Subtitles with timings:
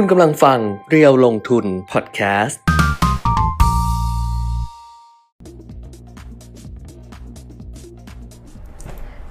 [0.00, 0.58] คุณกำลังฟัง
[0.90, 2.60] เรียวลงทุนพอดแคสต์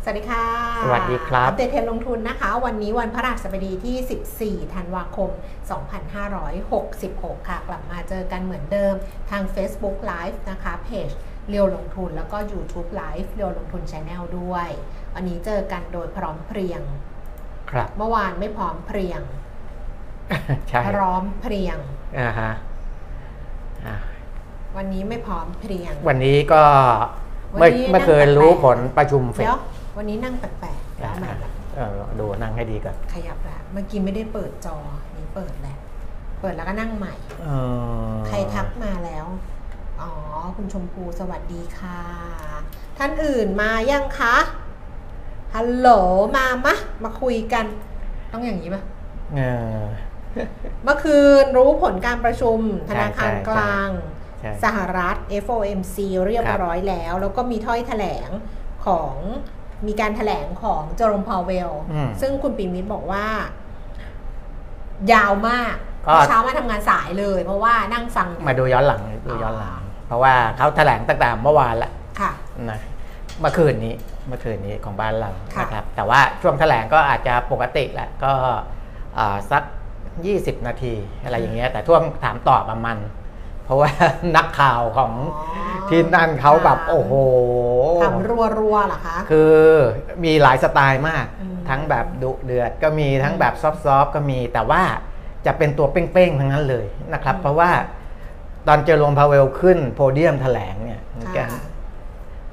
[0.04, 0.46] สวัสดีค่ะ
[0.83, 5.29] สวัสดีครับ อัปเดตเทรนด์ลงทุนนะคะ วันนี้วันพระราชบดีที่ 14 ธันวาคม
[6.93, 8.95] 2566 ค่ะ กลับมาเจอกันเหมือนเดิม
[9.29, 11.09] ทาง Facebook Live นะคะ เพจ
[11.50, 14.68] เรียวลงทุนแล้วก็ YouTube Live เรียวลงทุน Channel ด้วย
[15.13, 16.82] วันนี้เจอกันโดยพร้อมเพรียง
[17.71, 19.21] ครับ เมื่อวานไม่พร้อมเพรียง
[20.70, 21.78] ใช่พร้อมเพรียง
[22.20, 22.52] อ่าฮะ
[23.86, 23.95] อ่า
[24.77, 26.63] วันนี้ไม่พร้อมเพรียง วันนี้ก็
[27.54, 29.59] วันเมื่อนี้เมื่อคืนนั่งแปลกๆรู้ผลประชุมเฟดเดี๋ยว
[29.98, 34.77] วันนี้นั่งแปลกๆอ่าแล้วมาแบบเออดูนั่งให้ดีก่อนขยับแล้วเมื่อกี้ไม่ได้เปิดจอ
[35.18, 35.77] นี่เปิดแล้ว
[36.41, 37.13] เปิดแล้วก็นั่งใหม่
[37.44, 37.49] เอ
[38.12, 39.26] อใครทักมาแล้ว
[40.02, 40.12] อ๋อ
[40.55, 41.99] คุณชมพูสวัสดีค่ะ
[42.98, 44.35] ท่านอื่นมายังคะ
[45.55, 45.90] ฮัลโหล
[46.35, 47.66] มามะมาคุยกัน
[48.32, 48.82] ต้องอย่างนี้ปะ
[49.35, 49.41] เอ
[49.80, 49.84] อ
[50.84, 53.89] เมื่อคืนรู้ผลการประชุมธนาคารใช่ใช่กลาง
[54.40, 55.15] ใช่สหรัฐ
[55.46, 55.96] FOMC
[56.27, 58.29] เรียบร้อยแล้ว แล้วก็มีถ้อยแถลง
[58.85, 59.13] ของ
[59.87, 63.26] มีการแถลงของเจอร์มพาวเวลอืมซึ่งคุณปีมิตรบอกว่า
[65.13, 65.75] ยาวมาก
[66.06, 72.31] ก็เมื่อเช้ามาทำงานสายเลย เพราะว่านั่งฟังอยู่มาดูย้อนหลังดูย้อนหลัง เพราะว่าเขาแถลงตั้งแต่เมื่อวานละค่ะ
[72.69, 72.79] นะ
[73.41, 73.95] เมื่อคืนนี้
[74.28, 78.34] เมื่อคืนนี้ของบ้านเราค่ะนะครับ แต่ว่าช่วงแถลงก็อาจจะปกติแหละก็
[79.19, 79.63] อ่าสัก
[80.24, 80.94] 20 นาที
[81.24, 83.00] อะไรอย่างเงี้ยแต่ช่วงถามตอบอะมัน
[83.66, 83.90] เพราะว่า
[84.38, 85.41] นักข่าวของอ๋
[85.85, 87.13] อที่นั่นเขาแบบโอ้โห
[88.03, 89.56] ทำรัวรัวๆเหรอคะคือ
[90.24, 93.72] มีหลายสไตล์มากอืมทั้งแบบดุเดือดก็มีทั้งแบบซอ
[94.03, 94.84] ฟต์ๆก็มีแต่ว่า
[95.46, 97.72] จะเป็นตัวเป้งๆทั้งนั้นเลยนะครับ เพราะว่า
[98.68, 101.02] ตอนเจอโรมพาเวลขึ้นโพเดียมแถลงเนี่ย
[101.34, 101.62] แกค่ะ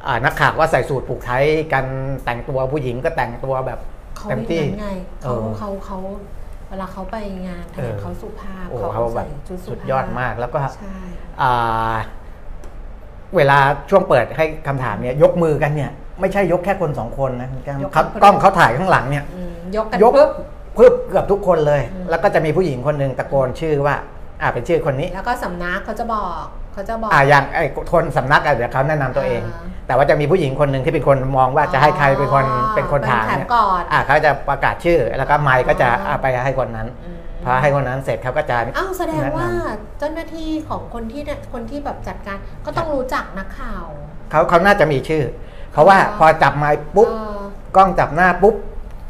[0.06, 1.84] อ่านักข่าวว่าใส่สูตรผูกไทยกัน
[2.24, 3.78] แต่งตัวผู้หญิงก็แต่งตัวแบบ
[4.16, 4.90] เขาเต็มอย่างที่นั้นไง
[5.22, 5.98] เขาเออเขาเขา
[6.72, 7.16] เวลาเขาไป
[7.48, 10.96] งานแถลงเออ เขาสุภาพโอ้เขาเขาแบใส่บชุดสุสุดภาพยอดมากแล้วก็ใช่
[11.42, 11.96] อ่า
[13.36, 13.58] เวลา
[13.90, 20.30] ช่วงเปิดให้คำถามเนี่ย ยกมือกันเนี่ย ไม่ใช่ยกแค่คนสองคนนะคุณแก้มยกเขาคน กล้องเขาถ่ายข้างหลังเนี่ย อืมยกกันยกปุ๊บ
[20.78, 23.94] พึบเกือบทุกคนเลย อืม แล้วก็จะมีผู้หญิงคนหนึ่งตะโกนชื่อว่า
[24.40, 32.44] อ่าเป็นชื่อคนนี้ แล้วก็สำนักเขาจะบอก เขาจะบอกอ่าอย่างไอ้คนสำนักอะเดี๋ยวเขาแนะนำตัวเองอ่าแต่ว่าจะมีผู้หญิงคนหนึ่งที่เป็นคนมองว่าจะให้ใครเป็นคน
[32.74, 43.84] เป็นคนถามเป็นเนี่ยก่อนอ่าเขาจะประกาศชื่อแล้วก็ไมค์ก็จะอ๋ออ่าไปให้คนนั้น อืมพอให้คนนั้นเสร็จเขาก็จะ อ้าวแสดงว่าแนะนเจ้าหน้าที่ของคนที่เนี่ยคนที่แบบจัดการก็ต้องรู้จักนักข่าว
[44.30, 45.22] เขาเขาน่าจะมีชื่อ
[45.72, 47.40] เพราะว่าอ๋อพอจับไมค์ปุ๊บเออ
[47.76, 48.54] กล้องจับหน้าปุ๊บ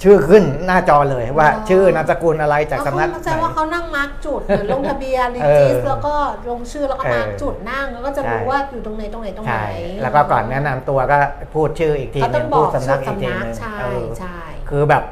[0.03, 6.15] ชื่อขึ้นหน้าจอเลยว่าอ๋อชื่อนามสกุลอะไรจากแล้วสำนักเขาไหแสดงว่าเขานั่งมาร์กจุดเหมือนลงทะเบียนรีเออจิสแล้วก็
[6.51, 9.67] ลงชื่อแล้วก็เออมาร์กจุดนั่งแล้วก็จะรู้ใช่ว่าอยู่ตรงไหนตรงไหนตรงไหนใช่
[10.03, 11.19] แล้วก็ก่อนแนะนำตัวก็
[11.55, 14.39] พูดชื่ออีกทีเขาหต้นึองงบพูอดกสำนักอีชื่กทีหนึงใช่เออใช่
[14.71, 15.03] คือแบบ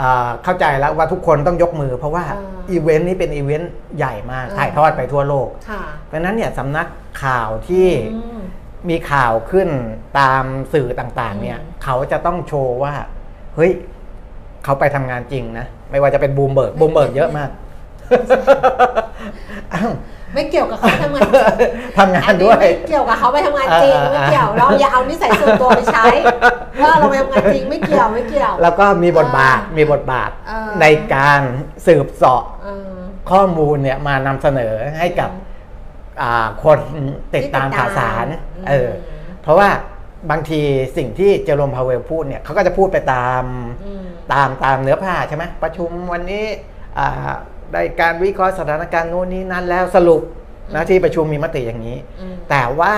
[0.00, 6.86] อ่าเข้าใจแล้วว่าทุกคนต้องยกมือ เพราะว่าเอออีอีเวนต์นี้เป็นอีเวนต์ใหญ่มากเออถ่ายทอดไปทั่วโลกค่ะเพราะฉะนั้นเนี่ยสำนัก
[7.24, 8.40] ข่าวที่อืม
[8.90, 9.68] มีข่าวขึ้น
[10.18, 12.94] ตามสื่อต่างๆเนี่ยอืมเขาจะต้องโชว์ว่า
[13.56, 13.72] เฮ้ย
[14.64, 17.50] เขาไปทำงานจริงนะ ไม่ว่าจะเป็น Bloomberg Bloomberg เยอะมาก
[19.74, 19.92] อ้าว
[20.34, 21.22] ไม่เกี่ยวกับเขาทำงาน
[21.98, 26.04] ทำงานอันนี้ด้วยไม่เกี่ยวกับเขาไปทำงานจริงเออเออไม่เกี่ยวเราอย่าเอานิสัยส่วนตัวไปใช้
[26.80, 31.40] ว่าเราไปทำงานจริงไม่เกี่ยวไม่เกี่ยว แล้วก็มีบทบาทเออมีบทบาทเออ ในการ
[31.86, 32.88] สืบเสาะเออ
[33.30, 35.30] ข้อมูลเนี่ยมานำเสนอให้กับ
[36.22, 36.78] อ่าคน
[37.34, 38.26] ติดตามข่าวสาร
[38.68, 38.88] เออ
[39.42, 39.68] เพราะว่า
[40.30, 40.60] บางที
[40.96, 43.42] สิ่งที่เจอร์โรมพาวเวลพูดเนี่ยเขาก็จะพูดไปตาม
[43.84, 46.44] อืมตามตามเนื้อผ้าใช่ไหมประชุมวันนี้
[46.98, 47.32] อ่า
[47.72, 50.22] ได้การวิเคราะห์สถานการณ์โน้นนี้นั้นแล้วสรุป
[50.74, 52.94] นะที่ประชุมมีมติอย่างนี้อืมแต่ว่า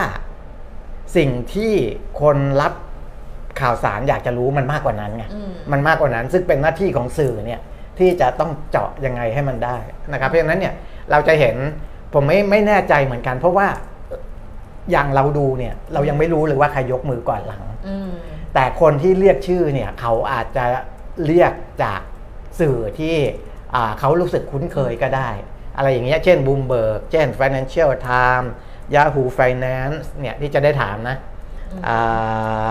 [1.16, 1.72] สิ่งที่
[2.20, 2.72] คนรับ
[3.60, 7.60] ข่าวสารอยากจะรู้มันมากกว่านั้นไงอืมมันมากกว่านั้น ซึ่งเป็นหน้าที่ของสื่อเนี่ย
[7.98, 9.76] ที่จะต้องเจาะยังไงให้มันได้
[10.12, 10.74] นะครับ เพราะฉะนั้นเนี่ย
[11.10, 11.56] เราจะเห็น
[12.12, 13.68] ผมไม่ไม่แน่ใจเหมือนกัน เพราะว่า
[14.90, 18.08] อย่างเราดูเนี่ยเรายังไม่รู้เลยว่าใครยกมือก่อนหลังอืม
[18.54, 20.64] แต่คนที่เรียกชื่อเนี่ยเขาอาจจะ
[21.26, 21.52] เรียก
[21.82, 22.00] จาก
[22.60, 23.16] สื่อที่
[23.74, 25.28] อ่าเขารู้สึกคุ้นเคยก็ได้
[25.76, 28.50] อะไรอย่างเงี้ยเช่น Bloomberg เช่น Financial Times
[28.94, 31.16] Yahoo Finance เนี่ยที่จะได้ถามนะ
[31.88, 31.96] อ่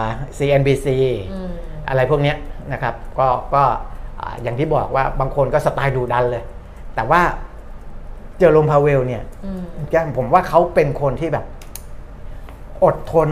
[0.04, 0.06] า
[0.38, 0.88] CNBC
[1.33, 1.50] อืม
[1.89, 2.38] อะไรพวกเนี้ย
[2.74, 3.63] นะครับก็ก็
[4.21, 6.44] อ่าอย่างที่บอกว่าบางคนก็สไตล์ดูดันเลย
[6.95, 7.21] แต่ว่า
[8.39, 11.45] เจอโรมพาเวลเนี่ยอืมแก้มผมว่าเขาเป็นคนที่แบบ
[12.83, 13.30] อดทน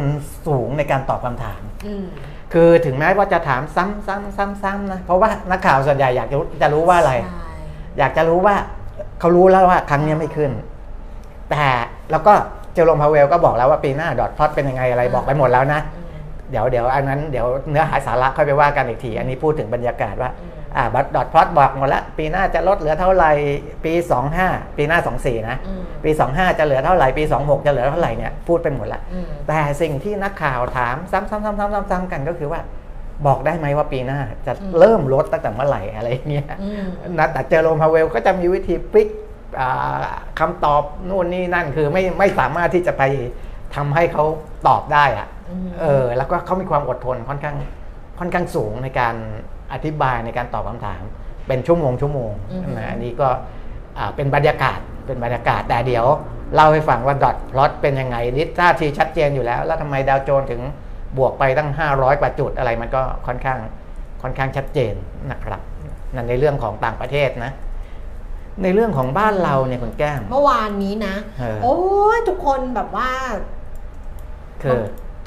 [0.47, 2.05] สูงในการตอบคำถามอืม
[2.53, 7.51] คือถึงแม้ว่าจะถามซ้ำซ้ำซ้ำซ้ำนะ เพราะว่านักข่าวส่วนใหญ่อยากจะรู้จะรู้ว่าอะไรใช่
[7.99, 8.55] อยากจะรู้ว่า
[9.19, 10.51] เขารู้แล้วว่าครั้งเนี้ยไม่ขึ้น
[11.49, 11.65] แต่
[12.11, 12.33] แล้วก็
[12.73, 16.07] เจอโรมพาเวลก็บอกแล้วว่าปีหน้าดอทพลอตเป็นยังไงอะไรบอกไปหมดแล้วนะอืม
[16.51, 20.29] เดี๋ยวเดี๋ยวอันนั้นเดี๋ยวเนื้อหาสาระค่อยไปว่ากันอีกที อันนี้พูดถึงบรรยากาศว่า
[20.73, 23.31] อืมอ่าบัตดอทพลอตบอกหมดแล้วปีหน้าจะลดเหลือเท่าไหร่
[23.85, 23.93] ปี
[24.35, 32.61] 25 ปีหน้า 24 นะอืมปี 25 จะเหลือเท่าไหร่ปี 26 จะเหลือเท่าไหร่เนี่ยพูดไปหมดละอืมแต่สิ่งที่นักข่าวถามซ้ำๆๆๆๆกันก็คือว่า
[33.27, 36.83] บอกได้ไหมว่าปีหน้าจะอืมเริ่มลดตั้งแต่เมื่อไหร่อะไรอย่างเงี้ยอืม
[37.19, 39.07] นะแต่เจอโรมพาเวลก็จะมีวิธีพลิก
[39.59, 40.05] อ่า
[40.39, 43.03] คำตอบนู่นนี่นั่นคือไม่ไม่สามารถที่จะไป
[43.75, 44.23] ทำให้เขา
[44.67, 47.55] ตอบได้อะอืมเออแล้วก็เขามีความอดทนค่อนข้าง
[48.19, 49.15] ค่อนข้างสูงในการ
[49.73, 51.01] อธิบายในการตอบคำถาม
[51.47, 53.29] เป็นชั่วโมงชั่วโมงอือฮึนะอันนี้ก็
[53.97, 56.05] อ่าเป็นบรรยากาศเป็นบรรยากาศแต่เดี๋ยว
[56.55, 60.61] เล่าให้ฟังว่าดอทพลอตเป็นยังไงนิดท่าทีชัดเจนอยู่แล้ว แล้วทำไมดาวโจนส์ถึง
[61.17, 63.59] บวกไปตั้ง 500 กว่าจุดอะไรมันก็ค่อนข้าง
[64.21, 64.93] ค่อนข้างชัดเจน
[65.31, 65.61] นะครับ
[66.15, 67.51] นั่นในเรื่องของต่างประเทศนะ
[68.63, 71.77] ในเรื่องของบ้านเราเนี่ยคุณแก้มเมื่อวานนี้นะเออโอ้
[72.15, 73.11] ยทุกคนแบบว่า
[74.63, 74.81] คือ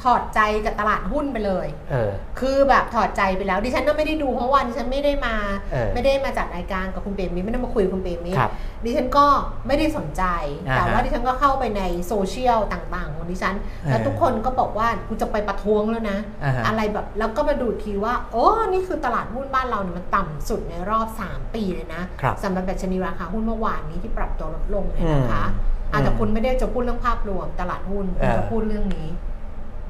[0.04, 2.10] ถอดใจกับตลาดหุ้นไปเลย เออ
[2.40, 5.34] คือแบบถอดใจไปแล้วดิฉันก็ไม่ได้ดูเพราะวันดิฉันไม่ได้มา
[5.72, 8.50] เออไม่ได้มาจัดรายการกับคุณเปรมมิตรไม่ได้มาคุยกับคุณเปรมมิตรครับ
[8.84, 9.26] ดิฉันก็
[9.66, 10.22] ไม่ได้สนใจ
[10.68, 13.54] อ่าฮะแต่ว่าดิฉันก็เข้าไปในโซเชียลต่างๆ ของดิฉัน
[13.88, 29.08] แล้วเออทุกคนก็บอกว่ากูจะไปประท้วงแล้วนะ อ่าฮะ อะไรแบบแล้วก็มาดูทีว่าโอ้นี่คือตลาดหุ้นบ้านเราเนี่ยมันต่ำสุดในรอบ 3 ปีเลยนะครับ สำหรับดัชนีราคาหุ้นเมื่อวานนี้ที่ปรับตัวลดลงเนี่ยนะคะอืมอาจจะคุณไม่ได้จะพูดเรื่องภาพรวมตลาดหุ้นคุณเออจะพูดเรื่องนี้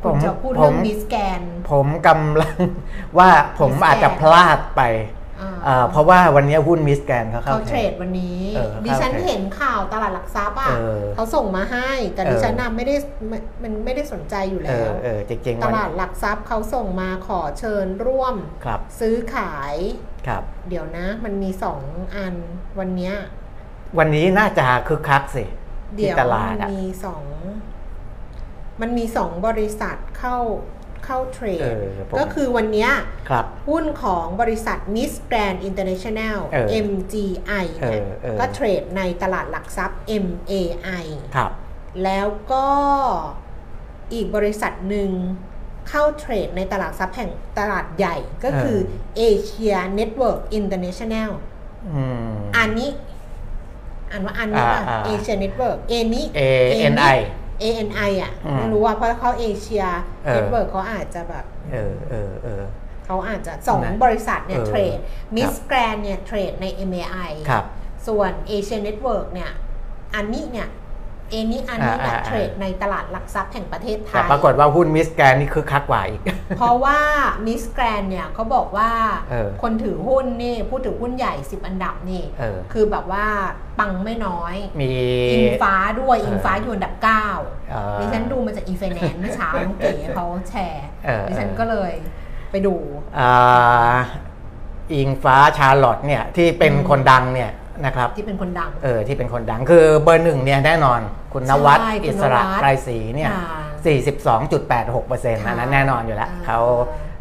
[0.05, 2.57] ผมคุณจะพูดเรื่องผมมิสแกน ผมกำลัง
[3.19, 4.83] ว่าผมมิสแกรนด์อาจจะพลาดไป
[5.41, 12.95] อ่าเอ่อเพราะว่าวันนี้หุ้นมิสแกนเขาเข้าเขาเทรดวันนี้เออดิฉันเข้าเทรดเห็นข่าวตลาดหลักทรัพย์อะเออเขาส่งมาให้ แต่เออดิฉันน่ะไม่ได้
[13.29, 18.35] ไม่มันไม่ได้สนใจอยู่เอแล้อวเออจริงๆตวันลาดหลักทรัพย์เขาส่งมาขอเชิญร่วม
[18.65, 19.77] ครับซื้อขาย
[20.27, 21.81] ครับ เดี๋ยวนะ มันมีสอง
[22.17, 22.35] อัน
[22.79, 23.15] วันเนี้ย
[23.99, 25.45] วันนี้น่าจะคึกคักสิ
[25.97, 27.25] เดี๋ที่ยวตลามัดนอะมีสอง
[28.81, 30.39] มันมีสองบริษัทเข้า
[31.05, 32.91] เข้าเทรเอดอผมก็คือวันเนี้ย
[33.31, 41.05] ครับหุ้นของบริษัท Miss Grand International เออ MGI เอเนี่ยอเออก็เทรดในตลาดหลักทรัพย์ MAI
[41.37, 41.51] ครับ
[42.05, 42.67] แล้วก็
[44.13, 45.11] อีกบริษัทหนึ่ง
[45.89, 48.79] เข้าเทรดในตลาดทรัพย์แห่งตลาดใหญ่ก็คือ
[49.29, 51.31] Asia Network International
[51.95, 52.91] อืมอันนี้
[54.11, 57.19] อ่านว่าอันนี้ป่ะอ่าอ่า Asia Network A นี้ ANI
[57.63, 59.85] ANI อะอืมไม่รู้ว่าเพราะเขาเอเชีย
[60.27, 62.63] เออ เน็ตเวิร์กเขาอาจจะแบบเออเออเออ
[63.07, 64.99] เขาอาจจะสองนะบริษัทเนี่ยเออเทรด
[65.37, 67.65] มิครัสบ แกรนเนี่ยเทรดใน MAI ครับ
[68.07, 69.51] ส่วน Asia Network เนี่ย
[70.15, 70.83] อันนี้เนี่ยเอนี้อันนี้เนี่ย
[71.83, 76.21] อ่าอ่าเทรดในตลาดหลักทรัพย์แห่งประเทศไทแต่ยปรากฏว่าหุ้นมิสแกนนี่คึกคักกว่าอีก
[76.59, 76.99] เพราะว่า
[77.47, 78.91] มิสแกรนเนี่ยเขาบอกว่า
[79.31, 83.27] เออคนถือหุ้นนี่ผู้ถือหุ้นใหญ่ 10 อันดับนี่เออคือแบบว่า
[83.81, 84.93] ปังไม่น้อย มี
[85.33, 91.93] อิงฟ้าด้วยเอออิอิงฟ้าอยู่อันดับเออ9ดิฉันดูมาจากอีเฟแนนเมื่อเช้าน้องเก๋เขาแชร์เออดิฉันก็เลย
[92.51, 92.75] ไปดู
[93.19, 93.95] อ่า
[94.95, 97.51] อิงฟ้าชาร์ลอตเนี่ยที่เป็นอืมคนดังเนี่ย
[97.85, 101.01] นะครับที่เป็นคนดังเออที่เป็นคนดังคือเบอร์หนึ่งเนี่ยแน่นอน
[101.33, 103.63] คุณนวัดใช่คุณอิสระนวัดไกรศรีเนี่ยค่ะ
[104.43, 106.59] 42.86เปอร์เซ็นต์ค่ะอันนั้นแน่นอนอยู่แล้วอ่าเขา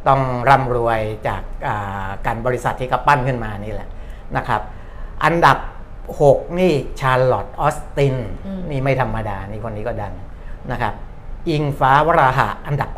[0.07, 3.89] ต้องร่ำรวยจากอ่าการบริษัทที่เขาปั้นขึ้นมานี่แหละ
[4.37, 4.61] นะครับ
[5.25, 5.57] อันดับ
[6.11, 8.15] 6 นี่ชาร์ลอตออสติน
[8.71, 10.13] นี่ไม่ธรรมดา นี่คนนี้ก็ดัง
[10.71, 10.93] นะครับ
[11.49, 12.89] อิงฟ้าวราหะอันดับ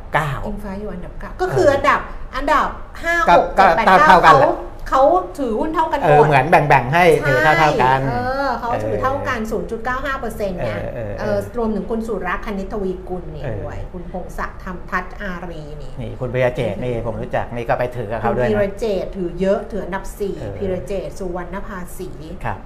[0.48, 2.00] อิงฟ้าอยู่อันดับเก้าก็คืออันดับ
[2.36, 2.68] อันดับ
[3.04, 4.52] ห้าก็หกเจ็ดแปดก็เก้าเท่ากันเขาแหละ
[4.90, 5.02] เขา
[5.40, 8.18] ถือหุ้นเท่ากัน9เอหมอดเหมือนแบ่งๆ ให้ถือเท่าๆกันเอ
[8.48, 9.40] อเขาถือเท่ากัน
[9.82, 22.10] 0.95เปอร์เซ็นต์เนี่ยเออเออเออเออรวมถึงคุณสุรักษ์คณิตทวีกุลนี่เออด้วย คุณพงศักดิ์ธรรมทัศน์อารีนี่นี่คุณพิยาเจตนี่ผมรู้จักนี่ก็ไปถือกับคุเขาณด้วยพีรนะเจตถือเยอะถืออันดับสี่เออพีรเจตสุวรรณภาษี
[22.46, 22.60] ครับ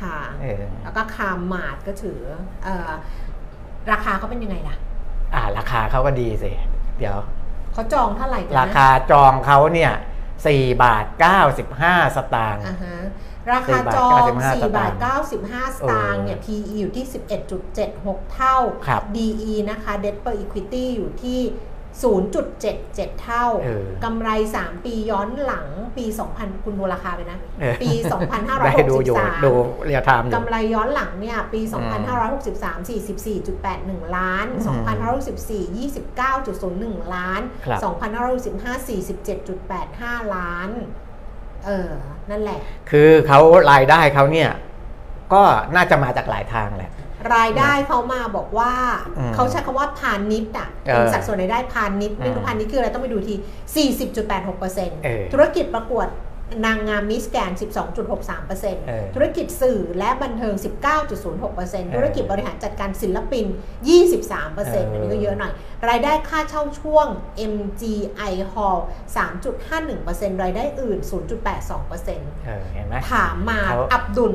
[0.00, 2.20] ค่ะเออแล้วก็คามมาดก็ถือ
[2.64, 2.90] เอ่อ
[3.92, 4.76] ราคาเขาเป็นยังไงล่ะ
[5.34, 6.50] อ่า ราคาเขาก็ดีสิ
[6.98, 7.16] เดี๋ยว
[7.72, 9.92] เขาจองเท่าไหร่กันนะราคาจองเขาเนี่ย
[10.44, 11.04] 4 บาท
[11.60, 12.96] 95 สตางค์อ่าฮะ
[13.52, 17.06] ราคา4จองบาท4บาท95 95 สตางค์เนี่ย PE อยู่ที่
[17.68, 18.56] 11.76 เท่า
[18.86, 21.40] ครับ DE นะคะ Debt per Equity อยู่ที่
[21.90, 24.28] 0.77 เท่าเออกำไร
[24.60, 25.66] 3 ปีย้อนหลัง
[25.96, 26.04] ปี
[26.34, 27.88] 2000 คุณดูราคาไปนะเออปี
[28.66, 29.52] ได้ดูอยู่2563ดู
[29.86, 32.88] real time อยู่กำไรย้อนหลังเนี่ย ปีอืม2563
[33.66, 35.76] 44.81 ล้านอืม2564
[36.36, 38.88] 29.01 ล้านครับ2565
[39.58, 40.70] 47.85 ล้าน
[41.66, 41.90] เออ
[42.30, 44.50] นั่นแหละ คือเขารายได้เขาเนี่ย
[45.32, 45.42] ก็
[45.74, 46.90] น่าจะมาจากหลายทางแหละ
[47.34, 48.72] รายได้เขามาบอกว่า
[49.18, 53.34] อืมเขาใช้คำว่าพาณิชย์อะเออเป็นสัดส่วนรายได้พาณิชย์ไม่รู้อืมพาณิชย์คืออะไรต้องไปดูที
[54.14, 56.06] 40.86%เออธุรกิจประกวด
[56.64, 57.70] นางงามมิสแกนเออ
[58.74, 60.54] 12.63%ธุรกิจสื่อและบันเทิง
[61.24, 63.44] 19.06%ธุรกิจบริหารจัดการศิลปิน
[64.18, 65.52] 23%อันนี้ก็เยอะหน่อย
[65.88, 67.06] รายได้ค่าเช่าช่วง
[67.52, 68.80] MGI Hall
[69.58, 70.98] 3.51%รายได้อื่น
[71.50, 74.34] 0.82%เออเห็นไหมถามมาเขาอับดุล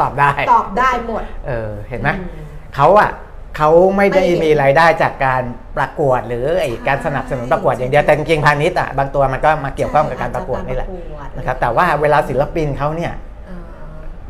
[0.00, 3.10] ตอบได้ ตอบได้หมด เออ เห็นไหมอืมเขาอะ
[3.56, 5.42] เขาไม่ได้ไม่เห็นมีรายได้จากการ
[5.76, 13.12] ประกวดหรือไอ้ใช่การสนับสนุนประกวดอย่างเดียวแต่จริงๆพาณิชย์อะบางตัวมันก็มาเกี่ยวข้องกับการประกวดนี่แหละใช่อาจจนะครับแต่ว่าเวลาศิลปินเขาเนี่ย
[13.48, 13.58] อ่า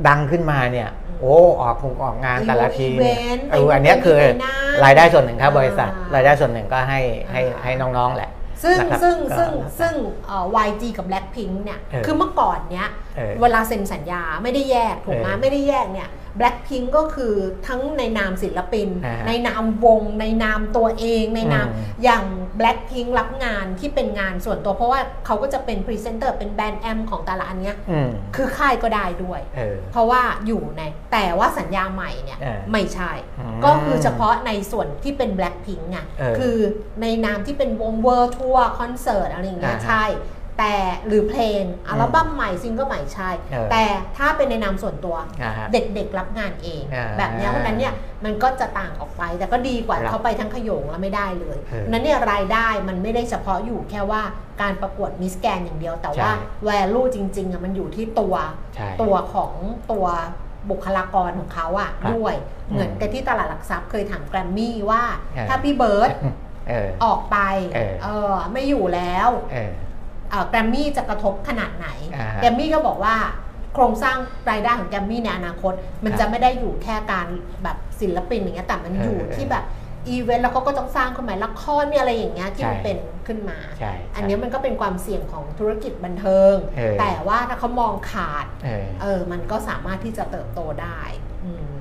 [0.08, 0.88] ดังขึ้นมาเนี่ย
[1.20, 7.00] โอ้ออกคงออกงานแต่ละทีเนี่ยอีเวนต์เอออันเนี้ยคือไปนู่นไปนั่นรายได้ส่วนหนึ่งครับบริษัทอ่ารรายได้ส่วนหนึ่งก็ให้
[7.32, 8.30] ให้อ่าให้น้องๆแหละ
[8.64, 9.94] ซึ่งนะครับซึ่งก็ซึ่งแล้วแต่ซึ่ง
[10.26, 17.34] เอ่อ YG กับ Blackpink เนี่ยเออคือเมื่อก่อนเนี้ยเออเวลาเซ็นสัญญาไม่ได้แยกถูกไหมเออไม่ได้แยกเนี่ย Blackpink ก็คือ
[17.66, 22.24] ทั้งในนามศิลปินอ่าฮะในนามวง ในนามตัวเอง ในนามอืมอย่าง
[22.58, 36.56] Blackpink รับงานที่เป็นงานส่วนตัว เพราะว่าเขาก็จะเป็นพรีเซนเตอร์เป็น brand am ของแต่ละอันเนี้ยอืมคือค่ายก็ได้ด้วยเออเพราะว่าอยู่ใน แต่ว่าสัญญาใหม่เนี่ยเออไม่ใช่อืมก็คือเฉพาะในส่วนที่เป็น Blackpink ไงเออคือ
[37.02, 40.04] ในนามที่เป็นวง world tour คอนเสิร์ตอะไรอย่างเงี้ยอ่าฮะใช่
[40.58, 40.74] แต่
[41.06, 43.84] หรือเพลงอัลบั้มใหม่ซิงเกิลใหม่ใช่เออแต่
[44.16, 47.94] ถ้าเป็นในนามส่วนตัวอ่าฮะเด็กๆรับงานเองอ่าแบบเนี้ยเพราะฉะนั้นเนี่ย
[48.24, 54.22] มันก็จะต่างออกไป แต่ก็ดีกว่าครับเขาไปทั้งขโยงแล้วไม่ได้เลยเออนั้นเนี่ยรายได้มันไม่ได้เฉพาะอยู่แค่ว่า
[54.62, 58.34] การประกวดมิสแกรนด์อย่างเดียว แต่ว่าใช่ value จริงๆอะมันอยู่ที่ตัว
[58.74, 59.52] ใช่ตัวของ
[59.92, 60.06] ตัว
[60.70, 62.34] บุคลากรของเขาอะครับด้วย
[62.70, 65.02] อืมเหมือนกับที่ตลาดหลักทรัพย์เคยถามแกรมมี่ว่า
[65.34, 66.10] เออถ้าพี่เบิร์ต
[66.68, 67.38] เออออกไป
[67.74, 69.70] เออเออไม่อยู่แล้วเออเอ่อ
[70.50, 73.16] แกรมมี่จะกระทบขนาดไหนอ่าฮะแกรมมี่ก็บอกว่า
[73.74, 74.16] โครงสร้าง
[74.50, 75.72] รายได้ของแกรมมี่ในอนาคต
[76.04, 77.26] มันครับจะไม่ได้อยู่แค่การ
[77.62, 79.64] แบบศิลปินอย่างเงี้ยแต่มันเอออยู่เออที่แบบ
[80.08, 91.00] อีเวนต์แล้วเขาก็ต้องสร้างขึ้นมาละครเนี่ยอะไรอย่างเงี้ยที่มันใช่เป็นขึ้นมาใช่อันเนี้ยมันก็เป็นความเสี่ยงของธุรกิจบันเทิงเออแต่ว่าถ้าเขามองขาดเออเออมันก็สามารถที่จะเติบโตได้
[91.44, 91.76] อืม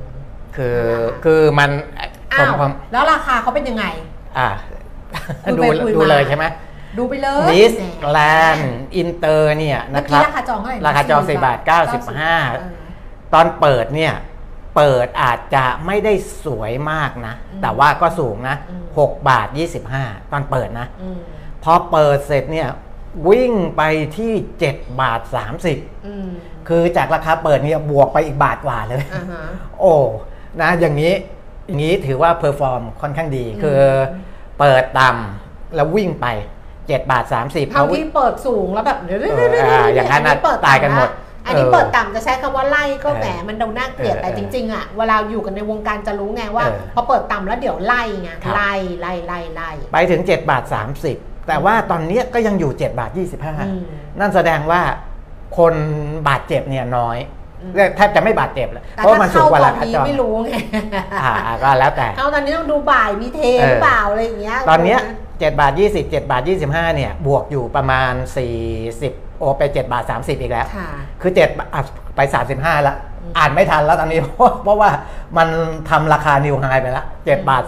[0.56, 1.70] คือนะคะคือมัน
[2.34, 3.86] ผอ้ามวผมแล้วราคาเขาเป็นยังไง
[4.38, 4.50] อ่า
[5.44, 6.46] คุยดูไปคุยดูมาเลยใช่ไหม
[6.98, 8.20] ดูไปเลยมิสแหมแล
[8.54, 11.86] นด์อินเตอร์เนี่ยเมื่อนะคกี้รับราคาจองเท่าไหร่นะราคาจอง40 4บาทเออ
[12.72, 14.14] 95ตอนเปิดเนี่ย
[14.75, 16.14] เปิดอาจจะไม่ได้
[16.46, 19.48] สวยมากนะอืมแต่ว่าก็สูงนะอืม6บาท
[19.90, 21.18] 25 ตอนเปิดนะอืม
[21.64, 22.70] พอเปิดเสร็จเนี่ย
[23.30, 23.82] วิ่งไป
[24.18, 24.34] ที่
[24.68, 25.22] 7 บาท
[25.64, 26.28] 30อืม
[26.68, 29.44] คือจากราคาเปิดเนี่ยบวกไปอีกบาทกว่าเลยอ่าฮะ
[29.80, 29.94] โอ้
[30.62, 31.14] นะอย่างนี้
[31.68, 33.80] อย่างนี้ถือว่า perform ค่อนข้างดีอืมคือ
[34.60, 36.28] เปิดต่ำแล้ววิ่งไป
[36.88, 41.10] 7บาท30เท่าที่เปิดสูงแล้วแบบเดี๋ยวเอออ่าอย่างนั้นน่ะเปิดตายกันหมด
[41.46, 50.63] อันนี้เออเปิดต่ำจะใช้คำว่าไล่ก็เออแหมมันดูน่าเกลียดเออแต่จริง ๆ อะ เวลาอยู่กันในวงการจะรู้ไงว่าเออพอเปิดต่ำแล้วเดี๋ยวไล่ไงครับไล่ไล่ไล่ไล่ไปถึง7บาท
[51.06, 54.82] 30 แต่ว่าตอนเนี้ยก็ยังอยู่7บาทอืม25 นั่นแสดงว่า
[55.58, 55.74] คน
[56.27, 57.18] บาดเจ็บเนี่ยน้อย
[57.62, 60.54] อืมแทบจะไม่บาดเจ็บแล้วแต่เพราะว่ามันสูถ้างกว่าเข้าตราอนคานี้จองไม่รู้ไง
[61.22, 63.39] อ่าก็แล้วแต่เข้าตอนนี้ต้องดูบ่ายมีเท
[63.70, 65.00] หรือเปล่าอะไรอย่างเงี้ยตอนเนี้ย
[65.39, 68.12] 7บาท20 7บาท25เนี่ยบวกอยู่ประมาณ
[68.75, 70.89] 40 โอไป7บาท30 อีกแล้วค่ะ
[71.22, 71.82] คือ7บาทอะ
[72.15, 72.20] ไป
[72.54, 74.89] 35แล้วอืมอ่านไม่ทันแล้วตอนนี้เพราะเพราะว่า
[75.38, 75.48] มัน
[75.89, 77.63] ทำราคานิวไฮไปแล้ว7บาท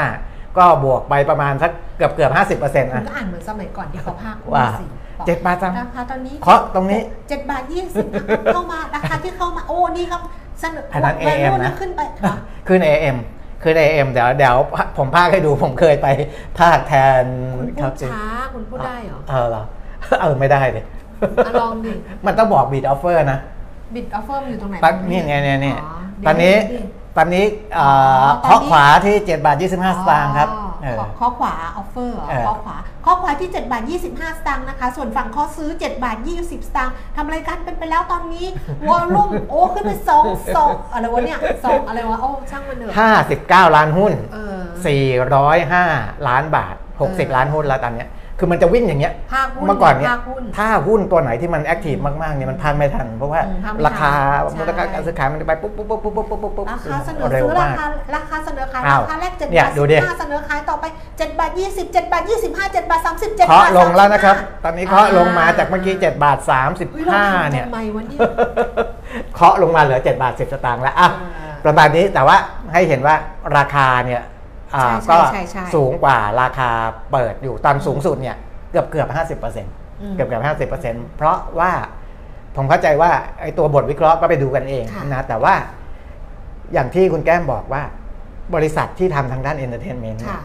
[0.00, 4.88] 35 ก็บวกไปประมาณสักเกือบเกือบ50%คุณนะก็อ่านเหมือนสมัยก่อนที่เขาพากว่าสิบ
[5.20, 8.06] อกเจ็ดบาทสามราคาตอนนี้เคาะตรงนี้เจ็ดบาทยี่สิบ
[8.54, 10.20] เข้ามาราคาที่เข้ามาโอ้นี่ครับ
[10.60, 12.34] เสนออันนั้นแว AM ลูนะขึ้นไปค่ะ
[12.68, 12.80] ขึ้น
[13.58, 14.56] AM ขึ้น AM เดี๋ยวเดี๋ยว
[14.98, 16.06] ผมพากให้ดูผมเคยไป
[16.58, 17.24] พากแทน
[17.58, 18.22] คุณพูครับดช้า
[18.54, 19.62] คุณพูดได้เหรอ เออเหรอ
[20.20, 20.84] เออไม่ได้เลย
[21.46, 21.92] อะลองดิ
[22.26, 23.38] มันต้องบอกบีดออฟเฟอร์นะ
[23.94, 26.86] บิดออฟเฟอร์อยู่ตรงไหนตอนนี่เนี่ยเนี่ยเนี่ยอ๋อตอนนี้เดี๋ยว
[27.16, 27.86] ตอนนี้เอ่
[28.24, 30.67] ออ๋อตอนนี้เคาะขวาที่ 7 บาท 25 สตางค์ครับอ๋อเออ
[30.98, 38.46] เคาะเคาะขวา offer เออเคาะขวา เคาะขวาที่ 7 บาท 25 สตางค์นะคะ ส่วนฝั่งขอซื้อ 7 บาท 20 สตางค์ทำรายการเป็นไปแล้วตอนนี้
[38.88, 39.92] volume โอ้ขึ้นไป
[40.24, 42.92] 2 2อะไรวะเนี่ยสองอะไรวะ โอ้ช่างมันเถอะ
[43.68, 44.60] 59ล้านหุ้นเออ
[45.22, 48.08] 405ล้านบาทเออ60 ล้านหุ้นแล้วตอนเนี้ย
[48.38, 54.12] คือมันจะวิ่งอย่างเงี้ยพากย์หุ้นเมื่อก่อนเนี่ยพากย์หุ้นถ้าหุ้นตัวไหนที่มัน activeมากๆเนี่ยมันพังไม่ทัน เพราะว่าอืมพังไม่ทันราคา
[54.50, 66.38] ใช่มูลค่าการซื้อขายมันไปปุ๊บปุ๊บปุ๊บปุ๊บปุ๊บปุ๊บปุ๊บราคาเสนอเร็วซื้อรามากคาราคาเสนอขายอ้าวราคาแรก7เนี่ยบาทดูดิ15เสนอขายต่อไป7บาท20 7บาท25 7บาท30 7เคาะบาทลงแล้วนะครับ35ตอนนี้เคาะลงมาจากเมื่อกี้7บาท
[66.94, 68.20] อุ๊ยเราทำ35เนี่ยทำไมวะเนี่ย
[69.34, 72.36] เคาะลงมาเหลือ7บาท10สตางค์แล้วอะอ่าประมาณนี้แต่ว่า
[72.72, 73.14] ให้เห็นว่า
[73.56, 74.37] ราคาเนี่ยอ่าใช่
[75.10, 76.70] ก็ใช่ใช่สูงกว่าราคา
[77.12, 78.36] เปิดอยู่ตอนสูงสุดเนี่ย
[78.70, 79.72] เกือบเกือบห้าสิบเปอร์เซ็นต์
[80.02, 81.72] อืมเกือบเกือบห้าสิบเปอร์เซ็นต์เพราะว่า
[82.56, 83.10] ผมเข้าใจว่า
[83.40, 85.54] ไอ้ตัวบทวิเคราะห์ก็ไปดูกันเองค่ะนะแต่ว่า
[86.72, 87.82] อย่างที่คุณแก้มบอกว่า
[88.54, 90.40] บริษัทที่ทำทางด้าน entertainment ค่ะ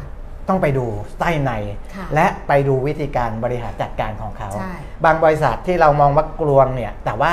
[0.49, 0.85] ต้องไปดู
[1.19, 1.51] ไส้ใน
[1.95, 4.73] ค่ะและไปดูวิธีการบริหารจัดการของเขาใช่
[5.05, 7.31] บางบริษัทที่เรามองว่ากลวงเนี่ย แต่ว่า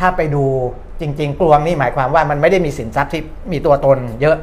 [0.00, 0.44] ถ้าไปดู
[1.00, 4.36] จริง ๆ กลวงนี่หมายความว่ามันไม่ได้มีสินทรัพย์ที่มีตัวตนเยอะ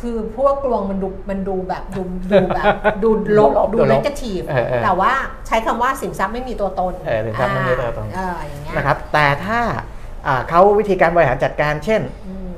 [0.00, 2.02] คือพวกกลวงมันดูมันดูแบบดู
[2.32, 2.66] ดูแบบ
[3.02, 5.12] ดูลบดูลบดูดูลเลบกทีฟเออเออแต่ว่า
[5.46, 9.60] ใช้คำว่าสินทรัพย์ไม่มีตัวตนเออสินทรัพย์ไม่มีตัวตนเอออย่างเงี้ยนะครับ แต่ถ้า
[10.26, 12.50] อ่าเขาวิธีการบริหารจัดการ เช่นอืม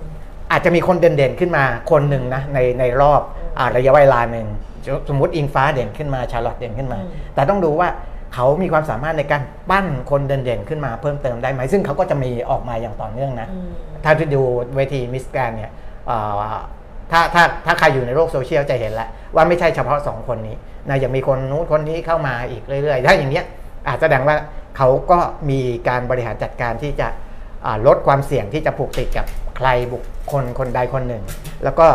[0.50, 3.20] อาจจะมีคนเด่นๆขึ้นมาคนหนึ่งนะในในรอบ
[3.58, 4.46] อาระยะเวลาหนึ่ง
[5.08, 7.88] สมมติอิงฟ้าเด่นขึ้นมาชาร์ลอตเด่นขึ้นมาอืมแต่ต้องดูว่า
[8.34, 13.68] เขามีความสามารถในการปั้นคนเด่นๆขึ้นมาเพิ่มเติมได้ไหม ซึ่งเขาก็จะมีออกมาอย่างต่อเนื่องนะอืม
[14.04, 14.42] ถ้าที่ดู
[14.76, 15.70] เวทีมิสแกรนเนี่ย
[16.06, 16.18] เอ่
[16.54, 16.56] อ
[17.12, 20.56] ถ้าถ้าถ้าใครอยู่ในโลกโซเชียลจะเห็นแล้วว่าไม่ใช่เฉพาะ 2 คนนี้
[20.88, 23.44] นะยังมีคนนู้นคนนี้เข้ามาอีกเรื่อยๆ ถ้าอย่างเนี้ย
[23.88, 24.36] อาจจะแสดงว่า
[24.76, 25.18] เขาก็
[25.50, 27.08] มีการบริหารจัดการที่จะ
[27.66, 29.26] อ่าลดความเสี่ยงที่จะผูกติดกับ
[29.56, 30.02] ใครบุค
[30.32, 31.22] คลคนใดคนหนึ่ง
[31.64, 31.86] แล้วก็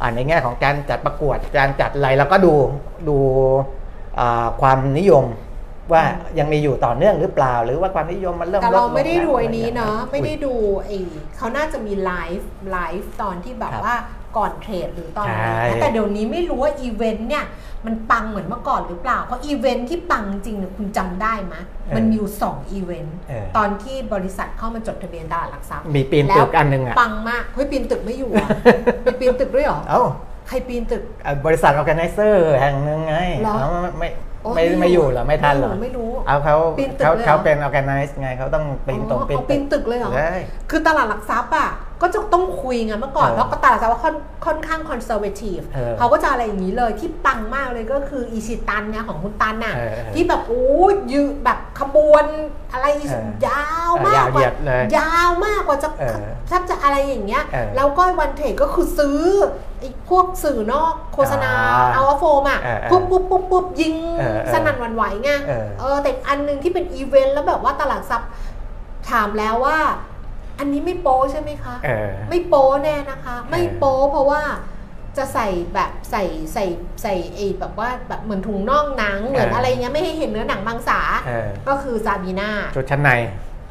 [0.00, 2.52] อ่าในแง่ของการจัดประกวดการจัดอะไรเราก็ดู
[3.08, 3.16] ดู
[4.20, 5.24] อ่าความนิยม
[5.92, 6.02] ว่า
[6.38, 10.98] ยังมีอยู่ต่อเนื่องหรือเปล่า หรือว่าความนิยมมันเริ่มแต่ลเราลงไม่ได้แล้วดูไอ้นี้อรเนาะงี้ยไม่ได้ดูไอ้
[11.36, 13.96] เขาน่าจะมี live live ตอนที่แบบครับว่า
[14.36, 17.44] ก่อน trade หรือตอนอะไรใช่นะแต่เดี๋ยวนี้ไม่รู้ว่าอีเวนต์เนี่ย
[17.86, 21.54] มันปังเหมือนเมื่อก่อนหรือเปล่า เพราะอีเวนต์ที่ปังจริงเนี่ยคุณจำได้ไหม
[21.96, 28.48] มันมีอยู่สองอีเวนต์เออตอนที่บริษัทเข้ามาจดทะเบียนตลาดหลักทรัพย์ มีปีนตึกอันหนึงอะปังมากเฮ้ยปีนตึกไม่อยู่อะ
[29.04, 30.02] มีปีนตึกด้วยเหรอเอ้า
[30.48, 33.68] ใครปีนตึกอะบริษัท o r g a n i z e r แห่งหนึ่งไงเหรอเอา
[33.98, 34.08] ไม่
[34.42, 40.32] โอ้ไม่ไม่อยู่เหรอไม่ทันเหรอไม่รู้เอาเขาปีนตึกเขาเลยเหรอเขาเป็น organizer ไงเขาต้องปีนตรงอ๋อปีนเอาปีนตึกเลยเหรอใช่
[40.70, 41.70] คือตลาดหลักทรัพย์อะ
[42.02, 44.16] ก็จะต้องคุยไงเมื่อก่อนเออเพราะตลาดหลักทรัพย์ว่าค่อน
[44.46, 52.24] ค่อนข้าง conservative เออเขาก็จะอะไรอย่างนี้เลยที่ปังมากเลยก็คืออิชิตันเนี่ยของคุณตันน่ะเออเออที่แบบโอ้ยยืแบบขบวน
[52.72, 56.16] อะไรเออยาวมากยาวกเหยีว่ายดเลยยาวมากกว่าจะเออ
[56.48, 59.20] แทบจะอะไรอย่างเงี้ยเออแล้วก็วัน trade ก็คือซื้อ
[59.78, 68.30] ไอ้พวกสื่อนอกโฆษณาอ่าเอาโฟมอะเออเออปุ๊บปุ๊บปุ๊บปุ๊บยิงเออเออสนั่นหวันไหวไงเออเออแต่อันหนึงที่เป็นอีเวนต์แล้วแบบว่าตลาดหลักทรัพย์
[69.10, 69.78] ถามแล้วว่า
[70.60, 74.42] อันนี้ไม่โป๊ใช่ไหมคะเออไม่โป๊แน่นะคะ ไม่โป๊เพราะว่า
[75.18, 76.64] จะใส่แบบใส่ใส่
[77.02, 83.10] ใส่ไอ้แบบว่าแบบเหมือนถุงน่องหนังเหมือนเออออะไรเงี้ยไม่ให้เห็นเนื้อหนังบางสาเออก็คือซาบีนาชุดชั้นใน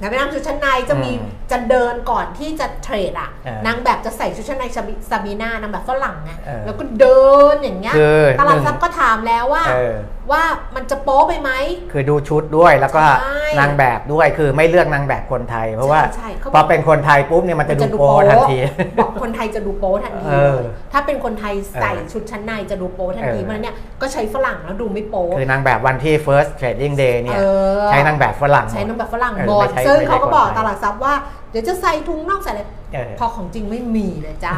[0.02, 7.22] นะเป็นนางชุดชั้นในจะมีอืมจะเดินก่อนที่จะ trade อะเออนางแบบจะใส่ชุดชั้นในซาบิซาบีนานางแบบฝรั่งไงเออแล้วก็เดิ
[7.54, 9.96] นอย่างเงี้ยคือตลาดหนึ่งทรัพย์ก็ถามแล้วว่าเออ
[10.32, 10.44] ว่า
[10.76, 11.52] มันจะโป๊ไปไหม
[11.92, 18.58] คือดูชุดด้วยแล้วก็ใช่นางแบบด้วยคือไม่เลือกนางแบบคนไทย เพราะว่าใช่ใช่เขาบอกพอเป็นคนไทยปุ๊บเนี่ยมันจะดูโป๊ทันที
[19.00, 27.42] บอกคนไทยจะดูโป๊ทันทีเออเลยถ้าเป็นคนไทยใส่เออชุดชั้นในจะดูโป๊ทันทีเออเพราะฉะนั้นเนี่ยก็ใช้ฝรั่งแล้วดูไม่โป๊คือนางแบบวันที่ first trading day เนี่ยเอ
[27.86, 31.14] อใช้นางแบบฝรั่งใช้นางแบบฝรั่งเออหมดไม่ใช่ซึ่งไม่ใช่เขาก็บอกคนไทยตลาดทรัพย์ว่า
[31.52, 32.62] เดี๋ยวจะใส่ถุงน่องใส่อะไร
[32.94, 34.56] เออพอของจริงไม่มีเลยจ้า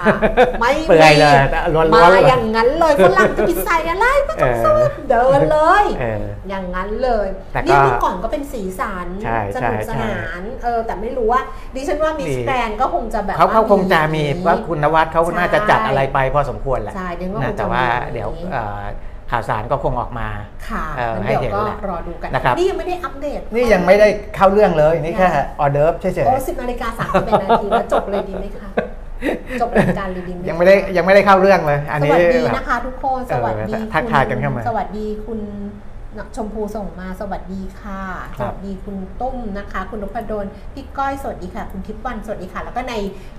[0.60, 1.36] ไม่เปื่มีอยเลย
[1.76, 11.42] ล้วนๆมาเลยอย่างนั้นเลยฝรั่งจะไปใส่อะไรไม่ต้องเออซื้อเดินเลยเอออย่างนั้นเลยแต่ก็นี่เมื่อก่อนก็เป็นสีสันใช่สนุกใช่สนานเออแต่ไม่รู้ว่า
[11.76, 18.82] ดิฉันว่ามิสดีแกรนก็คงจะแบบเขาเขาคงจะมีอย่งนี้ว่าคุณนวัดเขาใช่น่าจะจัดอะไรไปพอสมควรแหละใช่เดี๋ยวก็คนะงจะแต่ว่ามีเดี๋ยวเอ่อ
[19.32, 20.28] ข่าวสารก็คงออกมา
[20.70, 25.28] ค่ะเอองั้นให้เดี๋ยวเห็นก็แหละรอดูกันนะครับนี่ยังไม่ได้อัปเดต นี่ยังไม่ได้เข้าเรื่องเลยนี่แค่
[25.60, 28.70] ออเดิร์ฟเฉยโอ้สิบนาฬิกาสามสิบเอ็ดนาทีแล้วจบเลยดีไหมคะ
[29.62, 35.40] จบรายการเลยดีไหมๆยังไม่ได้ยังไม่ได้เข้าเรื่องเลย อันสนี้วัสดีแบบนะคะทุกคนสวัสดีเออทักทายกันเข้ามาสวัสดีคุณ
[36.36, 38.02] ชมพูส่งมาสวัสดีค่ะ
[38.38, 42.94] คสรับวัสดีคุณตุ้มนะคะ คุณนพดลพี่ก้อยสวัสดีค่ะ คุณทิพย์วันสวัสดีค่ะ แล้วก็ใน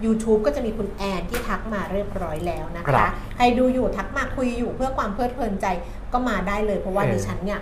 [0.04, 5.66] YouTube ก็จะมีคุณแอนที่ทักมาเรียบร้อยแล้วนะครัคะบใครดูอยู่ทักมาคุยอยู่เพื่อความเพลิดเพลินใจ
[6.12, 7.60] ก็มาได้เลย เพราะว่าเออดิฉันเนี่ย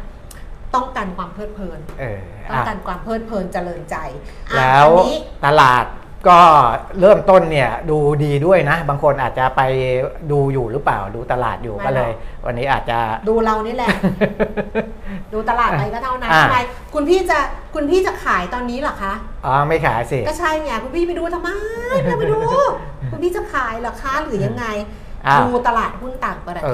[0.74, 2.18] ต้องการความเพลิดเพลินเออ
[2.50, 3.96] ต้องอะการความเพลิดเพลินเจริญใจ
[4.48, 5.84] อะแล้วอันนี้ตลาด
[6.28, 6.38] ก็
[7.00, 9.60] เริ่มต้นเนี่ยดูดีด้วยนะ บางคนอาจจะไป
[10.30, 13.88] ดูอยู่หรือเปล่าดูตลาดอยู่ไม่ก็เลย หรอก วันนี้อาจจะ ดูเรานี่แหละ
[15.32, 16.58] ดูตลาดไปก็เท่านั้นอะทำไม
[16.94, 17.38] คุณพี่จะ
[17.74, 19.12] คุณพี่จะขายตอนนี้เหรอคะ
[19.46, 21.48] อ๋อไม่ขายสิ ก็ใช่ไงคุณพี่ไปดูทำไม
[21.88, 22.38] ไม่ไปดู
[23.10, 25.09] คุณพี่จะขายเหรอคะหรือยังไงอ้าว
[25.40, 26.68] ดูตลาดหุ้นต่างประเทเอ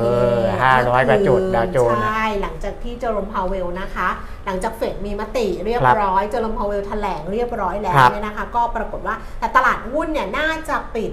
[0.47, 4.09] ศอ500กว่าจุดดาวโจนส์ใช่หลังจากที่เจอโรมพาวเวลนะคะ
[4.47, 11.13] หลังจากเฟดมีมติเรียบครับร้อยเจอโรมพาวเวลแถลงเรียบร้อยแล้วครับเนี่ยนะคะ ก็ปรากฏว่าแต่ตลาดหุ้นเนี่ยน่าจะปิด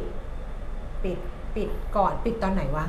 [1.03, 1.17] ปิด
[1.55, 2.85] ปิดก่อนปิดตอนไหนวะ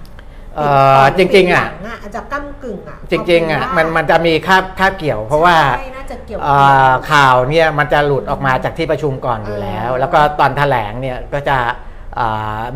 [0.56, 0.68] เอ่
[1.00, 6.56] อจริงๆอะปิดหลังอาจจะก้ากึ่งอะจริงๆอะมันมันจะมีคาบคาบเกี่ยว เพราะว่าใช่น่าจะเกี่ยวเอ่
[6.88, 11.93] อข่าวเนี่ยมันจะหลุดออกมาจากที่ประชุมก่อนอยู่แล้วเออแล้วก็ตอนแถลงเนี่ยก็จะเอ่อ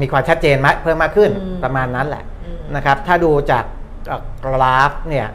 [0.01, 3.65] มีความชัดเจนมากเพิ่มมากขึ้นอืมประมาณนั้นแหละอืมนะครับ ถ้าดูจาก
[4.09, 5.29] เอ่อกราฟเนี่ย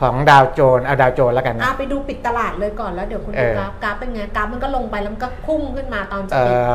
[0.00, 6.72] ของดาวโจนส์เอาดาวโจนส์แล้วกันอะนะไปดูปิดตลาดเลยก่อนแล้วเดี๋ยวคุณเอดูอกราฟกราฟเป็นไงกราฟมันก็ลงไปแล้วมันก็พุ่งขึ้นมาตอนจะเอ่ปิดอ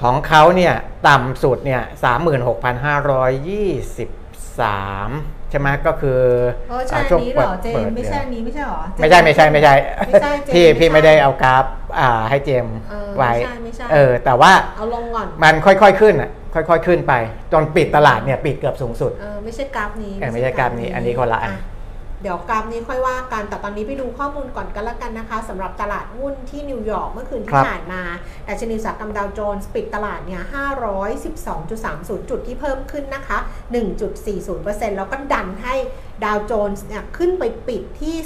[0.00, 0.74] ของเขาเนี่ย
[1.08, 4.08] ต่ำสุดเนี่ยสามหมื่นหกพันห้าร้อยยี่สิบ
[4.56, 6.20] 1.3ใช่ไหมก็คือ
[6.68, 9.74] เออใช่าอันช่วงนี้เหรอเจปิมดส์ไม่ใช่เดือนอันนี้ไม่ใช่เหรอไม่ใช่ไม่ใช่ไม่ใช่
[10.06, 11.64] ไม่ใช่เจมส์พี่พี่ไม่ใช่ไม่ได้เอากราฟ
[11.98, 17.14] อ่าให้เจมส์เออไว้ไม่ใช่ไม่ใช่เออแต่ว่าเอาลงก่อนมันค่อยๆขึ้นอะค่อยๆขึ้นไป
[17.52, 28.02] จนปิดตลาดเนี่ยปิดเกือบสูงสุดเออไม่ใช่กราฟนี้เออไม่ใช่กราฟนี้อันนี้คนละอันอ่เดี๋ยวกราฟนี้ค่อยว่ากัน แต่ตอนนี้ไปดูข้อมูลก่อนกันละกันนะคะสำหรับตลาดหุ้นที่นิวยอร์กเมื่อคืนคที่รับผ่านมา
[28.48, 30.42] ดัชนีอุตสาหกรรมดาวโจนส์ปิดตลาดเนี่ย
[31.20, 33.38] 512.30 จุดที่เพิ่มขึ้นนะคะ
[34.18, 35.74] 1.40%แล้วก็ดันให้
[36.24, 38.16] ดาวโจนส์เนี่ยขึ้นไปปิดที่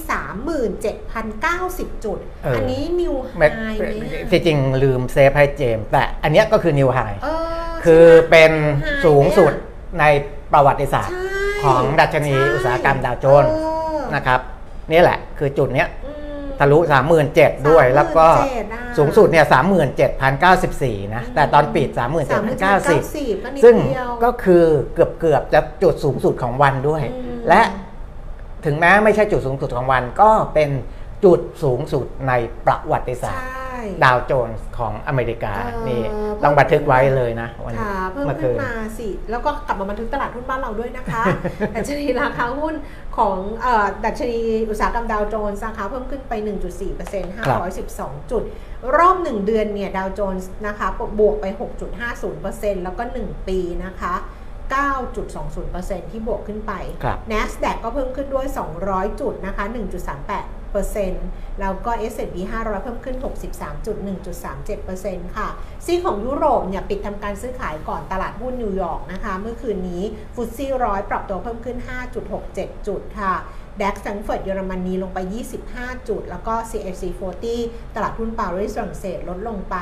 [1.96, 10.04] 37,090 จุดเอออัอันนี้ new high ไม่ไหมอะที่จริงลืม save ให้เจมส์แต่อันเนี้ยก็คือ new high เออคือใช่ไหมเป็น high สูงสุดไหมอะใน
[10.52, 11.24] ประวัติศาสตร์ใช่
[11.64, 13.79] ของดัชนีใช่อุตสาหกรรมดาวโจนส์เออ
[14.14, 14.40] นะครับ
[14.92, 16.20] นี่แหละคือจุดเนี้ยอืม
[16.58, 16.78] ทะลุ
[17.22, 19.46] 37,000 ด้วย แล้วก็37,000อะสูงสุดเนี่ย
[20.30, 27.62] 37,094 นะ แต่ตอนปิด 37,090 37,090ก็นิดซึ่งเดียวก็คือเกือบเกือบๆจะจุดสูงสุดของวันด้วยอืมและ
[28.64, 30.70] ถึงแม้ไม่ใช่จุดสูงสุดของวันก็เป็น
[31.24, 32.32] จุดสูงสุดใน
[32.66, 33.59] ประวัติศาสตร์ใช่
[34.04, 41.22] ดาวโจนส์ของอเมริกาเออนี่เพิ่มต้องบันทึกไว้เลยนะวันค่ะเพิ่มเมื่อขึ้คืนนมาสิ แล้วก็กลับมาบันทึกตลาดหุ้นบ้านเราด้วยนะคะ
[41.74, 42.74] ดัชนีราคาหุ้น
[43.18, 44.40] ของเอ่อดัชนี
[44.70, 46.32] อุตสาหกรรมดาวโจนส์นะคะเพิ่มขึ้นไป
[46.94, 47.26] 1.4%
[47.78, 48.42] 512 จุด
[48.96, 50.88] รอบ 1 เดือนเนี่ยดาวโจนส์นะคะ
[51.20, 51.46] บวกไป
[52.14, 54.14] 6.50%แล้วก็ 1 ปีนะคะ
[55.22, 56.72] 9.20%ที่บวกขึ้นไป
[57.04, 58.46] ครับ NASDAQ ก็เพิ่มขึ้นด้วย
[58.82, 60.59] 200 จุดนะคะ 1.38%
[61.60, 65.48] แล้วก็ S&P 500 เพิ่มขึ้น 63.1.37%ค่ะ
[65.84, 70.02] ซีของยุโรปเนี่ยปิดทำการซื้อขายก่อนตลาดหุ้นนิวยอร์กนะคะ เมื่อคืนนี้
[70.34, 71.76] ฟุตซี่ร้อยปรับตัวเพิ่มขึ้น
[72.32, 73.34] 5.67 จุดค่ะ
[73.80, 75.18] ดัคสังเฟิร์ตเยอรมนีลงไป
[75.62, 77.02] 25 จุด แล้วก็ CAC
[77.48, 79.76] 40 ตลาดหุ้นปารีสฝรั่งเศสลดลงไป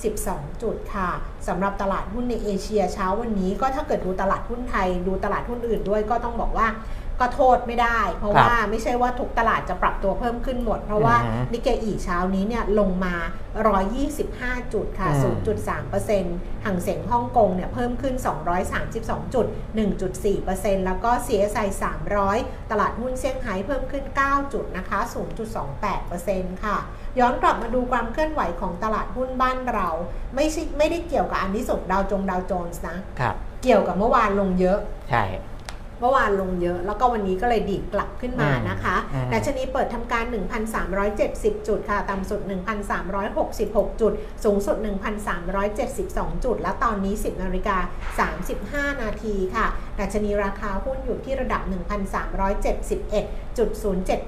[0.00, 1.10] 12 จุดค่ะ
[1.48, 6.66] สำหรับตลาดหุ้นในเอเชียเช้าวันนี้ก็ถ้าเกิดดูตลาดหุ้นไทยดูตลาดหุ้นอื่นด้วยก็ต้องบอกว่า
[7.20, 13.14] ก็โทษไม่ได้ เพราะครับว่าไม่ใช่ว่าทุกตลาดจะปรับตัวเพิ่มขึ้นหมด เพราะว่าอือฮึนิเกอีเช้านี้เนี่ยลงมา
[13.94, 15.36] 125 จุดค่ะอืม
[16.06, 18.14] 0.3%ห่างเสียงฮ่องกงเนี่ยเพิ่มขึ้น
[18.74, 19.46] 232จุด
[20.16, 21.68] 1.4%แล้วก็ CSI
[22.20, 24.98] 300 ตลาดหุ้นเซี่ยงไฮ้เพิ่มขึ้น 9 จุดนะคะ
[25.82, 26.78] 0.28%ค่ะ
[27.18, 29.88] ย้อนกลับมาดูความเคลื่อนไหวของตลาดหุ้นบ้านเรา
[30.34, 34.78] ไม่ใช่ไม่ได้เกี่ยวกับอันนี้ส่งดาวจงดาวโจนส์นะครับเกี่ยวกับเมื่อวานลงเยอะ
[35.10, 35.24] ใช่
[36.00, 40.24] เมื่อวานลงเยอะ แล้วก็วันนี้ก็เลยดีดกลับขึ้นมานะคะอืมดัชนีเปิดทำการ
[40.96, 42.40] 1,370 จุดค่ะ ต่ำสุด
[43.20, 44.12] 1,366 จุด
[44.44, 44.76] สูงสุด
[45.60, 47.78] 1,372 จุด และตอนนี้ 10นาฬิกา
[48.92, 49.66] 35 นาทีค่ะ
[50.00, 53.56] ดัชนีราคาหุ้นอยู่ที่ระดับ 1,371.07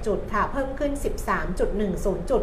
[0.07, 0.93] จุดค่ะ เพิ่มขึ้น
[1.47, 2.43] 13.10 จุด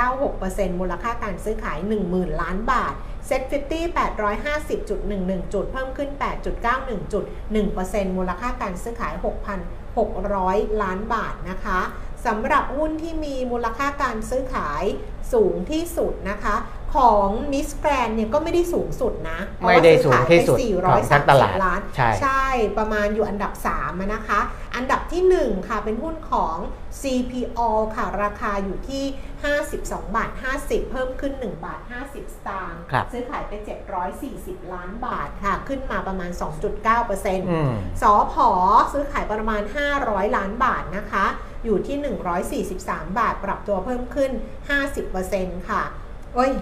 [0.00, 1.78] 0.96%มูลค่าการซื้อขาย
[2.10, 2.94] 10,000 ล้านบาท
[3.26, 3.52] เซ็ต50
[3.98, 7.24] 850.11จุด เพิ่มขึ้น8.91จุด
[7.70, 9.14] 1%มูลค่าการซื้อขาย
[9.98, 11.80] 6,600ล้านบาทนะคะ
[12.26, 14.84] สำหรับหุ้นที่มีมูลค่าการซื้อขาย
[15.32, 16.56] สูงที่สุดนะคะ
[16.94, 22.46] ของมิสแกรนเนี่ยก็ไม่ได้สูงสุดนะเพราะไม่ว่าได้ซื้อสูงขายที่ไปสุดของทั้งตลาด430ล้านใช่ใช่
[22.78, 24.40] ประมาณอยู่อันดับ3อะนะคะ
[24.76, 26.56] อันดับที่ 1 ค่ะเป็นหุ้นของ
[27.02, 27.60] CPO
[27.96, 29.04] ค่ะราคาอยู่ที่
[29.54, 30.30] 52 บาท
[30.60, 33.52] 50 เพิ่มขึ้น 1 บาท 50 สตางค์ครับซื้อขายไป
[34.12, 36.30] 740 ล้านบาทค่ะ ขึ้นมาประมาณ
[36.90, 38.48] 2.9%อืมสอพอ
[38.92, 39.62] ซื้อขายประมาณ
[39.98, 41.26] 500 ล้านบาทนะคะ
[41.64, 41.96] อยู่ที่
[42.82, 44.30] 143 บาท ปรับตัวเพิ่มขึ้น
[45.00, 45.82] 50%ค่ะ
[46.34, 46.52] โอ้ย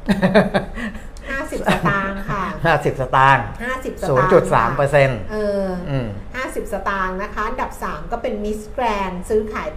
[0.00, 2.44] 50สตางค์ค่ะ
[2.78, 4.30] 50สตางค์50สตางค์
[4.72, 6.06] 0.3เปอร์เซ็นต์เอออืม
[6.38, 9.76] 50สตางค์นะคะ อันดับ3ก็เป็นมิสแกรนซื้อขายไป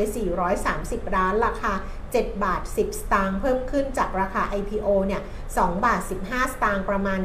[0.57, 1.73] 430ล้านราคา
[2.07, 5.21] 7บาท 10 สตางค์เพิ่มขึ้นจากราคา IPO เนี่ย
[5.53, 7.19] 2บาท 15 สตางค์ประมาณ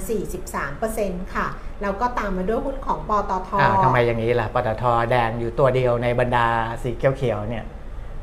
[0.65, 1.47] 43%ค่ะ
[1.83, 6.47] แล้วก็ตามมาด้วยหุ้นของปตทอ้าวทำไมอย่างนี้ล่ะ ปตทแดงอยู่ตัวเดียวในบรรดา
[6.83, 7.65] สีเขียวๆเนี่ย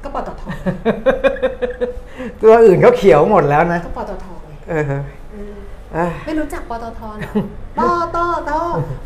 [0.03, 0.43] ก็ปตท
[2.41, 4.35] ตัวอื่นเขาเขียวหมดแล้วนะ ก็ปตทไง
[4.69, 4.84] เออ
[5.34, 5.56] อืม
[5.93, 7.32] เอ้ยไม่รู้จักปตทเหรอ
[7.78, 7.82] ป
[8.15, 8.17] ต
[8.49, 8.51] ท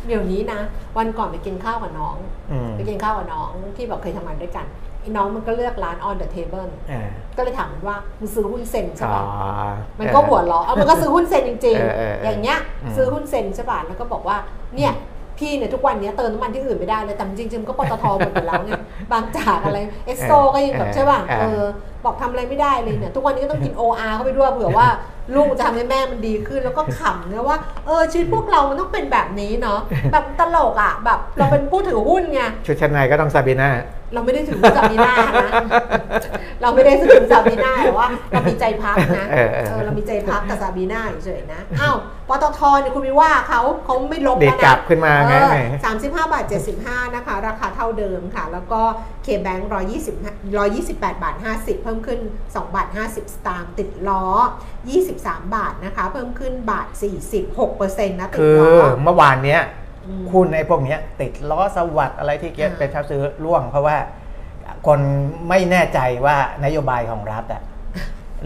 [0.06, 0.60] เดี๋ยวนี้นะ
[0.98, 2.16] วันก่อนไปกินข้าวกับน้อง
[2.52, 4.66] อืมไปกินข้าวกับน้องที่แบบเคยทำงานด้วยกัน
[5.00, 9.22] ไอ้น้องมันก็เลือกร้าน on the table เออก็เลยถามมันว่ามึงซื้อหุ้นเซ็นใช่อ๋อป่ะ
[10.00, 14.36] มันก็หัวเราะเอามันก็ซื้อหุ้นเซ็นจริงเออเออเออๆออย่างเงี้ยอืมซื้อหุ้นเซ็นใช่ป่ะแล้วก็บอกว่า
[14.76, 14.92] เนี่ย
[15.38, 18.72] พี่เนี่ยทุกวันเนี้ยเติมน้ำมันที่อื่นไม่ได้เลยแต่จริงๆมันก็ปตทหมดอยู่แล้วไง
[19.12, 21.62] บางจากอะไรเอสโซก็ยังแบบใช่ป่ะเออ
[22.04, 24.88] บอกทำอะไรไม่ได้เลยเนี่ยทุกวันนี้ก็ต้องกิน OR เข้าไปด้วยเผื่อว่า
[25.34, 29.78] ลูกจะทำให้แม่มันดีขึ้นแล้วก็ขำเนี่ยว่าเออชีวิตพวกเรามันต้องเป็นแบบนี้เนาะ
[30.12, 33.70] แบบตลกอะแบบเราเป็นผู้ถือหุ้นไงชุดชั้นในก็ต้องซาบีน่า
[34.14, 35.52] เราไม่ได้ถึงซาบีน่านะ
[36.62, 41.96] เราไม่ได้ถึงซาบีน่าแต่ว่าเรามีใจพักนะเออเออเออเรามีใจพักกับซาบีน่าเฉยๆนะอ้าว
[42.28, 45.34] ปตทเนี่ยคุณไปว่าเขาเขาไม่ลบเด็กแล้วนะกลับขึ้นมาไง
[45.84, 48.80] สามสิบห้าบาทเจ็ดสิบห้านะคะ ราคาเท่าเดิมค่ะ แล้วก็
[49.22, 50.14] เคแบงค์ร้อยยี่สิบ
[50.58, 52.20] ร้อยยี่สิบแปดบาทห้าสิบเพิ่มขึ้น
[52.54, 54.26] สองบาทห้าสิบสตางค์ติดล้อ
[54.90, 59.62] ยี่สิบสามบาทนะคะ เพิ่มขึ้นบาทสี่สิบหกเปอร์เซ็นต์นะติดคือล้อเมื่อวานเนี้ย
[60.10, 63.96] มคุณไอ้พวกเนี้ยติดล้อสวัสด์อะไรที่เก็ตอ่าเป็นชาวซื้อร่วง เพราะว่า
[64.86, 65.00] คน
[65.48, 67.62] ไม่แน่ใจว่านโยบายของรัฐอะ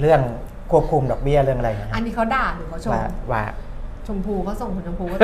[0.00, 0.20] เรื่อง
[0.70, 3.42] ควบคุมดอกเบี้ยเรื่องอะไรนะอันนี้เขาด่าหรือเขาชมว่าว่า
[4.06, 5.16] ชมพูเขาส่งคุณชมพูก็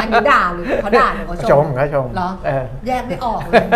[0.00, 3.66] อันนี้ด่าหรือเขาด่าหรือเขาชชมมเขาชมเหรอเออแยกไม่ออกเลย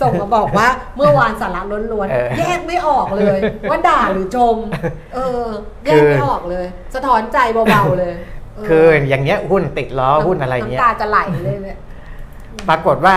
[0.00, 3.38] ส่งมาบอกว่าเมื่อวานสาระล้วนเออๆแยกไม่ออกเลย
[3.70, 4.56] ว่าด่าหรือชม
[5.14, 5.44] เออ
[5.84, 7.38] แยกไม่ออกเลย สะท้อนใจ
[7.70, 11.78] เบาๆเลยเคืออย่างเงี้ยหุ้นติดล้อหุ้นอะไรเงี้ยน้ำตาจะไหลเลยเนี่ย
[12.68, 13.16] ปรากฏว่า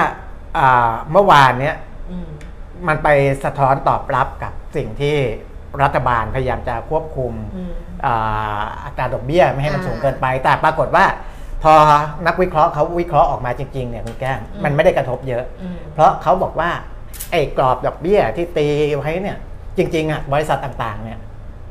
[0.57, 1.75] อ่าเมื่อวานเนี้ย
[2.11, 2.27] อืม
[2.87, 3.07] มันไป
[3.43, 5.17] สะท้อนตอบรับกับสิ่งที่
[5.83, 7.71] รัฐบาลพยายามจะควบคุมอืม
[8.05, 11.05] อ่าอัตราดอกเบี้ยไม่ให้มันอ่าสูงเกินไป แต่ปรากฏว่า
[11.63, 11.73] พอ
[12.27, 16.69] นักวิเคราะห์เขาวิเคราะห์ออกมาจริงๆเนี่ยคุณแก้มอืมมันไม่ได้กระทบเยอะอืมเพราะเขาบอกว่า
[17.31, 19.37] ไอ้กรอบดอกเบี้ยที่ตีไว้เนี่ย
[19.77, 21.19] จริงๆอะบริษัทต่างๆ เนี่ย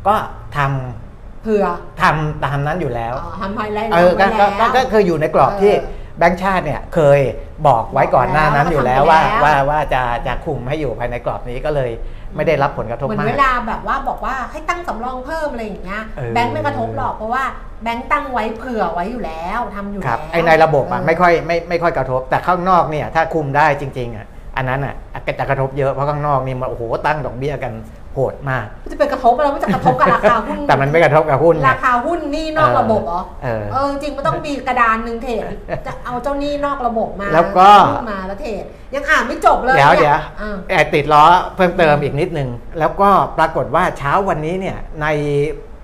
[0.06, 0.14] ก็
[0.56, 1.05] ทำ
[1.46, 1.66] เผื่อ
[2.02, 7.20] ทำตามนั้นอยู่แล้วอ๋อทำไฮไลท์เออก็ไว้ก็แล้วก็ก็คืออยู่ในกรอบที่เออแบงค์ชาติเนี่ยเคย
[7.66, 11.90] บอกไว้ก่อนหน้านั้นอยู่แล้วบอกว่าแล้วว่าว่าจะจะคุมให้อยู่ภายในกรอบนี้ก็เลย
[12.36, 17.44] ไม่ได้รับผลกระทบเหมือนมากเวลาแบบว่าบอกว่าให้ตั้งสำรองเพิ่มอะไรอย่างเงี้ยเออแบงค์ไม่กระทบหรอกเพราะว่า
[17.82, 24.94] แบงค์ตั้งไว้เผื่อไว้อยู่แล้วทำอยู่ครับแล้วไอในระบบอะเไม่ค่อยไม่ไม่ค่อยกระทบ แต่ข้างนอกเนี่ยถ้าคุมได้จริงๆอะอันนั้นอะ
[25.38, 27.72] จะกระทบเยอะเพราะข้างนอกนี่มันโอ้โหตั้งดอกเบี้ยกัน
[28.16, 35.42] โหดมาก จะเป็นกระทบอะไรไม่จะกระทบกับราคาหุ้น แต่มันไม่กระทบกับหุ้นไงราคาหุ้นหนี่นอกเออระบบเหรอเออเออจริงมันต้องมีกระดานหนึ่งเทรด
[35.86, 41.24] จะเอาเจ้าหนี้นอกระบบมา แล้วก็หุ้นมาแล้วเทรดยังอ่านไม่จบเลย เดี๋ยวนี่เดี๋ยวอ่าแอบติดล้อ
[41.56, 42.48] เพิ่มเติมอีกนิดนึง
[42.78, 45.06] แล้วก็ปรากฏว่าเช้าวันนี้เนี่ยใน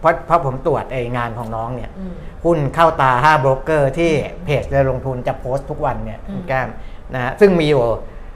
[0.01, 2.13] เพราะเพราะผมตรวจไองานของน้องเนี่ยอืม
[2.45, 4.11] หุ้นเข้าตา5โบรกเกอร์ที่
[4.45, 6.69] เพจเรือลงทุนจะโพสต์ทุกวันเนี่ยอืมคุณแก้ม
[7.15, 7.85] นะฮะซึ่งมีอยู่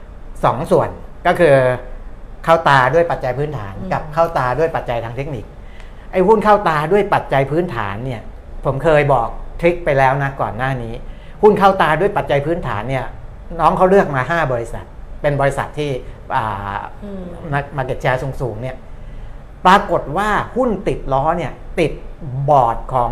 [0.07, 0.89] 2 ส่วน
[1.27, 1.55] ก็คือ
[2.47, 5.45] เข้าตาด้วยปัจจัยพื้นฐาน กับเข้าตาด้วยปัจจัยทางเทคนิค
[6.11, 8.21] ไอ้หุ้นเข้าตาด้วยปัจจัยพื้นฐานเนี่ย
[8.65, 9.29] ผมเคยบอก
[9.59, 10.93] ทริคไปแล้วนะก่อนหน้านี้
[11.43, 13.05] หุ้นเข้าตาด้วยปัจจัยพื้นฐานเนี่ย
[13.59, 14.85] น้องเขาเลือกมา 5 บริษัท
[15.21, 15.91] เป็นบริษัทที่
[16.35, 17.23] อ่าอืม
[17.77, 18.75] มาเก็ตแชร์สูงๆเนี่ย
[19.65, 21.91] ปรากฏว่าหุ้นติดล้อเนี่ย ติด
[22.49, 23.11] บอร์ดของ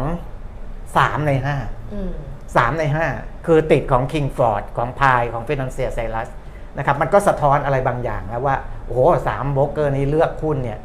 [0.63, 1.31] 3 ใน
[1.63, 2.11] 5อืม
[2.43, 2.83] 3ใน
[3.15, 6.27] 5คือติดของ King Ford ของ p i ของ Financial s a l u s
[6.77, 10.79] นะครับมันก็สะท้อนอะไรบางอย่างแล้วว่า โอ้โหสามโบรกเกอร์นี้เลือกหุ้นเนี่ย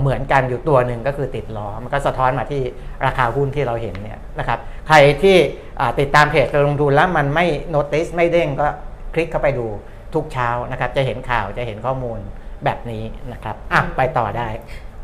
[0.00, 2.62] เหมือนกันอยู่ตัวหนึ่งก็คือติดล้อ มันก็สะท้อนมาที่
[3.06, 5.36] ราคาหุ้นที่เราเห็นเนี่ยนะครับ ใครที่
[6.00, 8.66] ติดตามเพจการลงทุนแล้วมันไม่ notice ไม่เด้งก็
[9.14, 9.66] คลิกเข้าไปดู
[10.14, 12.18] ทุกเช้านะครับ จะเห็นข่าวจะเห็นข้อมูล
[12.64, 14.48] แบบนี้นะครับอะไปต่อได้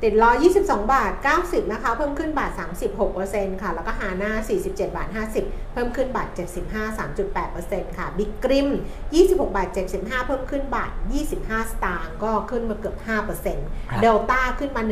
[0.03, 0.31] ติดล้อ
[0.63, 2.51] 22 บาท 90 นะคะ เพิ่มขึ้นบาท
[3.07, 4.33] 36%ค่ะ แล้วก็ฮาน่า
[4.65, 5.09] 47 บาท
[5.41, 6.29] 50 เพิ่มขึ้นบาท
[6.65, 8.69] 75 3.8%ค่ะบิ๊กกริม
[9.13, 10.91] 26 บาท 75 เพิ่มขึ้นบาท
[11.31, 13.23] 25 สตางค์ก็ขึ้นมาเกือบครับ
[13.63, 14.83] 5%เดลต้าขึ้นมา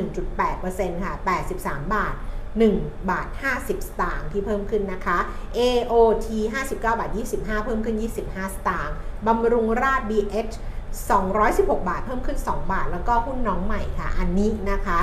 [0.46, 1.12] 1.8%ค่ะ
[1.52, 2.14] 83 บาท
[2.62, 5.18] 1บาท 50 สตางค์ที่เพิ่มขึ้นนะคะ
[5.58, 8.94] AOT 59 บาท 25 เพิ่มขึ้น 25 สตางค์
[9.26, 10.54] บำรุงราช BH
[11.02, 15.00] 216 บาท เพิ่มขึ้น 2 บาท แล้วก็หุ้นน้องใหม่ค่ะ อันนี้นะคะ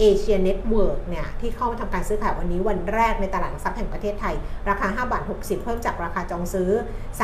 [0.00, 4.34] เอเชียเน็ตเวิร์กเนี่ยที่เข้ามาทำการซื้อขายวันนี้วันแรกในตลาดหลักทรัพย์แห่งประเทศไทย
[4.68, 6.70] ราคา 5 บาท 60 เพิ่มจากราคาจองซื้อ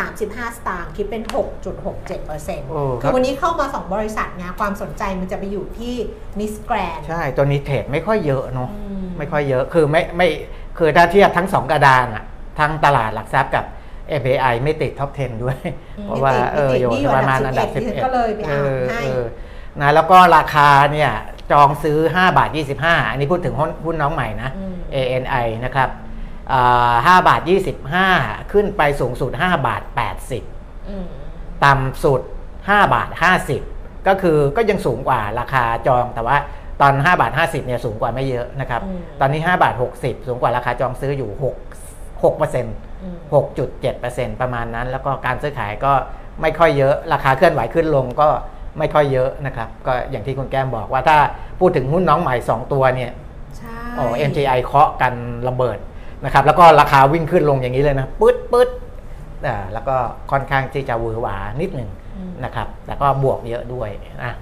[0.00, 1.22] 35 สตางค์คิดเป็น
[1.96, 5.94] 6.67%โอ้คคืรับอวันนี้เข้ามา 2 บริษัทไงความสนใจมันจะไปอยู่ที่
[6.38, 10.28] มิสแกรนด์ใช่ ตัวนี้ trade ไม่ค่อยเยอะเนาะอืมไม่ค่อยเยอะคือไม่ไม่
[10.78, 12.24] คือถ้าเทียบทั้งสองกระดานอะ
[12.58, 13.64] ทั้งตลาดหลักทรัพย์กับ
[14.22, 15.58] mai ไม่ติด top 10 ด้วย
[15.98, 19.24] อืมเพราะว่าไม่ติดเออไม่ติดอยู่นี่อยู่ประมาณอัอันนดัดับบ11 11 ก็เลยไปอ่านเออให้เออ
[19.80, 21.10] นะแล้วก็ราคาเนี่ย
[21.52, 25.88] จองซื้อ 5 บาท 25 อันนี้พูดถึงหุ้นหุ้นน้องใหม่นะอืม ANI นะครับ
[26.52, 27.40] อ่า5บาท
[27.96, 29.82] 25 ขึ้นไปสูงสุด 5 บาท
[30.36, 31.04] 80อืม
[31.64, 32.20] ต่ำสุด
[32.58, 33.10] 5 บาท
[33.58, 36.36] 50 ก็คือก็ยังสูงกว่าราคาจองแต่ว่า
[36.80, 42.89] ตอน 5 บาท 50เนี่ยสูงกว่าไม่เยอะนะครับอืมตอนนี้ 5 บาท 60 สูงกว่าราคาจองซื้ออยู่ 6 6เปอร์เซ็นต์อืม
[43.32, 45.92] 6.7%ประมาณนั้น แล้วก็การซื้อขายก็
[46.40, 48.28] ไม่ค่อยเยอะ ราคาเคลื่อนไหวขึ้นลงก็
[48.78, 51.18] ไม่ค่อยเยอะนะครับ ก็อย่างที่คุณแก้มบอกว่าถ้า
[51.60, 53.10] พูดถึงหุ้นน้องใหม่ 2 ตัวเนี่ย
[53.56, 55.14] ใช่โอ้ MGI เคาะกัน
[55.48, 55.78] ระเบิด
[56.24, 58.68] นะครับ แล้วก็ราคาวิ่งขึ้นลงอย่างนี้เลยนะปื๊ดปื๊ด
[59.46, 59.96] อ่าแล้วก็
[60.30, 63.88] ค่อนข้างที่จะหวือหวานิดหนึ่งอืมนะครับแต่ก็บวกเยอะด้วย
[64.24, 64.32] นะ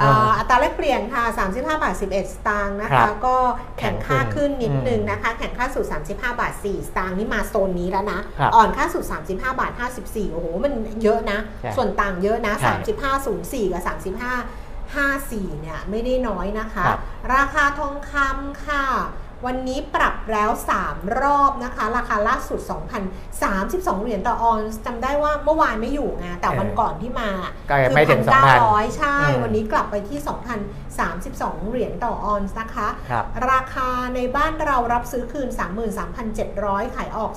[0.00, 3.36] อ่าอ่าอัตราแลกเปลี่ยนค่ะ 35 บาท 11 สตางค์นะครัคะบก็
[3.78, 12.72] แข่งค่าขึ้นนิดอืมนึงนะคะ แข่งค่าสู่ 35 บาท 4 สตางค์นี่มาโซนนี้แล้วนะครับอ่อนค่าสู่ 35 บาท 54 โอ้โห มันเยอะนะใช่ส่วนต่างเยอะนะใช่
[13.18, 13.90] 35 04 กับ 35
[14.94, 16.98] 54 เนี่ย ไม่ได้น้อยนะคะครับ
[17.34, 18.84] ราคาทองคำค่ะ
[19.46, 20.50] วันนี้ปรับแล้ว
[20.84, 22.60] 3 รอบนะคะ ราคาล่าสุด
[23.32, 27.30] 2,032 เหรียญต่อออนซ์จำได้ว่าเมื่อวานไม่อยู่ไงแต่วันก่อนที่มา
[27.70, 30.18] ก็ยังไม่ถึงคือ2,000 1,900ใช่อืมวันนี้กลับไปที่
[30.74, 35.48] 2,032 เหรียยญต่อออนซ์นะคะครับราคาในบ้านเรารับซื้อคืน
[36.22, 37.32] 33,700 ขายออก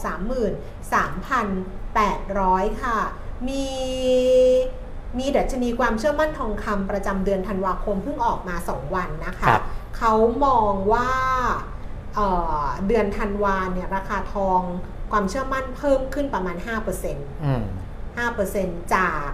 [2.03, 2.97] 33,800 ค่ะ
[3.47, 3.65] มี
[5.17, 9.63] มีดัชนีความเชื่อมั่นทองคำประจำเดือนธันวาคมเพิ่งออกมา 2 วันนะคะครับ
[9.97, 10.13] เขา
[10.45, 11.09] มองว่า
[12.15, 12.27] เอ่
[12.61, 14.61] อเดือนธันวาเนี่ยราคาทอง
[15.11, 16.57] ความเชื่อมั่นเพิ่มขึ้นประมาณ
[17.01, 17.63] 5%อืม
[18.27, 19.29] 5%จาก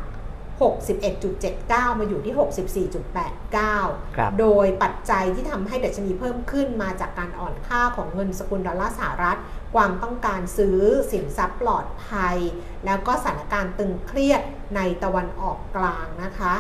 [0.90, 9.40] 61.79 มาอยู่ที่ 64.89ครับโดยปัจจัยที่ทำให้ดัชนีเพิ่มขึ้นมาจากการอ่อนค่าของเงินสกุลดอลลาร์สหรัฐ
[9.76, 10.80] ความต้องการซื้อ
[11.12, 12.38] สินทรัพย์ปลอดภัย
[12.86, 14.42] แล้วก็สถานการณ์ตึงเครียด
[14.76, 16.54] ในตะวันออกกลางนะคะ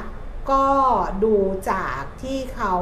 [0.52, 0.66] ก็
[1.24, 1.36] ดู
[1.72, 2.74] จากที่เขา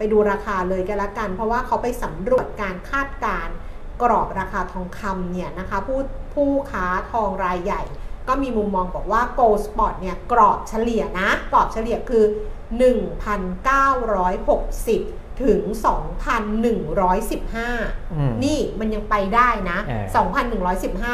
[0.00, 3.54] ไปดูราคาเลยกันละกัน เพราะว่าเขาไปสำรวจการคาดการณ์
[4.02, 6.00] กรอบราคาทองคำเนี่ยนะคะผู้
[6.34, 7.82] ผู้ค้าทองรายใหญ่
[8.28, 12.24] ก็มีมุมมองบอกว่า Gold Spot เนี่ยกรอบเฉลี่ยนะ กรอบเฉลี่ยคือ
[12.82, 15.60] 1,960 ถึง
[16.50, 20.04] 2,115อืมนี่มันยังไปได้นะเออ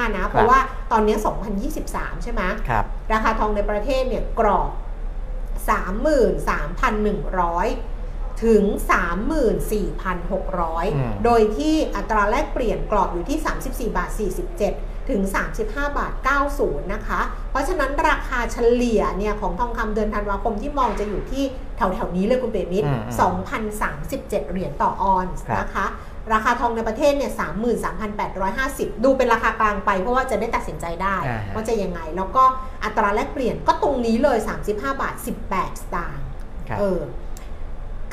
[0.08, 0.58] 2,115 นะ เพราะว่า
[0.92, 1.16] ตอนนี้
[1.70, 4.70] 2023 ใช่ไหมครับราคาทองในประเทศเนี่ยกรอบ
[6.76, 7.95] 33,100
[8.44, 8.62] ถึง
[9.54, 14.10] 34,600 โดยที่อัตราแลกเปลี่ยนกรอบอยู่ที่ 34 บาท
[14.60, 15.22] 47 ถึง
[15.60, 15.62] 35
[15.98, 16.12] บาท
[16.52, 17.20] 90 นะคะ
[17.50, 21.44] เพราะฉะนั้นราคาเฉลี่ยเนี่ยของทองคำเดือนธันวาคมที่มองจะอยู่ที่
[21.76, 23.42] แถวๆนี้เลยคุณเปรมิตรอืมอืม
[24.20, 25.86] 2,037 เหรียญต่อออนซ์ครับนะคะ
[26.32, 27.32] ราคาทองในประเทศเนี่ย
[28.18, 32.44] 33,850ดูเป็นราคากลางไปเพราะว่าจะได้ตัดสินใจได้อ่าฮะว่าจะยังไง แล้วก็
[32.84, 35.14] อัตราแลกเปลี่ยนก็ตรงนี้เลย 35 บาท
[35.48, 36.24] 18 สตางค์
[36.68, 37.00] ครับเออ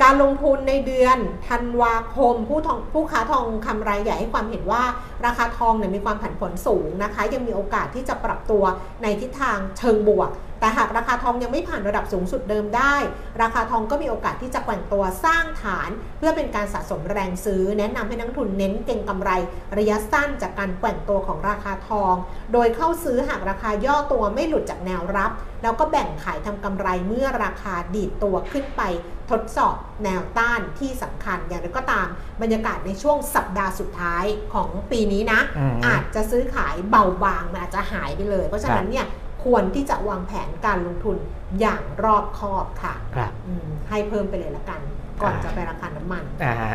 [0.02, 4.82] การลงทุนในเดือนธันวาคม ผู้ทองผู้ค้าทองคำรายใหญ่ให้ความเห็นว่า
[5.26, 8.64] ราคาทองเนี่ยมีความผันผวนสูงนะคะ ยังมีโอกาสที่จะปรับตัว
[9.02, 10.30] ในทิศทางเชิงบวก
[10.64, 12.94] แต่หากราคาทองยังไม่ผ่านระดับสูงสุดเดิมได้
[13.42, 19.30] ราคาทองก็มีโอกาสที่จะแกว่งตัวสร้างฐาน เพื่อเป็นการสะสมแรงซื้อ แนะนำให้นักลงทุนเน้นเก็งกำไร
[19.78, 22.14] ระยะสั้นจากการแกว่งตัวของราคาทอง
[22.52, 25.30] โดยเข้าซื้อหากราคาย่อตัวไม่หลุดจากแนวรับ
[25.62, 28.82] แล้วก็แบ่งขายทำกำไรเมื่อราคาดีดตัวขึ้นไป
[29.30, 32.06] ทดสอบแนวต้านที่สำคัญอย่างไรก็ตาม
[32.42, 34.24] บรรยากาศในช่วงสัปดาห์สุดท้าย
[34.54, 39.06] ของปีนี้นะอืมอาจจะซื้อขายเบาบางมันอาจจะหายไปเลย เพราะฉะนั้นเนี่ย
[39.44, 41.16] ควรที่จะวางแผนการลงทุน
[41.60, 44.80] อย่างรอบคอบค่ะครับอืมให้เพิ่มไปเลยละกัน
[45.22, 46.74] ก่อนอ่าจะไปราคาน้ำมันอ่าฮะ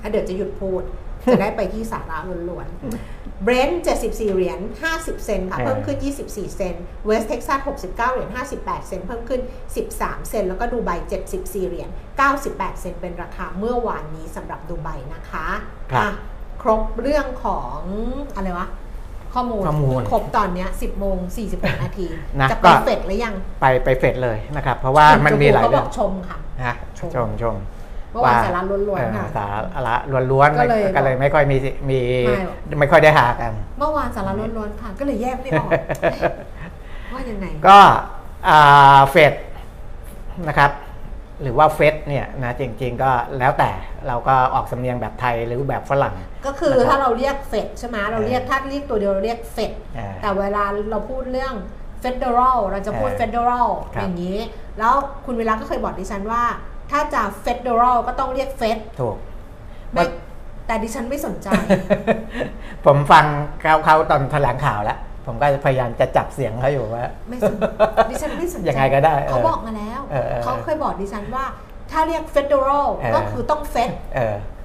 [0.00, 0.82] ถ้าเดี๋ยวจะหยุดพูด
[1.32, 2.18] จะได้ไปที่สาระ
[2.48, 4.58] ล้วนๆเบรนท์74 เหรียญ
[4.92, 6.74] 50 เซนค่ะเออเพิ่มขึ้น 24 เซน
[7.06, 9.40] เวสเท็กซัส69 เหรียญ 58 เซนต์เพิ่มขึ้น
[9.84, 10.90] 13 เซนต์แล้วก็ดูไบ
[11.30, 11.88] 74 เหรียญ
[12.34, 15.46] 98 เซนต์เป็นราคาเมื่อวานนี้สำหรับดูไบนะคะ
[15.92, 16.10] ครับอะ
[16.62, 17.78] ครบเรื่องของ
[18.34, 18.68] อะไรวะ
[19.34, 21.16] ข้อมูลข้อมูลครบตอนเนี้ย10โมง
[21.50, 22.06] 46นาที
[22.40, 27.56] นะจะก็ไปเฟดหรือยังไปไปเฟดเลยนะครับ เพราะว่ามันมีหลายเขาบเรื่อองกชมค่ะฮะชม ชมชม
[28.12, 29.94] เมื่อวานสาระล้วนเออๆค่ะ สาระ
[30.30, 31.56] ล้วนๆก็เลยก็เลยไม่ค่อยมี
[31.90, 35.70] มีไม่หรอกไม่ค่อยได้หากัน เมื่อวานสาระล้วนๆค่ะ ก็เลยแยกไม่ออก
[37.14, 37.78] ว่ายังไง ก็
[38.48, 39.32] อ่าเฟด
[40.48, 40.70] นะครับ
[41.42, 43.70] หรือว่าเฟดเนี่ยนะจริงๆก็แล้วแต่
[44.06, 46.14] เราก็ออกสำเนียงแบบไทยหรือแบบฝรั่ง
[46.46, 51.54] ก็คือนะครับถ้าเราเรียกเฟดใช่ไหมเราเรียกถ้าเรียกตัวเดียวเราเรียกเฟดอ่าแต่เวลาเราพูดเรื่อง
[52.04, 54.38] federal เราจะพูดเออ federal ครับ อย่างนี้
[54.78, 54.94] แล้ว
[55.26, 56.42] คุณเวลาก็เคยบอกดิฉันว่า
[56.90, 59.16] ถ้าจะ federal ก็ต้องเรียกเฟดถูก
[59.92, 60.04] ไม่
[60.66, 61.48] แต่ดิฉันไม่สนใจ
[62.84, 63.24] ผมฟัง
[63.60, 64.98] เขาเขาตอนแถลงข่าวแล้ว
[65.30, 67.54] ผมก็พยายามจะจับเสียงเขาอยู่ว่าไม่สน
[68.10, 71.44] ดิฉันไม่สนใจยังไงก็ได้เออเขาบอกมาแล้วเออเออเขาเคยบอกดิฉันว่า
[71.90, 74.18] ถ้าเรียก federal เออก็คือต้องเฟดเ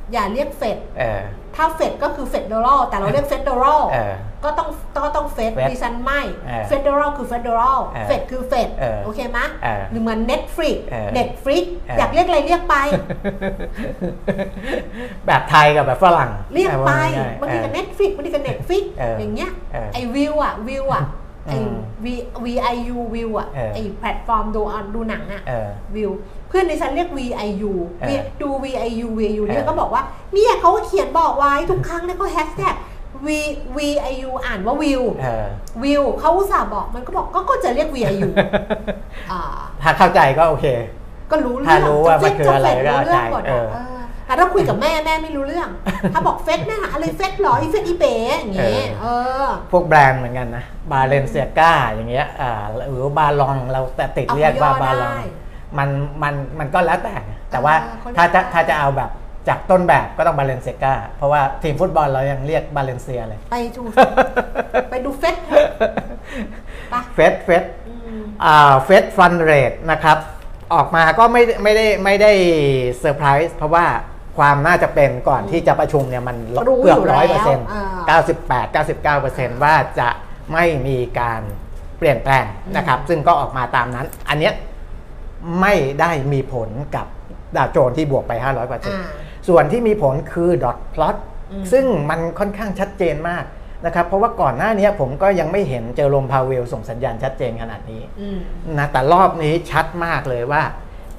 [0.06, 1.22] อออย่าเรียกเฟดเออ
[1.56, 4.14] ถ้าเฟดก็คือ federal แต่เราเรียก federal เออ
[4.44, 12.76] ก็ต้องก็ต้องเฟด Fed ดิฉันไม่เออ federal คือ federal เออเฟดคือเฟดเออโอเคไหมเออหรือเหมือน Netflix เออ Netflix เอออยากเรียกอะไรเรียกไป
[15.28, 21.04] แบบไทยกับแบบฝรั่ง เรียกไปเอาง่ายๆบางทีก็เออ Netflix บางทีก็ Netflix เออออย่างเงี้ยเออไอ้วิวอะวิวอะ
[21.50, 22.08] ไอ้อืม V
[22.46, 26.12] VIU วิวอะเออไอ้แพลตฟอร์มดูอะดูหนังอะเออวิว
[26.45, 32.76] เพื่อนในฉันเรียก VIU เออดู VIU VIU เนี่ยเออก็บอกว่าเนี่ยเขาก็เขียนบอกไว้ทุกครั้งเนี่ยเขาแฮชแท็ก
[33.26, 33.28] V
[33.78, 35.48] VIU อ่านว่าวิวเออ
[35.84, 38.30] วิวเขาอุตส่าห์บอกมันก็บอกก็ก็จะเรียก VIU
[39.32, 39.42] อ่า
[39.82, 40.66] ถ้าเข้าใจก็โอเค
[41.32, 45.70] ก็รู้เรื่ถ้ารู้ว่ามันคืออะไรเฟก็รู้เรื่ใช่องหมดเออะอเออแต่ถ้าคุยกับแม่แม่ไม่รู้เรื่อง
[46.14, 49.06] ถ้าบอกเฟซแม่หาอะไรเฟซหรออีเฟซอีเป๋อย่างเงี้ยเอ
[49.44, 55.20] อ พวกแบรนด์เหมือนกันนะบาเลนเซียก้าอย่างเงี้ยอ่าหรือบาลองเราแต่ติดเรียกว่าเอาย่อบาลองได้
[55.78, 55.90] มัน
[56.24, 57.16] มันมันก็แล้วแต่
[57.52, 59.12] แต่ว่าอ่าเขาเรียกถ้าจะได้ถ้าจะเอาแบบ
[59.48, 63.84] จากต้นแบบก็ต้องบาเลนเซียก้าเพราะว่าทีมฟุตบอลเรายังเรียกบาเลนเซียเลย ไปดู
[64.90, 65.36] ไปดูเฟซ
[66.90, 70.18] ไปเฟดเฟดอืมอ่า Fed fund rate นะครับ
[70.74, 72.32] ออกมาก็ไม่ได้ไม่ได้ไม่ได้
[73.00, 73.86] เซอร์ไพรส์เพราะว่า
[74.38, 80.10] ความน่าจะเป็นก่อนที่จะประชุมเนี่ยมันรู้เกือบอยู่แล้วร้อยเปอร์เซ็นต์อ่เก้าสิบแปดเก้าสิบเก้าเปอร์เซ็นต์ว่าจะ
[80.54, 81.42] ไม่มีการ
[81.98, 82.46] เปลี่ยนแปลง
[82.76, 84.54] นะครับ ซึ่งก็ออกมาตามนั้น อันเนี้ย
[85.62, 87.08] ไม่ได้มีผลกับ
[87.56, 89.10] ดาวโจนส์ที่บวกไป 500เปอร์เซ็นต์อ่า
[89.48, 91.16] ส่วนที่มีผลคือ dot plot
[91.52, 93.44] อืมซึ่งมันค่อนข้างชัดเจนมาก
[93.86, 98.40] นะครับเพราะว่าก่อนหน้านี้ผมก็ยังไม่เห็นเจอโรมพาเวลส่งสัญญาณชัดเจนขนาดนี้อืม
[98.78, 100.64] นะแต่รอบนี้ชัดมากเลยว่า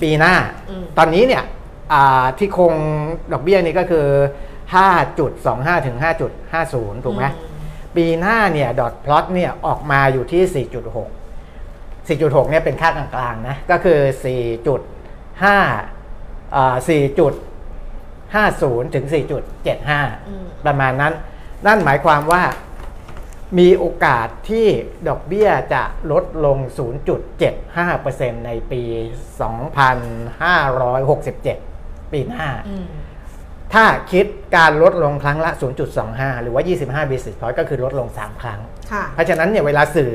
[0.03, 0.35] ปีหน้า
[0.71, 1.45] อืมตอนนี้เนี่ย
[1.93, 2.73] อ่าที่คง
[3.33, 4.07] ดอกเบี้ยนี่ก็คือ
[4.77, 5.97] 5.25 ถึง
[6.51, 7.25] 5.50 ถูกไหม
[7.97, 11.16] ปีหน้าเนี่ยดอทพลอตเนี่ยออกมาอยู่ที่ 4.6
[12.09, 13.99] 4.6เนี่ยเป็นค่ากลางๆนะก็คือ
[15.07, 21.13] 4.5อ่า4.50 ถึงอืม4.75 ประมาณนั้น
[21.67, 22.43] นั่นหมายความว่า
[23.59, 24.67] มีโอกาสที่
[25.09, 25.83] ดอกเบี้ยจะ
[26.13, 26.59] ลดลง
[27.33, 28.83] 0.75%ในปี
[30.47, 32.87] 2567 ปีหน้าอืม
[33.75, 34.27] ถ้าคิด
[34.57, 35.51] การลดลงครั้งละ
[35.97, 36.63] 0.25 หรือว่า
[37.07, 38.61] 25 basis point ก็คือลดลง 3 ครั้ง
[38.93, 40.13] ค่ะเพราะฉะนั้นเนี่ยเวลาสื่อ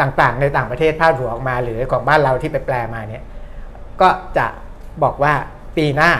[0.00, 3.22] ต่างๆ ในต่างประเทศพาดหัวออกมา หรือของบ้านเราที่ไปแปลมาเนี่ย
[4.00, 4.46] ก็จะ
[5.02, 5.32] บอกว่า
[5.76, 6.12] ปีหน้า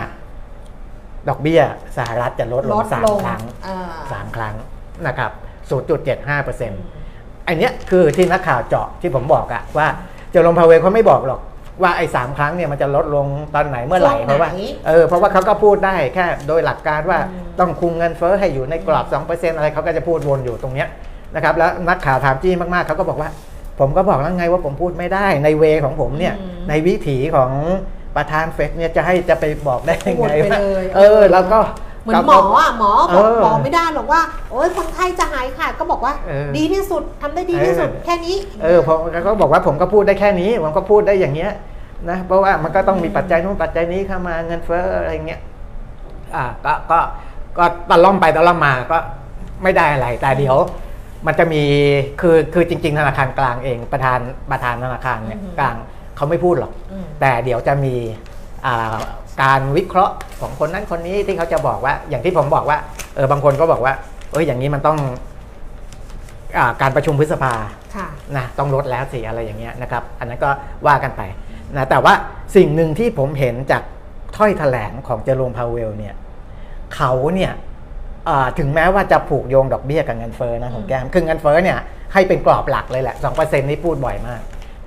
[1.29, 1.61] ดอกเบี้ย
[1.97, 3.77] สหรัฐจะลดลลงดสามลงครั้งอ่า
[4.11, 4.55] สามครั้ง
[5.07, 5.31] นะครับ
[5.87, 6.81] 0.75เปอร์เซ็นต์
[7.47, 9.87] อันเนี้ยคือที่นักข่าวเจาะที่ผมบอกอะว่า
[10.31, 11.41] เจอลงพาเวลเขาไม่บอกหรอก
[11.81, 14.49] ว่าไอ้สามครั้งเนี่ยมันจะลดลงตอนไหนเมื่อไหร่ช่วงไหนเพราะว่า
[14.87, 20.87] เออเพราะว่าเขาก็พูดได้แค่โดยหลักการว่าอืมต้องคุมเงินเฟ้อให้อยู่ในกรอบ 2%อะไรเขาก็จะพูดวนอยู่ตรงเนี้ย
[21.35, 23.29] นะครับแล้วนักข่าวถามจี้มากๆเขาก็บอกว่า
[23.79, 27.51] ผมก็บอกแล้วไงว่าผมพูดไม่ได้ในเวของผมเนี่ยอืมในวิถีของ
[28.15, 31.59] ประธานเฟดเนี่ยจะให้จะไปบอกได้ยังพูดไงไปว่าเลยเออ แล้วก็
[32.03, 34.21] เหมือนหมออะหมอบอกเออบอกไม่ได้หรอกว่า
[34.51, 41.51] โอ้ยคนไข้จะหายขาดก็บอกว่าเออดีที่สุดทำได้ดีที่สุดเออแค่นี้ เออผมเขาบอกว่าผมก็พูดได้แค่นี้ผมก็พูดได้อย่างเงี้ย
[42.09, 45.41] นะเพราะว่ามันก็ต้องมีปัจจัยนู้นปัจจัยนี้เข้ามาเงินเฟ้ออะไรเงี้ย
[46.35, 46.99] อ่าก็ก็
[47.57, 48.97] ก็ตะล่อมไปตะล่อมมาก็
[49.63, 50.57] ไม่ได้อะไรแต่เดี๋ยว
[51.27, 51.63] มันจะมี
[52.21, 54.19] คือคือจริง ๆ ธนาคารกลางเองประธาน
[54.51, 55.75] ประธานธนาคารเนี่ยอือฮึกลาง
[56.15, 57.95] เขาไม่พูดหรอกอืมแต่เดี๋ยวจะมี
[58.65, 58.95] อ่า
[59.43, 62.77] การวิเคราะห์ของคนนั้นคนนี้ที่เขาจะบอกว่า อย่างที่ผมบอกว่า
[63.15, 63.93] เออบางคนก็บอกว่า
[64.31, 64.97] เอออย่างนี้มันต้อง
[66.57, 67.53] อาการประชุมพฤษภา
[67.95, 68.07] ค่ะ
[68.37, 70.49] นะต้องลดแล้วสิอะไรอย่างเงี้ยนะครับ อันนั้นก็
[70.87, 71.21] ว่ากันไป
[71.77, 72.13] นะแต่ว่า
[72.55, 73.83] สิ่งหนึ่งที่ผมเห็นจาก
[74.37, 76.15] ถ้อยแถลงของเจอโรมพาวเวลเนี่ย
[76.95, 77.67] เขาเนี่ยอ่า
[78.59, 81.77] ถึงแม้ว่าจะผูกโยงดอกเบี้ยกับเงินเฟ้อนะของแก้มคือเงินเฟ้อเนี่ย
[82.13, 84.41] ให้เป็นกรอบหลักเลยแหละ 2%นี่พูดบ่อยมาก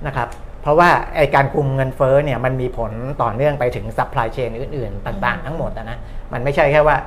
[0.07, 0.27] นะครับ
[0.61, 2.91] เพราะว่าไอ้การคุมเงินเฟ้อเนี่ยมันมีผล
[3.21, 5.97] ต่อเนื่องไปถึง supply chain อื่นๆ ต่างๆ ทั้งหมดอะนะ
[6.33, 6.97] มันไม่ใช่แค่ว่า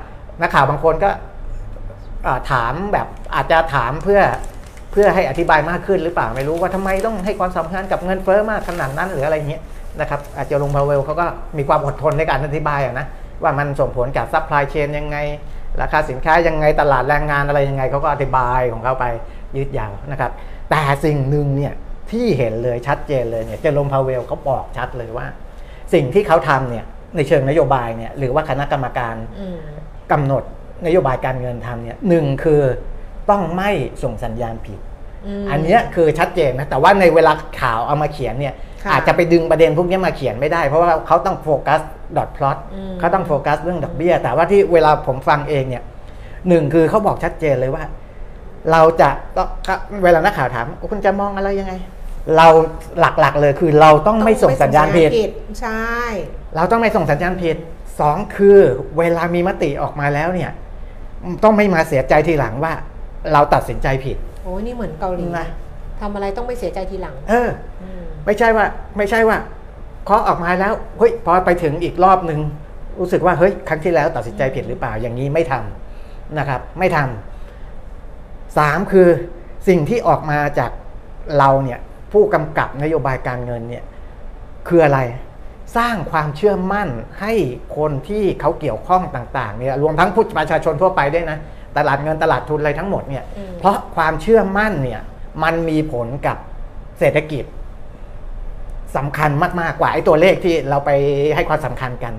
[0.41, 1.11] นักข่าวบางคนก็
[2.27, 4.21] อ่าถามแบบอาจจะถามเพื่อ
[4.93, 9.63] เพื่อให้อธิบายมากขึ้นหรือเปล่าไม่รู้ว่าทำไมต้องให้ความสำคัญกับเงินเฟ้อมากขนาดนั้นหรืออะไรเงี้ย
[10.01, 11.27] นะครับอาจจะเจอโรมพาวเวลเขาก็
[11.59, 13.07] มีความอดทนในการอธิบายอะนะ
[13.43, 15.17] ว่ามันส่งผลกับ supply chain ยังไง
[15.83, 19.05] ราคาสินค้ายังไงตลาดแรงงานอะไรยังไงเขาก็อธิบายของเขาไป
[19.57, 20.31] ยืดยาวนะครับ
[20.71, 21.73] แต่สิ่งหนึ่งเนี่ย
[22.11, 25.27] ที่เห็นเลยชัดเจนเลยเนี่ยเจอร์มพาเวลเขาบอกชัดเลยว่า
[25.95, 26.85] สิ่งที่เขาทำเนี่ย
[27.17, 29.15] ในเชิงนโยบายเนี่ยหรือว่าคณะกรรมการ
[30.13, 30.43] กำหนด
[30.87, 32.63] นโยบายการเงินทำเนี่ยหนึ่งคือ
[33.31, 33.71] ต้องไม่
[34.03, 34.79] ส่งสัญญาณผิด
[35.51, 38.55] อันเนี้ยคือชัดเจนนะแต่ว่าในเวลาข่าวเอามาเขียนเนี่ย
[38.85, 41.81] ค่ะอาจจะไปดึงประเด็นพวกนี้มาเขียนไม่ได้ เพราะว่าเขาต้องโฟกัส
[42.17, 45.83] ดอทพลอตอืมเขาต้องโฟกัสเรื่องดอกเบี้ย แต่ว่าที่เวลาผมฟังเองเนี่ย
[46.49, 47.85] หนึ่งคือเขาบอกชัดเจนเลยว่า
[48.73, 49.49] เราจะต้อง
[50.05, 51.75] เวลานักข่าวถามคุณจะมองอะไรยังไง
[52.37, 52.49] เรา
[53.01, 55.11] หลักๆเลยคือเราต้องไม่ส่งสัญญาณผิด
[55.61, 55.95] ใช่
[56.57, 57.57] เราต้องไม่ส่งสัญญาณผิด
[58.01, 58.59] สองคือ
[58.99, 60.51] เวลามีมติออกมาแล้วเนี่ย
[61.45, 62.73] ต้องไม่มาเสียใจทีหลังว่า
[63.33, 65.47] เราตัดสินใจผิดโอ้ยนี่เหมือนเกาหลีนะ
[66.01, 67.49] ทำอะไรต้องไม่เสียใจทีหลัง เออ
[67.83, 68.67] อืมไม่ใช่ว่า
[68.97, 69.39] ไม่ใช่ว่า
[70.05, 72.41] เคาะออกมาแล้วเฮ้ยพอไปถึงอีกรอบหนึ่ง
[73.01, 79.09] รู้สึกว่าเฮ้ยครั้งที่แล้วตัดสินใจผิดหรือเปล่าอย่างนี้ไม่ทำนะครับ ไม่ทำสามคือ
[79.69, 80.71] สิ่งที่ออกมาจาก
[81.39, 81.81] เราเนี่ย
[82.13, 83.85] ผู้กำกับนโยบายการเงินเนี่ย
[84.69, 85.01] คืออะไร
[85.77, 86.89] สร้างความเชื่อมั่น
[87.21, 87.33] ให้
[87.77, 91.39] คนที่เขาเกี่ยวข้องต่างๆเนี่ยรวมทั้งผู้ประชาชนทั่วไปด้วยนะ
[91.79, 95.01] ตลาดเงินตลาดทุนอะไรทั้งหมดเนี่ยอืมเพราะความเชื่อมั่นเนี่ย
[95.43, 96.37] มันมีผลกับ
[96.99, 97.45] เศรษฐกิจ
[98.97, 100.91] สำคัญมากๆกว่าไอ้ตัวเลขที่เราไป
[101.35, 102.15] ให้ความสำคัญกัน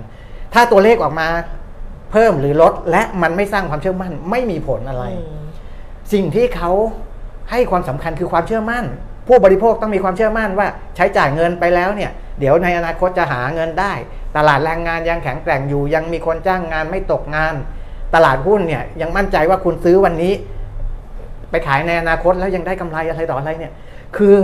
[0.54, 1.28] ถ้าตัวเลขออกมา
[2.10, 5.46] เพิ่มหรือลดและมันไม่สร้างความเชื่อมั่นไม่มีผลอะไรอืม
[6.12, 6.72] สิ่งที่เขา
[7.50, 8.84] ให้ความสำคัญคือความเชื่อมั่น
[9.28, 13.92] ผู้บริโภคต้องมีความเชื่อมั่นว่าใช้จ่ายเงินไปแล้วเนี่ย เดี๋ยวในอนาคตจะหาเงินได้
[14.36, 17.54] ตลาดแรงงานยังแข็งแกร่งอยู่ยังมีคนจ้างงานไม่ตกงาน
[18.14, 20.32] ตลาดหุ้นเนี่ยยังมั่นใจว่าคุณซื้อวันนี้
[21.50, 23.72] ไปขายในอนาคตแล้วยังได้กำไรอะไรต่ออะไรเนี่ย
[24.16, 24.36] คือ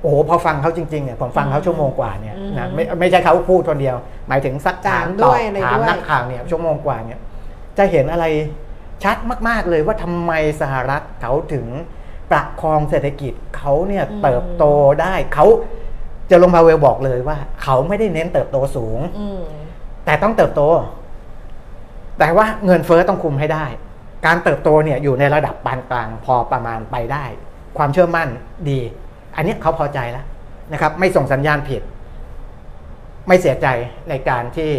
[0.00, 3.96] โอ้โหพอฟังเขาจริงๆเนี่ยผมฟังเขาชั่วโมงกว่าเนี่ยอืมนะไม่ไม่ใช่เขาพูดคนเดียว
[4.28, 7.18] หมายถึงสักถามถามตด้อบวยอะไรถามด้วยนักข่าวเนี่ยชั่วโมงกว่าเนี่ย
[7.78, 8.26] จะเห็นอะไร
[9.04, 9.16] ชัด
[9.48, 11.66] มาก ๆเลยว่าทำไมสหรัฐเขาถึง
[12.30, 14.64] ประคองเศรษฐกิจเขาเนี่ยเติบโต
[15.00, 15.46] ได้เขา
[16.28, 19.42] เจะลงพาเวลบอกเลยว่า เขาไม่ได้เน้นเติบโตสูงอืม
[20.04, 20.62] แต่ต้องเติบโต
[22.18, 23.66] แต่ว่าเงินเฟ้อต้องคุมให้ได้
[24.26, 27.24] การเติบโตเนี่ยอยู่ในระดับปานกลางพอประมาณไปได้
[27.78, 28.28] ความเชื่อมั่น
[28.68, 28.80] ดี
[29.36, 30.24] อันนี้เขาพอใจแล้ว
[30.72, 31.82] นะครับ ไม่ส่งสัญญาณผิด
[33.28, 33.66] ไม่เสียใจ
[34.08, 34.70] ในการที่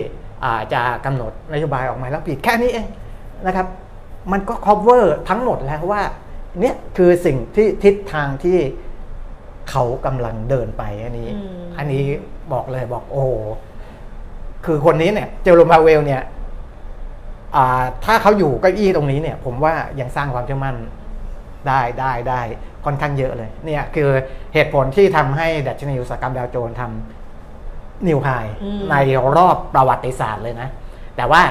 [0.43, 2.87] อ่าจะกำหนดนโยบายออกมาแล้วผิดแค่นี้เอง
[3.45, 3.67] นะครับ
[4.31, 6.01] มันก็ cover ทั้งหมดแล้วว่า
[6.59, 8.59] เนี่ยคือสิ่งที่ทิศทางที่
[9.69, 12.03] เขากำลังเดินไปอันนี้อืมอันนี้
[12.53, 13.29] บอกเลยบอกโอ้โห
[14.65, 16.44] คือคนนี้เนี่ยเจอโรมพาเวลเนี่ยอ่า
[18.05, 20.75] ถ้าเขาอยู่เก้าอี้ตรงนี้เนี่ยผมว่ายังสร้างความเชื่อมั่น
[21.67, 22.41] ได้ได้ได้
[22.85, 24.09] ค่อนข้างเยอะเลยเนี่ยคือ
[24.53, 28.29] เหตุผลที่ทำให้ดัชนีอุตสาหกรรมดาวโจนส์ทำนิวไฮ
[28.63, 28.95] อืมใน
[29.37, 30.69] รอบประวัติศาสตร์เลยนะ
[31.15, 31.41] แต่ว่า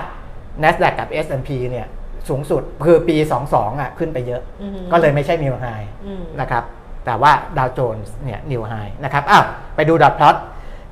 [0.63, 1.87] NASDAQ กับ S&P เนี่ย
[2.29, 3.17] สูงสุดคือปี
[3.49, 5.67] 22อะขึ้นไปเยอะอืมก็เลยไม่ใช่นิวไฮ
[6.07, 6.65] อืมนะครับ
[7.07, 8.73] แต่ว่าดาวโจนส์เนี่ยนิวไฮ
[9.05, 9.45] นะครับอ้าว
[9.77, 10.37] ไปดูดอทพลอต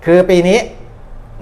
[0.06, 0.58] คือปีนี้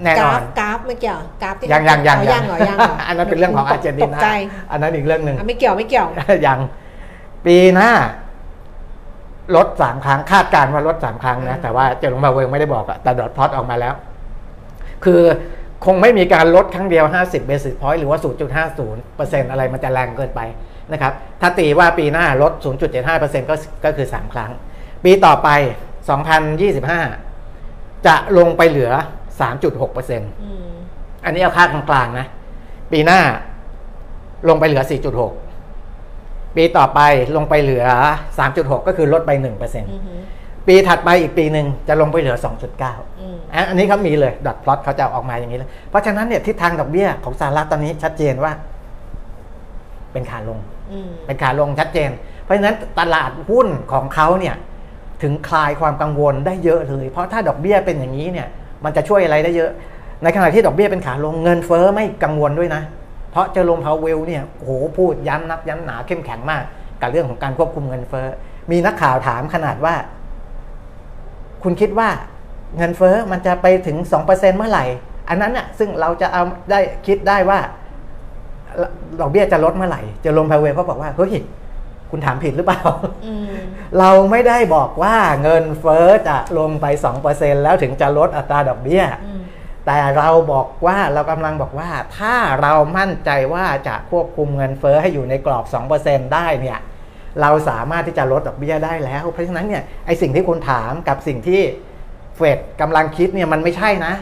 [0.03, 4.27] แน่นกอรานฟกราฟไม่เกี่ยวกราฟที่ยังยังยังเอายังเหรอยังเหรออันนั้นเป็นเรื่องของอาร์เจนติตกนาใจ
[4.71, 6.07] อันนั้นอีกเรื่องหนึ่งอะไม่เกี่ยวไม่เกี่ยว
[6.47, 6.59] ยัง
[7.45, 7.91] ปีหน้า
[9.55, 13.93] ลดสามครั้งคาดการณ์ว่าลดสามครั้งนะ แต่ว่าเจอลงมาเวลไม่ได้บอกอะแต่ดอทพลอตออกมาแล้ว
[15.03, 15.21] คือ
[15.85, 18.19] คงไม่มีการลดครั้งเดียว 50 basis point หรือว่า
[18.79, 20.41] 0.50%อะไรมันจะแรงเกินไป
[20.91, 22.51] นะครับ ถ้าตีว่าปีหน้าลด
[23.01, 24.51] 0.75%ก็ก็คือ 3 ครั้ง
[25.03, 25.49] ปีต่อไป
[27.21, 28.91] 2025 จะลงไปเหลือ
[29.41, 30.71] 3.6%อืม
[31.25, 32.27] อันนี้เอาค่ากลางๆนะ
[32.91, 33.19] ปีหน้า
[34.49, 34.83] ลงไปเหลือ
[35.69, 36.99] 4.6 ปีต่อไป
[37.35, 37.85] ลงไปเหลือ
[38.37, 39.49] 3.6 ก็คือลดไป1%อื
[39.99, 40.21] อหือ
[40.67, 42.37] ปีถัดไปอีกปีหนึ่งจะลงไปเหลือ
[42.79, 48.51] 2.9อืมอะอันนี้เขามีเลยดอทพลอตเขาจะออกมาอย่างนี้เลย เพราะฉะนั้นเนี่ยทิศทางดอกเบี้ยของสหรัฐตอนนี้ชัดเจนว่า
[50.11, 50.59] เป็นขาลง
[50.91, 52.09] อืมเป็นขาลงชัดเจน
[52.43, 54.55] เพราะฉะนั้นตลาดหุ้นของเขาเนี่ย
[55.21, 58.47] ถึงคลายความกังวลได้เยอะเลย เพราะถ้าดอกเบี้ยเป็นอย่างนี้เนี่ย
[58.83, 59.71] มันจะช่วยอะไรได้เยอะ
[60.23, 62.81] ในขณะที่ดอกเบี้ยเป็นขาลงเงินเฟ้อไม่กังวลด้วยนะ
[63.31, 66.63] เพราะเจอลงพาวเวลเนี่ยโอ้โหพูดย้ำนักย้ำหนาเข้มแข็งมาก
[67.01, 68.27] กับเรื่องของการควบคุมเงินเฟ้อ
[68.71, 69.95] มีนักข่าวถามขนาดว่า
[71.63, 72.09] คุณคิดว่า
[72.77, 74.85] เงินเฟ้อมันจะไปถึง 2%เมื่อไหร่
[75.29, 77.59] อันนั้นน่ะซึ่งเราจะเอาได้คิดได้ว่า
[79.21, 81.31] ดอกเบี้ยจะลดเมื่อไหร่เจะลงพาวเวลเขาบอกว่าเฮ้ย
[82.11, 82.81] คุณถามผิดหรือเปล่า
[83.25, 83.45] อืม
[83.99, 86.85] เราไม่ได้บอกว่าเงินเฟ้อจะลงไป
[87.25, 89.41] 2%แล้วถึงจะลดอัตราดอกเบี้ยอืม
[89.87, 95.65] แต่เราบอกว่าเรากำลังบอกว่า ถ้าเรามั่นใจว่าจะควบคุมเงินเฟ้อให้อยู่ในกรอบ
[95.99, 96.79] 2%ได้เนี่ย
[97.41, 101.61] เราสามารถที่จะลดดอกเบี้ยได้แล้ว เพราะฉะนั้นเนี่ยไอสิ่งที่คุณถามกับสิ่งที่
[102.35, 104.13] เฟดกำลังคิดเนี่ยมันไม่ใช่นะ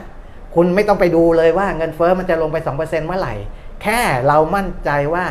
[0.56, 3.36] คุณไม่ต้องไปดูเลยว่าเงินเฟ้อมันจะลงไป 2%เมื่อไหร่
[3.84, 5.26] แค่เรามั่นใจว่า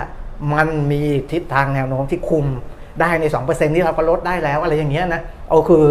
[0.55, 2.47] มันมีทิศทางแนวโน้มที่คุม
[3.01, 5.84] ได้ใน2%ที่เราก็ลดได้แล้วอะไรอย่างเงี้ยนะเอาคือ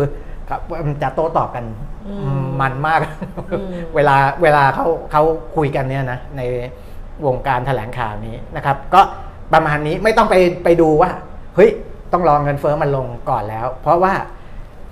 [0.49, 1.65] ครับมันจะโต้ตอบกัน
[2.07, 2.99] อืมมันมาก
[3.51, 5.23] อืมเวลาเวลาเขาเขา
[5.55, 6.41] คุยกันเนี่ยนะใน
[7.25, 9.01] วงการแถลงข่าวนี้นะครับ ก็
[9.53, 11.09] ประมาณนี้ไม่ต้องไปไปดูว่า
[11.55, 11.69] เฮ้ย
[12.13, 14.13] ต้องรองเงินเฟ้อมันลงก่อนแล้ว เพราะว่า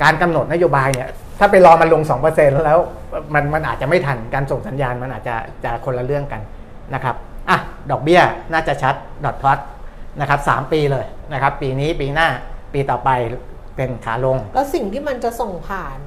[0.03, 2.01] การกำหนดนโยบายเนี่ย ถ้าไปรอมันลง
[2.33, 2.79] 2%แล้ว
[3.33, 6.41] มันมันอาจจะไม่ทันการส่งสัญญาณมันอาจจะจะคนละเรื่องกัน
[6.93, 7.15] นะครับ
[7.49, 7.57] อะ
[7.91, 8.21] ดอกเบี้ย
[8.53, 9.59] น่าจะชัดดอทพลอต
[10.19, 12.27] นะครับสามปีเลยนะครับ ปีนี้ปีหน้า
[12.73, 13.09] ปีต่อไป
[13.75, 15.99] เป็นขาลง แล้วสิ่งที่มันจะส่งผ่าน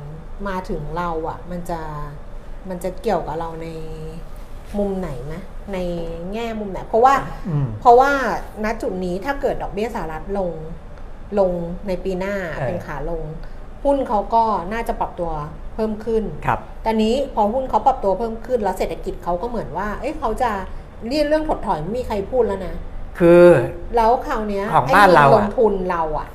[0.48, 1.80] มาถึงเราอะ มันจะ
[2.68, 3.68] มันจะเกี่ยวกับเราใน
[4.78, 5.34] มุมไหนไหม
[5.72, 5.78] ใน
[6.32, 7.14] แง่มุมไหน เพราะว่า
[7.48, 8.10] อืมเพราะว่า
[8.64, 10.50] ณจุดนี้ถ้าเกิดดอกเบี้ยสหรัฐลง
[11.38, 11.52] ลง
[11.88, 13.22] ในปีหน้าเออเป็นขาลง
[13.84, 15.30] หุ้นเขาก็น่าจะปรับตัว
[15.74, 20.77] เพิ่มขึ้นครับแต่นี้พอหุ้นเขาปรับตัวเพิ่มขึ้น แล้วเศรษฐกิจเขาก็เหมือนว่า เอ้ยเขาจะเรีย
[21.10, 22.74] นเรื่องถดถอยไม่มีใครพูดแล้วนะ
[23.18, 23.44] คือ
[23.96, 26.28] แล้วคราวเนี้ยของไอ้บ้านเราอะลงทุนเราอะ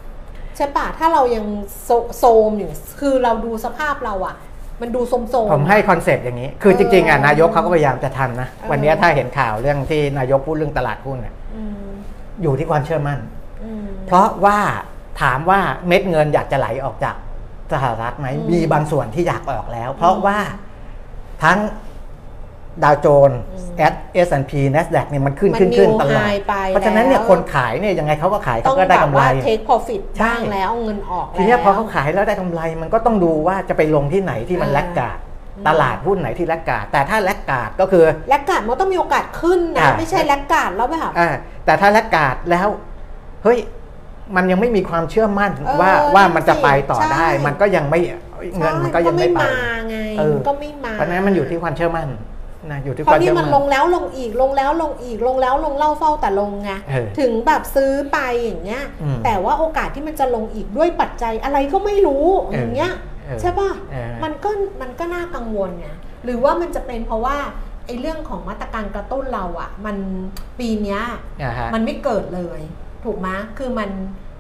[0.58, 1.46] ใช่ปะถ้าเรายัง
[1.84, 4.36] โซโซมอยู่คือเราดูสภาพเราอะ
[4.82, 11.88] มันดูโสมโซมผมให้concept อย่างนี้ คือจริงๆอะเออนายกเขาก็พยายามจะทำนะเออวันนี้ถ้าเห็นข่าวเรื่องที่นายกพูดเรื่องตลาดหุ้นน่ะอืม
[12.42, 13.20] อยู่ที่ความเชื่อมั่น
[13.64, 14.60] อืมเพราะว่า
[15.22, 17.16] ถามว่าเม็ดเงินอยากจะไหลออกจาก
[17.74, 20.38] สหรัฐไหมมีบางส่วนที่อยากออกแล้ว เพราะว่า
[21.44, 21.58] ทั้ง
[22.84, 23.40] ดาวโจนส์
[23.78, 35.18] แอดเอสแอนด์พีแนสแด็กเนี่ยมันขึ้นมันขึ้นขึ้น new ตลอด high ไปเพราะฉะนั้นเนี่ยแล้วคนขายเนี่ยยังไงเขาก็ขายต้อเขางก็แบได้บกำไรว่า take profit ใช่บ้างแล้วเอาเงินออกทีเนี้ยพอแล้วเขาขายแล้วได้กำไรมันก็ต้องดูว่าจะไปลงที่ไหนที่มันอ่าแลกกาด
[35.58, 41.30] อืมตลาดหุ้นไหนที่แลกกาดแต่ถ้าแลกกาดก็คือแลกกาดมันต้องมีโอกาสขึ้นนะอ่าไม่ใช่แลกกาดแล้วแบบอ่า
[41.66, 42.68] แต่ถ้าแลกกาดแล้ว
[43.44, 43.60] เฮ้ย
[44.36, 48.00] มันยังไม่มีความเชื่อมั่นเออว่านั่นว่ามันจะสิไปต่อใช่ได้ มันก็ยังไม่
[48.58, 49.52] เงินมันก็ยังไม่ไปมา
[49.90, 52.08] ไงเออมันก็ไม่มาเพราะฉะนั้นมันอยู่ที่ความเชื่อมั่น
[52.72, 62.94] นะอยู่ที่เพความราะนี่เชื่อมันมั่นลงแล้วลงอีกลงแล้วลงอีกลงแล้วลงเล่าเฝ้าแต่ลงไงเออถึงแบบซื้อไปอย่างเงี้ยอืมแต่ว่าโอกาสที่มันจะลงอีกด้วยปัจจัยอะไรก็ไม่รู้เอออย่างเงี้ย
[63.26, 64.50] เออใช่ป่ะเออมันก็
[64.82, 65.88] มันก็น่ากังวลไง
[66.24, 67.38] หรือว่ามันจะเป็นเพราะว่า
[67.86, 69.98] ไอ้เรื่องของมาตรการกระตุ้นเราอะมัน
[70.60, 71.02] ปีเนี้ย
[71.42, 72.62] อ่าฮะมันไม่เกิดเลย
[73.06, 73.90] ถูกไหมคือมัน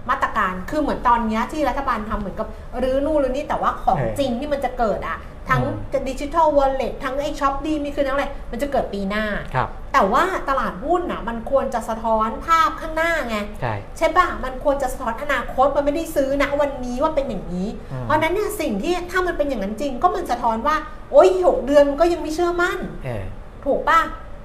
[0.09, 2.47] มาตรการคือเหมือนตอนเนี้ยที่รัฐบาลทำเหมือนกับ
[2.83, 5.17] รื้อนู่นรื้อนี่แต่ว่าของเออจริงที่มันจะเกิดอะ
[5.49, 9.25] ทั้งอืมดิจิทัลวอลเล็ตทั้งไอ้ช็อปดีมีคือทั้งอะไร มันจะเกิดปีหน้า
[9.55, 20.75] ครับแต่ว่าตลาดหุ้นอะมันควรจะสะท้อนภาพข้างหน้าไง ใช่ใช่ปะมันควรจะสะท้อนอนาคตมันไม่ได้ซื้อนะวันนี้ว่าเป็นอย่างนี้อืมเพราะฉะนั้นเนี่ยสิ่งที่ถ้ามันเป็นอย่างนั้นจริง ก็มันสะท้อนว่า
[21.11, 23.23] โอ้ยหกเดือนมันก็ยังไม่เชื่อมั่นเออ
[23.65, 23.99] ถูกปะ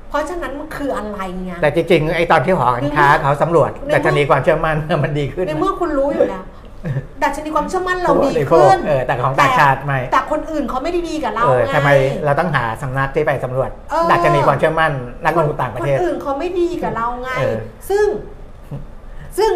[0.09, 6.43] เพราะฉะนั้นมันคืออะไรไงแต่จริงๆไอ้ตอนที่หอการค้าเขาสำรวจในเมื่อแต่ชนีความเชื่อมั่นมันดีขึ้นในเมื่อคุณรู้อยู่แล้ว
[7.23, 11.91] ดัชนีความเชื่อมั่นเราดีผู้บริโภคขึ้นเออแต่ของต่างชาติไม่แต่คนอื่นเขาไม่ได้ดีกับเราเออไงทำไม
[12.25, 14.93] เราต้องหาสำนักที่ไปสำรวจเออดัชนีความเชื่อมั่น
[15.25, 17.57] นักลงทุนต่างประเทศคนอื่นเขาไม่ดีกับเราไงเออ
[17.91, 18.07] ซึ่ง
[19.39, 19.51] ซึ่ง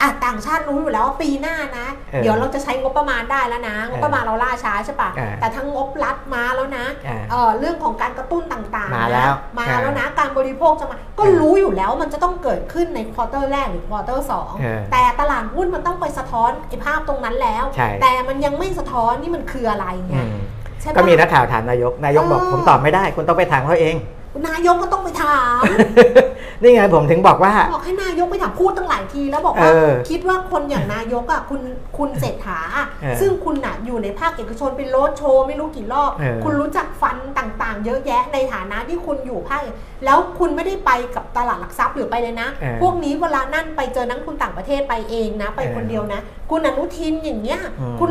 [0.00, 20.34] อะต่างชาติรู้อยู่แล้วว่าปีหน้านะเออเดี๋ยวเราจะใช้งบประมาณได้แล้วนะ งบประมาณเราล่าช้าใช่ปะเออแต่ทั้งงบรัฐมาแล้วนะเออเออเรื่องของการกระตุ้นต่างๆ มานะแล้วมาเออแล้วนะการบริโภคจะมาก็เออรู้อยู่แล้วมันจะต้องเกิดขึ้นใน quarter แรกหรือ quarter สองเออแต่ตลาดหุ้นมันต้องไปสะท้อนไอ้ภาพตรงนั้นแล้วใช่แต่มันยังไม่สะท้อนนี่มันคืออะไรไงอืม
[20.80, 23.96] ใช่ปะก็มีนักข่าวถามนายก นายกบอกเออผมตอบไม่ได้ คุณต้องไปถามเขาเอง
[24.48, 25.62] นายกก็ต้องไปถาม
[26.62, 31.60] นี่ไงผมถึงบอกว่า บอกให้นายกไปถามพูดตั้งหลายทีแล้วบอกว่าเออคิดว่าคนอย่างนายกอะคุณ
[31.98, 48.10] คุณเศรษฐาอะเออซึ่งคุณน่ะอยู่ในภาคเอกชนเป็นโรดโชว์ไม่รู้กี่รอบเออคุณรู้จักฟันต่างๆ เยอะแยะในฐานะที่คุณอยู่ภาคเอกแล้วคุณไม่ได้ไปกับตลาดหลักทรัพย์หรือไปเลยนะเออพวกนี้เวลานั่นไปเจอนักลงทุนต่างประเทศไปเองนะ ไปเออคนเดียวนะ คุณอนุทินอย่างเงี้ยอืมคุณ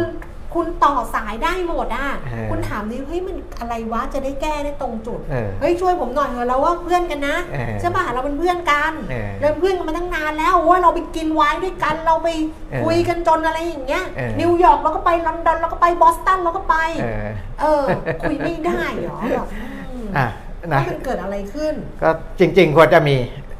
[0.57, 12.27] คุณต่อสายได้หมดอะเออคุณถามดิเฮ้ยมันอะไรวะจะได้แก้ได้ตรงจุดเออเฮ้ยช่วยผมหน่อยเถอะเราว่าเพื่อนกันนะเออใช่ป่ะเราเป็นเพื่อนกันเออเราเป็นเพื่อนกันมาตั้งนานแล้วโอ้ยเราไปกินไวน์ด้วยกันเราไป
[12.71, 17.27] เออคุยกันจนอะไรอย่างเงี้ยเออนิวยอร์กเราก็ไปลอนดอนเราก็ไปบอสตันเราก็ไปเออ
[17.61, 17.83] เออ
[18.21, 19.47] คุยไม่ได้เหรอแบบ
[19.93, 20.27] อืมอะ
[20.69, 23.15] แล้นะวมันเกิดอะไรขึ้น ก็จริง ๆ ควรจะมี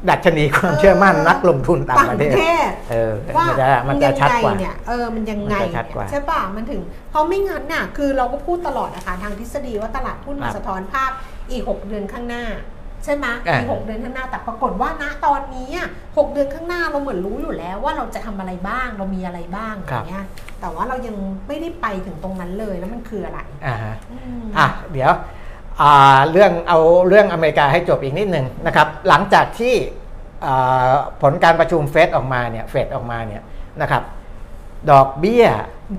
[0.08, 2.36] ดัชนีความเชื่อมั่นนักลงทุนต่างประเทศ
[2.68, 6.80] ศเออว่ามันจะมันจะยังชัดไงกว่าเนี่ยเออมันยังไงมันจะชัดกว่าใช่ป่ะมันถึง
[7.10, 11.10] เพราะไม่งั้นน่ะคือเราก็พูดตลอดนะคะทางทฤษฎีว่าตลาดหุ้นมันครับสะท้อนภาพ
[11.50, 12.44] อีก 6 เดือนข้างหน้า
[13.04, 15.88] ใช่ไหมอ่าอีกหกเดือนข้างหน้าแต่ปรากฏว่าณตอนนี้อะ
[16.18, 20.24] หกเดือนข้างหน้าเราเหมือนรู้อยู่แล้วว่าเราจะทำอะไรบ้างเรามีอะไรบ้างอย่างเงี้ย
[20.60, 21.16] แต่ว่าเรายัง
[21.48, 25.16] ไม่ได้ไปถึงตรงนั้นเลยแล้วมันคืออะไรอ่าฮะอืมอะเดี๋ยวอ่า
[26.32, 29.74] เรื่องเอาเรื่องอเมริกาให้จบอีกนิดหนึ่งนะครับหลังจากที่
[30.46, 30.90] อ่า
[31.22, 33.42] ผลการประชุมเฟดออกมาเนี่ยเฟดออกมาเนี่ย
[33.82, 34.02] นะครับ
[34.90, 35.46] ดอกเบี้ย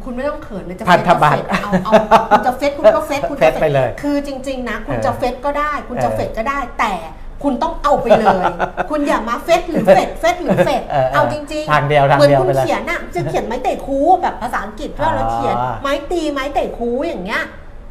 [0.06, 1.94] คุณไม่ต้องเขินเลยจะพันธบัตรเฟดก็เฟดเอาเอา
[2.30, 6.94] คุณจะเฟดคุณก็เฟดคุณเฟจะดไปเลย คือจริง ๆ นะ คุณเออจะเฟดก็ได้ คุณจะเออเฟดก็ได้ แต่
[7.44, 8.44] คุณต้องเอาไปเลย
[8.90, 17.44] คุณอย่ามาเฟดหรือเฟดเฟดหรือเฟดเออเออเอาจริงๆทางเดียวทางเหมือนเดียวคุณไปเลยเขียนอะจะเขียนไม้เตะคูแบบภาษาอังกฤษที่เราเขียนอ๋อไม้ตีไม้เตะคูอย่างเงี้ย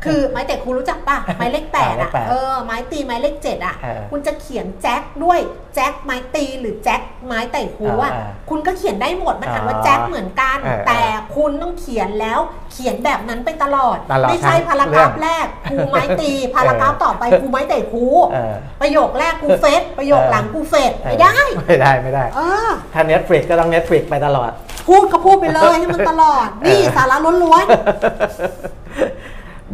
[0.05, 5.39] คือไม้เตะคูรู้จักป่ะ ไม้เลขแปดเลอะขแปดเออไม้ตีไม้เลขเจ็ดอะเออคุณจะเขียนแจ็คด้วย
[5.75, 11.01] แจ็คไม้ตีหรือแจ็คไม้เตะคูอะเออเออคุณก็เขียนได้หมดมันอ่านว่าอ๋อแจ็คเหมือนกันเออเออแต่
[11.37, 12.39] คุณต้องเขียนแล้ว
[12.73, 21.35] เขียนแบบนั้นไปตลอดตลอดไม่ใช่ทั้งพารากราฟเรื่องแรกครูไม้ตีพารากราฟต่อไปครูไม้เตะคูเออประโยคแรกครูเฟสประโยคหลังครูเฟสไม่ได้
[21.67, 24.51] ไม่ได้ไม่ได้เออถ้าเน็ตฟลิกก็ต้องเน็ตฟลิกไปตลอด
[24.89, 27.65] พูดก็พูดไปเลยให้มันตลอดนี่สาระล้วน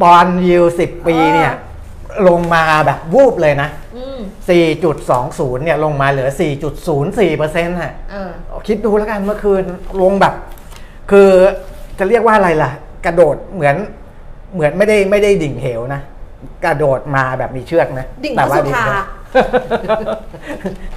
[0.02, 1.52] bond yield สิบปีเนี่ย
[2.28, 4.18] ลงมาแบบวูบเลยนะๆอืม
[4.92, 6.28] 4.20 เนี่ยลงมาเหลือ
[6.84, 8.30] 4.04เปอร์เซ็นต์ฮะเออ
[8.68, 9.64] คิดดูแล้วกันเมื่อคืน
[10.02, 10.34] ลงแบบ
[11.10, 11.30] คือ
[11.98, 12.70] จะเรียกว่าอะไรล่ะ
[13.06, 13.76] กระโดดเหมือน
[14.54, 16.00] เหมือนไม่ได้ไม่ได้ดิ่งเหวนะ
[16.64, 19.23] กระโดดมาแบบมีเชือกนะ ดิ่งแต่ว่าพระสุธาเหว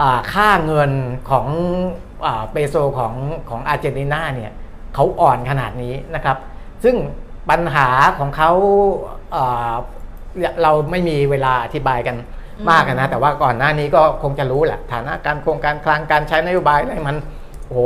[0.00, 0.90] อ่าค่าเงิน
[1.30, 2.05] ของอา
[2.52, 3.14] เปโซของ
[3.50, 4.52] ของอาร์เจนตินาเนี่ย
[4.94, 6.36] เขาอ่อนขนาดนี้นะครับ
[6.84, 6.96] ซึ่ง
[7.50, 7.88] ปัญหา
[8.18, 8.50] ของเขา
[9.36, 9.72] อ่า
[10.62, 12.16] เราไม่มีเวลาอธิบายกัน
[12.70, 17.16] มากอะนะ แต่ว่าก่อนหน้านี้ก็คงจะรู้แหละฐานะการโครงการคลังการใช้นโยบายอะไรมัน
[17.66, 17.80] โอ้โห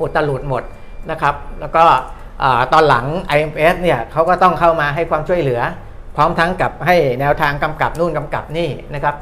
[0.00, 0.62] อุตลุดหมด
[1.10, 1.84] นะครับ แล้วก็
[2.42, 3.06] อาตอนหลัง
[3.36, 5.60] IMF เนี่ยเขาก็ต้องเข้ามาให้ความช่วยเหลือ
[6.16, 9.14] พร้อมทั้งกับให้แนวทางกำกับนู่นกำกับนี่นะครับ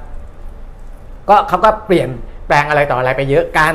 [1.28, 2.08] ก็เขาก็เปลี่ยน
[2.46, 3.74] แปลงอะไรต่ออะไรไปเยอะการ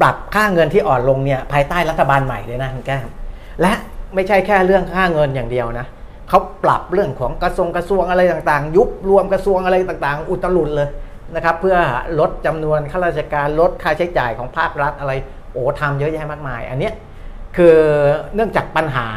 [0.00, 3.06] ปรับค่าเงินที่อ่อนลงเนี่ยภายใต้รัฐบาลใหม่เลยนะคุณแก้ม
[3.62, 3.72] และ
[4.14, 5.86] ไม่ใช่แค่เรื่องค่าเงินอย่างเดียวนะ
[6.28, 10.88] เขาปรับเรื่องของกระทรวงกระทรวงอะไรต่างๆ ยุบรวมกระทรวงอะไรต่างๆ อุตลุดเลย
[11.34, 11.76] นะครับ เพื่อ
[12.20, 15.12] ลดจำนวนข้าราชการลดค่าใช้จ่ายของภาครัฐอะไร
[15.52, 16.94] โอ้ทำเยอะแยะมากมาย อันเนี้ย
[17.56, 17.76] คือ
[18.34, 19.08] เนื่องจากปัญหา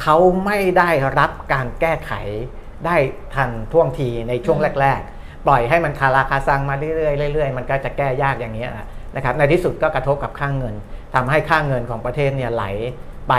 [0.00, 0.16] เขา
[0.46, 2.12] ไม่ได้รับการแก้ไข
[2.86, 2.96] ได้
[3.34, 8.70] ทันท่วงทีในช่วงแรก ๆ ปล่อยให้มันคาราคาซังมาเรื่อยๆเรื่อยๆมันก็จะแก้ยากอย่างนี้ย
[9.16, 10.74] นะครับในที่สุดก็กระทบกับค่างเงิน
[11.14, 12.64] ทำให้ค่างเงินของประเทศเนี่ยไหล
[13.28, 13.34] ไป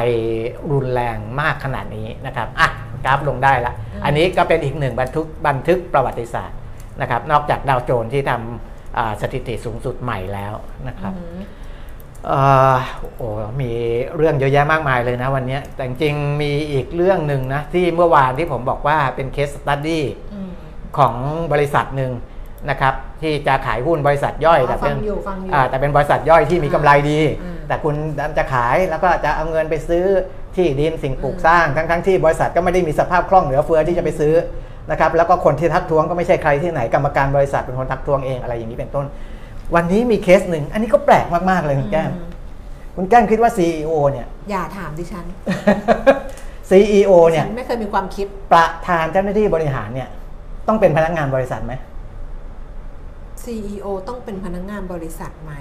[0.71, 2.67] รุนแรงมากขนาดนี้นะครับอะ
[3.05, 3.73] กราฟลงได้ละ
[4.05, 6.57] อันนี้ก็เป็นอีกหนึ่งบันทึกบันทึกประวัติศาสตร์
[7.01, 10.53] นะครับนอกจากดาวโจนส์ที่ทำอ่าสถิติสูงสุดใหม่แล้ว
[10.87, 11.41] นะครับอืม
[12.27, 12.39] เอ่
[12.73, 12.75] อ
[13.17, 13.29] โอ้
[13.61, 13.71] มี
[14.15, 20.30] เรื่องเยอะแยะมากมายเลยนะวันเนี้ยแต่จริงๆมีอีกเรื่องหนึ่งนะที่เมื่อวานที่ผมบอกว่าเป็นเคสสตัดดี้อืม
[20.97, 21.13] ของ
[21.53, 22.11] บริษัทหนึ่ง
[22.69, 30.05] นะครับที่จะขายหุ้นบริษัทย่อยอ๋อแต่เป็นฟังอยู่ฟังอยู่อ่าแต่เป็นบริษัทย่อยที่มีกำไรดีอืมแต่คุณดันจะขายแล้วก็จะเอาเงินไปซื้อ
[30.55, 34.33] ที่ดินสิ่งปลูกสร้างทั้งทั้งๆที่บริษัทก็ไม่ได้มีสภาพคล่องเหลือเฟือที่จะไปซื้อ
[34.91, 39.05] นะครับแล้วก็คนที่ทักท้วงก็ไม่ใช่ใครที่ไหนกรรมการบริษัทเป็นคนทักท้วงเองอะไรอย่างนี้เป็นต้น
[39.75, 42.29] วันนี้มีเคสหนึ่งอันนี้ก็แปลกมากๆเลยคุณแก้มอืม
[42.95, 45.25] คุณแก้มคิดว่า CEO เนี่ยอย่าถามดิฉัน
[46.69, 50.09] CEO เนี่ยฉันไม่เคยมีความคิดประธานเจ้าหน้าที่บริหารเนี่ย
[50.67, 51.73] ต้องเป็นพนักงานบริษัทไหม
[53.43, 55.53] CEO ต้องเป็นพนักงานบริษัทไหม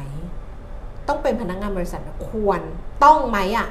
[1.09, 2.61] ต้องเป็นพนักงานบริษัทไหมควร
[3.05, 3.69] ต้องไหมอะ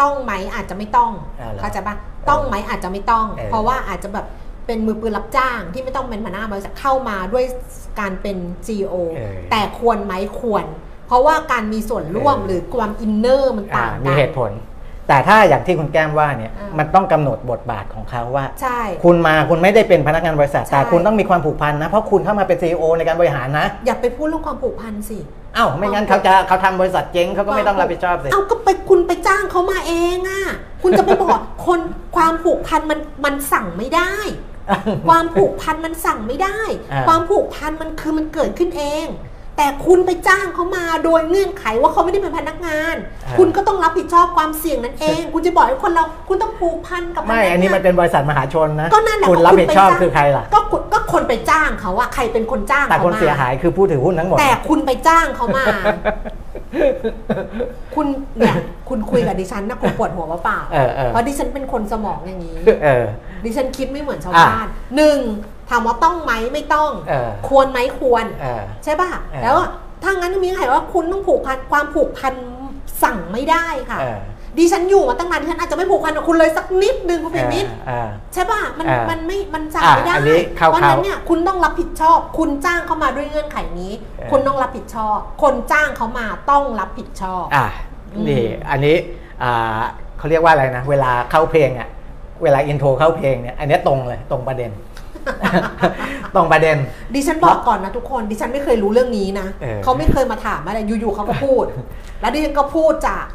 [0.00, 1.94] ต้องไหมอาจจะไม่ต้องอ่าเหรอเข้าใจปะ
[2.28, 4.26] ต้องไหมอาจจะไม่ต้องเออเพราะว่าอาจจะแบบ
[4.66, 7.44] เป็นมือปืนรับจ้างที่ไม่ต้องเป็นพนักงานบริษัทเข้ามาด้วย
[8.00, 10.64] การเป็น CEO เออแต่ควรไหมควร
[11.06, 14.50] เพราะว่าการมีส่วนร่วมเออหรือความอินเนอร์มันอ่าต่างกันมีเหตุผล
[15.08, 25.18] แต่ถ้าอย่างที่คุณแก้มว่าเนี่ยอ่ามัมันต้องกำหนดบทบาทของเขาว่าใช่คุณมาคุณไม่ได้เป็นพนักงานบริษัทใช่แต่คุณต้องมีความผูกพันนะเพราะคุณเข้ามาเป็น CEO ในการบริหารนะ อย่าไปพูดเรื่องความผูกพันสิ
[25.54, 30.42] เอ้าไม่งั้นเขาจะเขาทำบริษัทเจ๊งเขาก็ไม่ต้องรับผิดชอบสิเอาก็ไปคุณไปจ้างเขามาเองอะ
[30.82, 31.80] คุณจะไปบอกคน
[32.16, 34.12] ความผูกพันมันมันสั่งไม่ได้
[35.08, 36.58] ความผูกพันมันสั่งไม่ได้
[36.92, 39.06] อ่าความผูกพันมันคือมันเกิดขึ้นเอง
[39.58, 42.96] แต่คุณไปจ้างเขามาโดยเงื่อนไขว่าเขาไม่ได้เป็นพนักงาน
[43.38, 55.64] คุณก็ต้องรับผิดชอบความเสี่ยงนั้นเอง คุณจะบอกให้คนเราคุณต้องผูกพันกับพไม่กงาอันนี้มันเป็นบริษัทมหาชนนะก็นั่นแหละคุณรับผิดชอบณไปจ้างคือใครล่ะ ก็คุณก็คนไปจ้างเขาอะใครเป็นคนจ้างแต่เขาคนมาเสียหายคือผู้ถือหุ้นทั้งหมด แต่คุณไปจ้างเขามา
[57.94, 58.06] คุณ
[58.38, 58.54] เนี่ย
[58.88, 63.04] คุณคุยกับดิฉันนะคุณปวดหัวเปล่าๆเออเออ เพราะดิฉันเป็นคนสมองอย่างนี้ เออ
[63.44, 65.18] ดิฉันคิดไม่เหมือนชาวอะบ้านหนึ่ง
[65.70, 69.56] ถามว่าต้องไหมไม่ต้องเออควรไหมควรเออใช่ป่ะเออแล้ว
[70.02, 72.34] ถ้างั้นมีใครว่าคุณต้องผูกพันความผูกพัน
[73.02, 74.20] สั่งไม่ได้ค่ะเออ
[74.58, 87.66] ดิฉันอยู่มาตั้งนานดิฉันอาจจะไม่ผูกพันกับคุณเลยสักนิดนึงคุณปิยมิตรอ่าใช่ป่ะมันอ่ามัมันไม่มันจ่ายอ่าไม่ได้อันนี้เข้าเพราะฉะนั้นเข้าเนี่ยคุณต้องรับผิดชอบ คุณจ้างเขามาด้วยเงื่อนไขนี้เออคุณต้องรับผิดชอบ คนจ้างเขามาต้องรับผิดชอบอะ
[88.12, 88.96] อืมนี่อันนี้
[89.42, 89.80] อ่า
[90.18, 91.88] เขาเรียกว่าอะไรนะ เวลาเข้าเพลงอะ
[92.42, 94.70] เวลาอินโทรเข้าเพลงเนี่ยอันเนี้ยตรงเลยตรงประเด็น
[96.34, 96.76] ตรงประเด็น
[97.14, 101.64] ดิฉันบอกก่อนนะทุกคน ดิฉันไม่เคยรู้เรื่องนี้นะเออ เขาไม่เคยมาถามอะไรอยู่ๆเขาก็พูด
[102.20, 103.26] แล้วดิฉันก็พูดจาก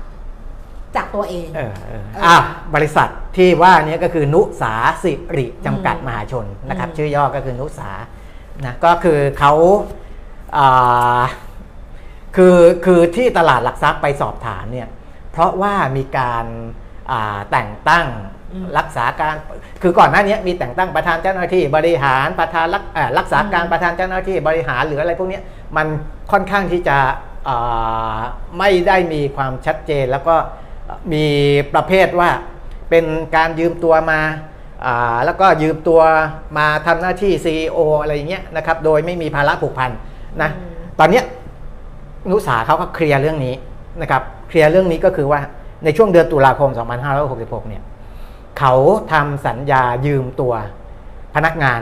[0.96, 2.38] จากตัวเอง เออเอออะ
[2.76, 4.74] บริษัทที่ว่านี้ก็คือนุสา
[5.04, 7.92] สิริจำกัดอืมมหาชนนะครับ อืม ชื่อย่อก็คือนุสา
[8.66, 9.54] นะก็คือเขา
[10.58, 11.24] อ่า
[12.36, 14.88] คือคือที่ตลาดหลักทรัพย์ไปสอบถามเนี่ย
[15.32, 16.46] เพราะว่ามีการ
[17.12, 18.08] อ่าแต่งตั้ง
[18.78, 19.36] รักษาการ
[19.82, 25.44] คือก่อนหน้านี้มีแต่งตั้งประธานเจ้าหน้าที่บริหารประธานรักเอ่อรักษาการประธานเจ้าหน้าที่บริหารหรืออะไรพวกเนี้ย
[25.78, 25.88] มัน
[26.32, 26.98] ค่อนข้างที่จะ
[27.48, 28.20] อ่า
[28.60, 30.36] ไม่ได้มีความชัดเจน แล้วก็
[31.14, 31.26] มี
[31.74, 32.30] ประเภทว่า
[32.90, 34.20] เป็นการยืมตัวมา
[34.86, 36.02] อ่าแล้วก็ยืมตัว
[36.58, 39.92] มาทำหน้าที่ CEO อะไรอย่างเงี้ยนะครับโดยไม่มีภาระผูกพัน
[40.42, 41.24] นะอืมตอนเนี้ย
[42.32, 43.56] นุสาเขาก็เคลียร์เรื่องนี้
[44.02, 45.40] นะครับเคลียร์เรื่องนี้ก็คือว่า
[45.84, 46.70] ในช่วงเดือนตุลาคม
[47.20, 47.84] 2566 เนี่ย
[48.60, 48.74] เขา
[49.14, 50.54] ทำสัญญายืมตัว
[51.36, 51.82] พนักงาน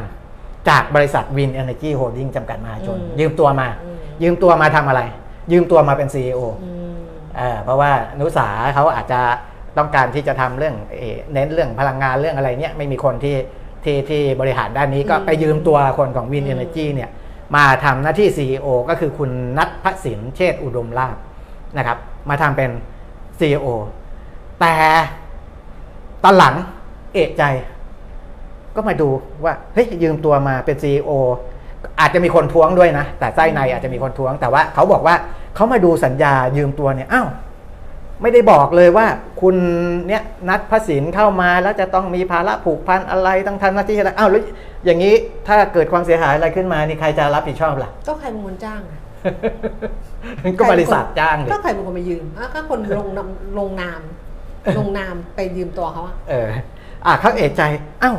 [0.70, 5.02] จากบริษัท Wind Energy Holding จำกัดมหาชนอืมยืมตัวมาอืมยืมตัวมาทำอะไร
[5.52, 6.94] ยืมตัวมาเป็น CEO อืม
[7.38, 9.22] เออเพราะว่านุสาเขาอาจจะ
[9.78, 13.38] ต้องการที่จะทำเรื่องเอ่อเน้นเรื่องพลังงานเรื่องอะไรเนี่ยไม่มีคนที่
[13.84, 17.10] ที่ที่บริหารด้านนี้ก็อืมไปยืมตัวคนของวินอืมเอเนจีเนี่ย
[17.56, 21.16] มาทำหน้าที่ CEO ก็คือคุณณัฐพศินเชษฐ์อุดมลาภ
[21.78, 21.98] นะครับ
[22.30, 22.72] มาทำเป็น
[23.40, 23.68] CEO
[24.62, 24.76] แต่
[26.24, 26.54] ตอนหลัง
[27.14, 27.44] เอกใจ
[28.76, 29.10] ก็มาดู
[29.44, 31.12] ว่าเฮ้ยยืมตัวมาเป็น CEO
[32.00, 35.16] อาจจะมีคนท้วงด้วยนะ แต่ไส้ในอาจจะมีคนท้วง แต่ว่าเขาบอกว่า
[35.56, 37.28] เขามาดูสัญญายืมตัวเนี่ยอ้าว
[38.22, 39.08] ไม่ได้บอกเลยว่า
[39.42, 39.56] คุณ
[40.08, 44.44] เนี่ยนัดพระสินเข้ามาแล้วจะต้องมีภาระผูกพันอะไรต้องทำหน้าที่อะไรอ้าวแล้ว
[44.86, 45.14] อย่างนี้
[45.48, 49.00] ถ้าเกิดความเสียหายอะไรขึ้นมานี่ใครจะรับผิดชอบล่ะ ก็ใครเป็นคนจ้างอะ
[50.60, 54.02] ก็บริษัทจ้างดิก็ใครเป็นคนมายืมอะก็คนลงนามลงนาม
[54.78, 56.50] ลงนามไปยืมตัวเขาอะเออ
[57.06, 57.64] อะเขาเอกใจ
[58.04, 58.18] อ้าว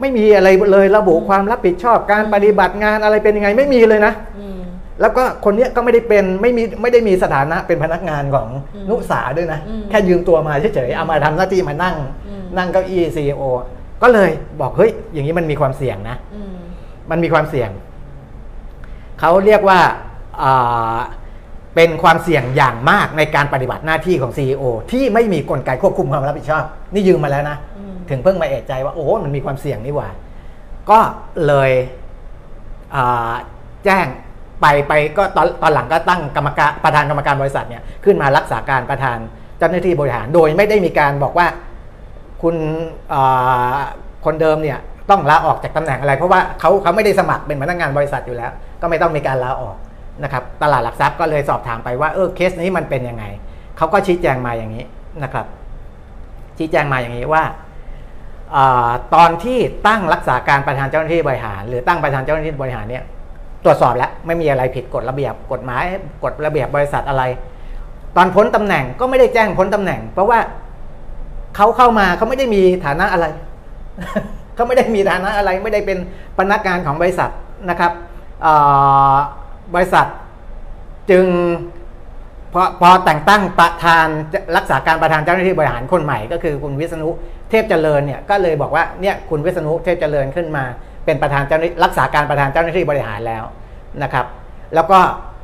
[0.00, 4.60] ไม่มีอะไรเลยระบุความรับผิดชอบการปฏิบัติงานอะไรเป็นยังไงไม่มีเลยนะอืม
[5.00, 11.96] แล้วก็คนเนี้ยก็ไม่ได้เป็นไม่มีไม่ได้มีสถานะเป็นพนักงานของอืมนุสาด้วยนะอืมแค่ยืมตัวมาเฉยๆเอามาทำหน้าที่มานั่ง
[12.28, 13.42] อืมนั่งเก้าอี้ซีอ
[14.02, 16.54] ก็เลยบอกเฮ้ยอย่างนี้มันมีความเสี่ยงนะอืม
[17.10, 17.70] มันมีความเสี่ยง
[19.20, 19.80] เขาเรียกว่า
[20.42, 20.98] อ่า
[21.74, 24.62] เป็นความเสี่ยงอย่างมากในการปฏิบัติหน้าที่ของ CEO
[24.92, 26.64] ที่ไม่มีกลไกควบคุมความรับผิดชอบ
[26.94, 30.08] นี่ยืมมาแล้วนะอืมถึงเพิ่งมาเอะใจว่า โอ้โหมันมีความเสี่ยงนี่หว่า
[30.90, 30.98] ก็
[31.46, 31.70] เลย
[32.94, 33.32] อ่า
[33.84, 34.06] แจ้ง
[34.60, 39.18] ไปไปก็ตอนตอนหลังก็ตั้งกรรมการประธานกรรมการบริษัทเนี่ยขึ้นมารักษาการประธาน
[39.58, 41.46] เจ้าหน้าที่บริหาร โดยไม่ได้มีการบอกว่า
[42.42, 42.56] คุณ
[43.12, 43.76] อ่า
[44.24, 44.78] คนเดิมเนี่ย
[45.10, 48.50] ต้องลาออกจากตำแหน่งอะไร เพราะว่าเขาเขาไม่ได้สมัครเป็นพนักงานบริษัทอยู่แล้ว
[48.80, 49.76] ก็ไม่ต้องมีการลาออก
[50.22, 53.24] นะครับตลาดหลักทรัพย์ก็เลยสอบถามไปว่าเออเคสนี้มันเป็นยังไง
[53.76, 54.84] เขาก็ชี้แจงมาอย่างนี้
[55.22, 55.46] นะครับ
[56.58, 57.42] ชี้แจงมาอย่างนี้ว่า
[58.56, 58.58] อ
[59.14, 63.04] ตอนที่ตั้งรักษาการประธานเจ้าหน้าที่บริหาร หรือตั้งประธานเจ้าหน้าที่บริหารเนี่ย
[63.64, 65.84] ตรวจสอบแล้วไม่มีอะไรผิดกฎระเบียบกฎหมาย
[66.24, 67.22] กฎระเบียบบริษัทอะไร
[68.16, 70.38] ตอนพ้นตำแหน่งก็ไม่ได้แจ้งพ้นตำแหน่ง เพราะว่า
[71.56, 73.26] เขาเข้ามาเขาไม่ได้มีฐานะอะไร
[74.54, 75.98] เขาไม่ได้มีฐานะอะไร ไม่ได้เป็น
[76.38, 77.30] พนักงานของบริษัท
[77.70, 77.92] นะครับ
[79.74, 80.06] บริษัท
[81.10, 81.24] จึง
[82.52, 84.06] พอพอแต่งตั้งประธาน
[84.56, 87.08] รักษาการประธานเจ้าหน้าที่บริหารคนใหม่ก็คือคุณวิษณุ
[87.50, 90.64] เทพเจริญเนี่ยก็เลยบอกว่าเนี่ยคุณวิษณุเทพเจริญขึ้นมา
[91.04, 93.44] เป็นประธานเจ้าหน้ารักษาการประธานเจ้าหน้าที่บริหารแล้ว
[94.02, 94.26] นะครับ
[94.74, 94.98] แล้วก็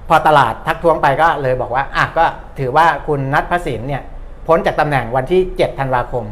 [0.09, 2.25] พอตลาดทักท้วงไปก็เลยบอกว่าอะก็
[2.59, 4.03] ถือว่าคุณนัทพสินเนี่ย
[4.47, 6.25] พ้นจากตำแหน่งวันที่ 7 ธันวาคม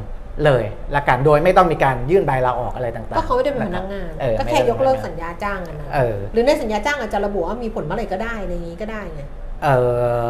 [0.45, 0.65] เลย
[0.97, 9.21] ละกันโดยไม่ต้องมีการยื่นใบลาออกอะไรต่างๆ ก็เขาไม่ได้เป็นพนักงานเออก็ไม่แค่ได้ยกเลิกป็นพนัสัญญาจ้างกันนะเออหรือในสัญญาจ้างอาจจะระบุว่ามีผลเมื่อไหร่ก็ได้อะไรอย่างนี้ก็ได้ไง
[9.65, 9.69] เอ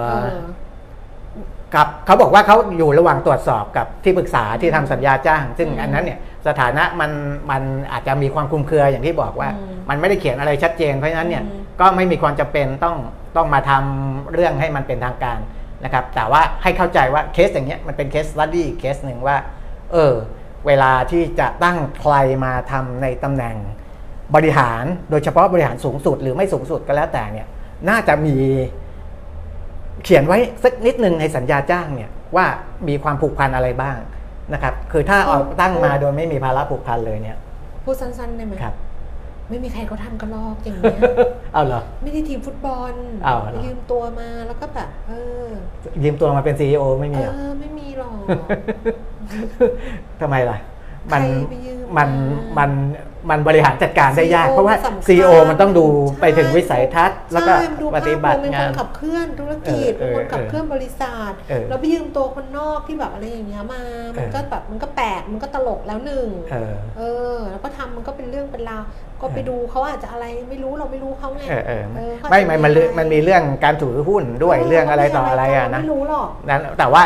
[0.05, 0.39] เอออ
[1.75, 7.11] ครับเขาบอกว่าเขาอยู่ระหว่างตรวจสอบกับที่ปรึกษาที่ทำสัญญาจ้าง ซึ่งอืมอันนั้นเนี่ยสถานะมัน
[7.51, 12.97] มันอาจจะมีความคลุมเครืออย่างที่บอกว่าอืมมันไม่ได้เขียนอะไรชัดเจนเพราะฉะนั้นเนี่ยอืมก็ไม่มีความจำเป็นต้อง
[13.37, 15.39] ต้องมาทำเรื่องให้มันเป็นทางการ
[15.85, 19.37] นะครับแต่ว่าให้เข้าใจว่าเคสอย่างเงี้ยมันเป็นเคสสตัดดี้เคสหนึ่งว่า
[19.93, 20.15] เออ
[20.67, 22.15] เวลาที่จะตั้งใคร
[22.45, 23.57] มาทำในตำแหน่ง
[24.35, 27.47] บริหารโดยเฉพาะบริหารสูงสุดหรือไม่สูงสุดก็แล้วแต่เนี่ย
[27.89, 28.37] น่าจะมี
[30.05, 32.47] เขียนไว้สักนิดหนึ่งในสัญญาจ้างเนี่ยว่า
[32.89, 33.97] มีความผูกพันอะไรบ้าง
[34.53, 37.37] นะครับคือถ้าออกตั้งมาโดยไม่มีภาระผูกพันเลยเนี่ย
[37.85, 38.75] พูดสั้นๆได้ไหมครับ
[39.49, 40.99] ไม่มีใครเขาทำกันหรอกอย่างเงี้ย
[41.53, 42.93] เอาเหรอ ไม่ได้ทีมฟุตบอล
[43.27, 45.13] อ้าวเหรอ ยืมตัวมาแล้วก็แบบเอ
[45.45, 45.47] อ
[46.03, 48.17] ยืมตัวมาเป็นซีอไม่มีเอเหรออไม่มีหรอก
[50.21, 50.57] ทำไมล่ะ
[51.13, 52.15] มัน ใครไปยืมมันมา
[52.59, 52.71] มั มัน
[53.31, 63.81] มันบริหารจัดการได้ยาก CEO เพราะว่า สำคัญ CEO มันต้องดูใช่ไปถึงวิสัยทัศน์แล้วก็ใช่มันดูปฏิบัติภาพรวมเป็นงาคนน ขับเคลื่อนธุรกิจเออเป็นคนขับเออเคลื่อนบริษัทเออแล้วไปยืมตัวคนนอกที่แบบอะไรอย่างเงี้ยมา
[64.17, 67.03] มันเออ ก็แบบมันก็แปลกมันก็ตลกแล้วหนึ่งเออ เอ
[67.35, 68.83] อ แล้วก็ทำมันก็เป็นเรื่องเป็นราว
[69.21, 77.03] ก็ไปดูเขาอาจจะอะไรไม่รู้เราไม่รู้เขาไงเออเออเออเขาไม่อาจจะไม่มันอะไรมันมีเรื่องการถือหุ้นด้วยเรื่องอะไรต่ออะไรอะนะ ไม่รู้หรอก นั้นแต่ว่า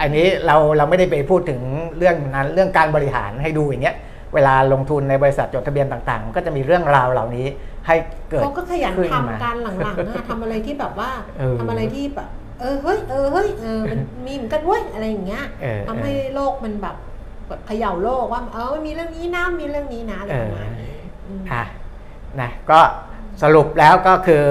[0.00, 1.60] อันนี้เราเราไม่ได้ไปพูดถึง
[1.98, 3.96] เรื่องนั้นเรื่องการบริหารให้ดูอย่างเงี้ย
[4.34, 7.46] เวลาลงทุนในบริษัทจดทะเบียนต่างๆ ก็จะมีเรื่องราวเหล่านี้
[7.86, 7.96] ให้
[8.30, 12.28] เกิดเขาก็ขยันขึ้นทำมาการหลังๆอะทำอะไรที่แบบว่าเออทำอะไรที่แบบ
[12.60, 16.96] เออเฮ้ยเออเฮ้ยเออมันมีเหมือนกันเว้ยอะไรอย่างเงี้ยเออทำให้โลกมันแบบ
[17.48, 20.94] แบบเขย่าโลกว่าเออมันมีเรื่องนี้นะมีเรื่องนี้นะอะไรประมาณนี้
[21.40, 21.64] มอะ
[22.40, 22.80] นะก็
[23.42, 24.44] สรุปแล้วก็คือ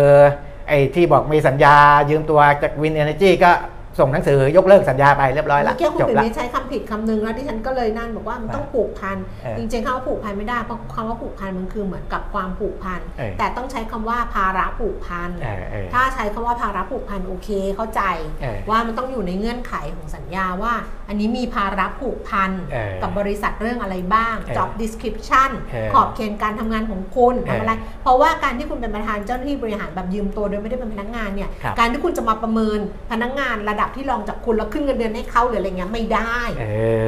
[0.67, 1.75] ไอ้ที่บอกมีสัญญา
[2.09, 3.51] ยืมตัวจากวินเอเนจีก็
[3.99, 18.01] ส่งหนังสือยกเลิกสัญญาไปเรียบร้อยละเมื่อกี้คุณจบปิ่ละนใช้คำผิดคำหนึ่งแล้วที่ฉันก็เลยนั่นบอกว่ามันต้องผูกพันเออจริงๆคำว่าผูกพันไม่ได้เพราะคำว่าผูกพันมันคือเหมือนกับความผูกพันเออแต่ต้องใช้คำว่าภาระผูกพันเออเออถ้าใช้คำว่าภาระผูกพันโอเคเข้าใจ
[18.41, 20.73] เออว่ามันต้องอยู่ในเงื่อนไขของสัญญาว่า
[21.09, 27.73] อันนี้มีภาระผูกพันเออกับบริษัทเรื่องอะไรบ้างเออ job description เออขอบเขตการทำงานของคุณเออทำอะไร
[28.03, 32.79] เพราะว่าการที่คุณเป็นประธานเจ้าหน้าที่บริหารแบบยืมตัวโดยไม่ได้เป็นพนักงานเนี่ยครับการที่คุณจะมาประเมิน
[33.11, 36.65] พนักงานระดับที่รองจากคุณแล้วขึ้นเงินเดือนให้เขาหรืออะไรเงี้ยไม่ได้เอ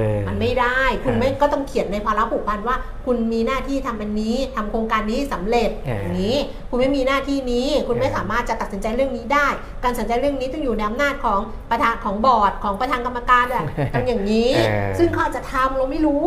[0.10, 2.76] อมันไม่ได้ คุณเออไม่ก็ต้องเขียนในภาระผูกพันว่า
[3.06, 6.36] คุณมีหน้าที่ทำอันนี้ทำโครงการนี้สำเร็จเออออย่างนี้
[6.70, 9.48] คุณไม่มีหน้าที่นี้ คุณไม่เออสามารถจะตัดสินใจเรื่องนี้ได้
[9.84, 11.40] การตัดสินใจเรื่องนี้ต้องอยู่ในอำนาจของ
[11.72, 16.26] ประธานของบอร์ดของประธานกรรมการแบบต้องอย่างนี้เออซึ่งเขาอาจจะทำเราไม่รู้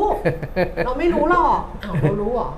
[0.84, 2.50] เราไม่รู้หรอกอ้าวเรารู้เหรอ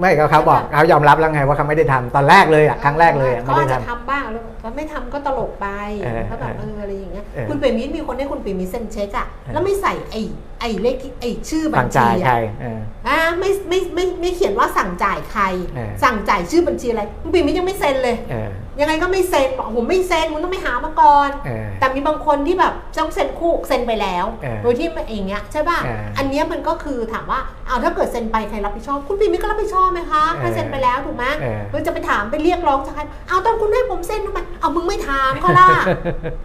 [0.00, 5.66] ไม่ก็เขาบอกเขายอมรับแล้วไงว่าเขาไม่ได้ทำตอนแรกเลยอะครั้งแรกเลยอะไม่เขาได้อาจจะทำทำบ้างแล้วแล้วไม่ทำก็ตลกไป
[6.02, 10.20] เออก็แบบเอเออออะไรอย่างเงี้ยเออคุณเปรมิตรมีคนให้คุณเปรมิตรเซ็นเช็คอะเออแล้วไม่ใส่ไอ้
[10.60, 12.78] ไอ้เลขที่ไอ้ชื่อบัสั่ญงชีจ่ายใครอะเออ
[13.08, 15.44] อ่าไม่ไม่ไม่ไม่เขียนว่าสั่งจ่ายใคร
[15.76, 35.68] เออสั่งจ่ายชื่อบัญชีอะไรคุณปิ่มมิตรยังไม่เซ็นเลยเออ ยังไงก็ไม่เซ็นบอกผมไม่เซ็นคุณต้องไปหามาก่อนเออแต่มีบางคนที่แบบต้องเซ็นคู่เซ็นไปแล้วเออโดยที่ไม่อย่างเงี้ยใช่ป่ะเอออัอันเนี้ยมันก็คือถามว่าเอาถ้าเกิดเซ็นไปใครรับผิดชอบคุณปิ่มมิตรก็รับผิดชอบไหมคะถ้าเออเซ็นไปแล้วถูกไหมเออเราจะไปถามไปเรียกร้องจากใครเอาตอนคุณให้ผมเซ็นทำไมเอามึงไม่ถามเขาล่ะ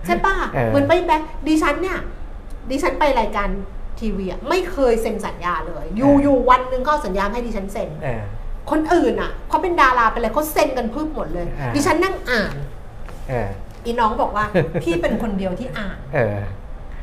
[0.06, 1.98] ใช่ป่ะเออเหมือนไปแบงค์ดิฉันเนี่ย
[2.70, 3.50] ดิฉันไปรายการ
[4.00, 8.22] ทีวีอะไม่เคยเซ็นสัญญาเลยอยู่อยู่วันหนึ่งเขาเอาสัญญาให้ดิฉันเซ็นเออ
[8.72, 12.54] คนอื่นอะเขาเป็นดาราเป็นอะไรเขาเซ็นกันพึบหมดเลยอ่าดิฉันนั่งอ่าน
[13.30, 13.50] เออ
[13.86, 14.46] อีน้องบอกว่า
[14.84, 16.38] พี่เป็นคนเดียวที่อ่านเออ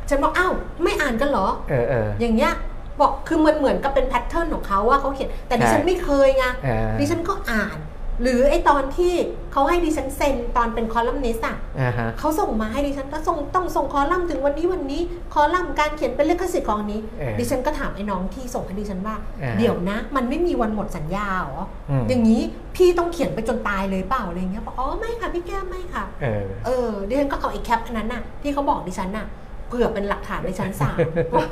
[0.09, 0.53] ฉันบอกอ้าว
[0.85, 2.53] ไม่อ่านกันเหรอเออเอออย่างเงี้ย
[3.01, 7.79] บอกคือมันเหมือนกับเป็น pattern ของเขาว่าเขาเขียนแต่ดิฉันใช่ไม่เคยไงเออดิฉันก็อ่าน
[8.23, 9.13] หรือไอตอนที่
[9.53, 15.01] เขาให้ดิฉันเซ็นตอนเป็นคอลัมนิสต์อะอ่าฮะเขาส่งมาให้ดิฉันก็ส่งต้องส่งคอลัมน์ถึงวันนี้วันนี้
[15.35, 22.43] คอลัมน์การเขียนเป็นลิขสิทธิ์ของอันนี้เออดิฉันก็ถามไอ้น้องที่ส่งให้ดิฉันว่าเออเดี๋ยวนะ มันไม่มีวันหมดสัญญาเหรออืมอย่างนี้
[22.77, 29.27] พี่ต้องเขียนไปจนตายเลยเปล่าอะไรเงี้ยบอกอ๋อไม่ค่ะพี่แก้มไม่ค่ะเออเออดิฉันก็เอาไอ้แคปอันนั้นน่ะที่เขาบอกดิฉันน่ะ
[29.69, 30.99] เผื่อเป็นหลักฐานในชั้นศาล
[31.35, 31.47] ว่า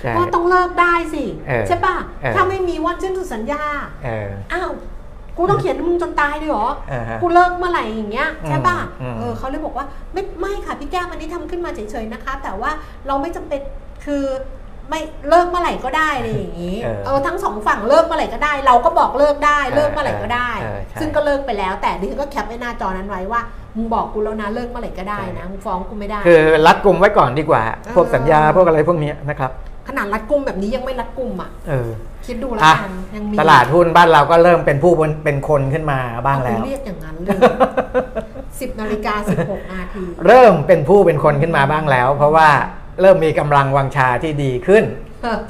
[0.00, 3.62] ใช่ว่าต้องเลิกได้สิเออใช่ป่ะเออถ้าไม่มีวันสิ้นสุดสัญญา
[4.04, 4.70] เอออ้าว
[5.36, 12.70] กูต้องเขียนให้มึงจนตายเลยเหรออ่าฮะกูเลิกเมื่อไหร่อย่างเงี้ยใช่ป่ะอืมเออเขาเลยบอกว่าไม่ไม่ค่ะพี่แก้มอันนี้ทำขึ้นมาเฉยๆนะคะ แต่ว่า
[13.06, 13.60] เราไม่จำเป็น
[14.04, 14.24] คือ
[14.90, 23.40] ไม่เลิกเมื่อไหร่ก็ได้อะไรอย่างงี้เออเออทั้งสองฝั่งเลิกเมื่อไหร่ก็ได้ เราก็บอกเลิกได้เออเลิกเมื่อไหร่ก็ได้เออใช่ซึ่งก็เลิกไปแล้ว แต่ดิฉันก็แคปไว้หน้าจอนั้นไว้ว่า
[23.76, 29.50] มึงบอกกูแล้วนะเลิกเมื่อไหร่ก็ได้นะมึงฟ้องกูไม่ได้ คือรัดกลุ่มไว้ก่อนดีกว่าเออพวกสัญญาพวกอะไรพวกเนี้ยนะครับ
[29.86, 31.88] ขนาดรัดกุมแบบนี้ยังไม่รัดกุมอะเออ
[32.26, 37.38] คิดดูแล้วอะกันยังมีตลาดหุ้นบ้านเราก็เริ่มเป็นผู้เป็นเป็นคนขึ้นมาบ้างแล้วเอไปเรียกอย่างนั้นเลย
[38.60, 42.48] สิบนาฬิกาสิบหกนาทีเริ่มเป็นผู้เป็นคนขึ้นมาบ้างแล้ว เพราะว่า
[43.00, 44.84] เริ่มมีกำลังวังชาที่ดีขึ้น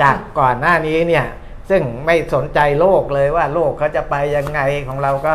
[0.02, 1.26] จากก่อนหน้านี้เนี่ย
[1.70, 5.34] ซึ่งไม่สนใจโลกเลยว่าโลกเขาจะไปยังไงของเราก็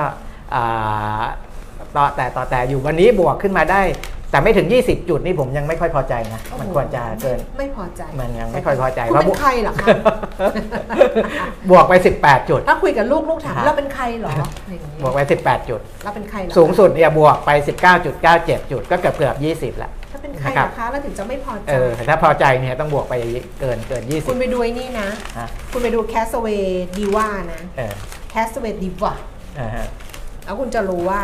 [0.53, 1.23] อ่า
[1.95, 3.81] ต่อแต่ต่อแต่อยู่วันนี้บวกขึ้นมาได้
[4.31, 9.87] แต่ไม่ถึง 20 จุดนี่ผมยังไม่ค่อยพอใจนะ มันควรจะเกิน ไม่พอใจ มันยังไม่ค่อยพอใจคุณเพราะเป็นใครเหรอคะ
[11.69, 17.49] บวกไป 18 จุด ถ้าคุยกับลูกลูกถามครับเราเป็นใครเหรออย่างนี้บวกไป 18 จุดเราเป็นใครเหรอสูงสุดเนี่ยบวกไป
[17.91, 19.35] 19.97 จุด ก็เกือบเกือบ
[19.75, 23.15] 20แล้วถ้าเป็นใครเหรอคะเราถึงจะไม่พอใจเออแต่ถ้าพอใจเนี่ยต้องบวกไป
[23.59, 25.07] เกินเกินคุณ20ไปดูไอ้นี่นะ
[25.37, 27.93] ฮะคุณไปดู Castaway Diva นะเออ
[28.29, 29.13] Castaway Diva
[29.59, 29.85] อ่าฮะ
[30.45, 31.21] แล้วคุณจะรู้ว่า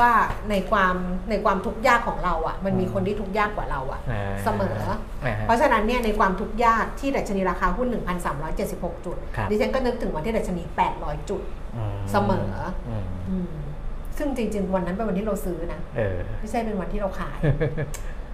[0.00, 0.12] ว่าว่า
[0.50, 0.94] ในความ
[1.30, 4.76] ในความทุกข์ยากของเราอะ มันมีคนที่ทุกข์ยากกว่าเราอะอ่าเสมอ
[5.24, 7.88] อ่าฮะเพราะฉะนั้นเนี่ยในความทุกข์ยากที่ดัชนีราคาหุ้น
[8.46, 10.62] 1,376 จุดครับดิฉันก็นึกถึงวันที่ดัชนี
[10.96, 11.42] 800 จุด
[11.76, 12.48] อืมเสมอ
[12.88, 13.52] อืมอืม
[14.18, 17.38] ซึ่งจริง ๆ วันนั้นเป็นวันที่เราซื้อนะเออไม่ใช่เป็นวันที่เราขาย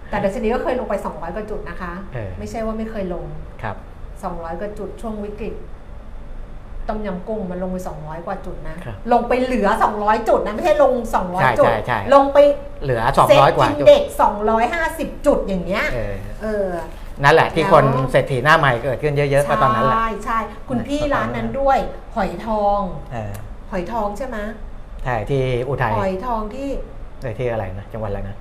[0.09, 3.25] แต่ดัชนีก็เคยลงไป 200กว่าจุดนะคะเออไม่ใช่ว่าไม่เคยลง
[3.61, 3.75] ครับ
[4.17, 5.53] 200กว่าจุดช่วงวิกฤต
[6.87, 9.67] ต้มยำกุ้งมันลงไป 200 กว่าจุดนะ ครับลงไปเหลือ
[9.97, 10.93] 200 จุดนะไม่ใช่ลง
[11.41, 12.37] ใช่200 จุด ใช่ใช่ ลงไป
[12.83, 14.03] เหลือ 200 กว่าเซ็ตจุอิดนเด็ก
[14.63, 16.67] 250 จุดอย่างเงี้ย เออเออ
[17.23, 21.77] นั่นแหละที่แล้วคนเศรษฐีหน้าใหม่เกิดขึ้นเยอะๆก็ตอนนั้นแหละ ใช่ใช่คุณพี่ตอนนั้นร้านนั้นด้วย
[22.15, 22.81] หอยทอง
[23.13, 23.33] เออ
[23.71, 24.37] หอยทองใช่ไหม
[25.03, 26.69] ใช่ที่อุทัยหอยทองที่
[27.23, 28.37] ในที่อะไรนะจังหวัดอะไรนะ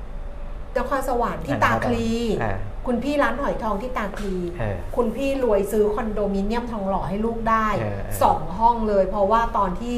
[0.77, 2.09] นครสวรรค์ที่อ่าตาคลี
[2.43, 9.97] อ่า คุณพี่ร้านหอยทองที่ตาคลีเออคุณพี่รวยซื้อคอนโดมิเนียมทองหล่อให้ลูกได้เออเออสองห้องเลย เพราะว่าตอนที่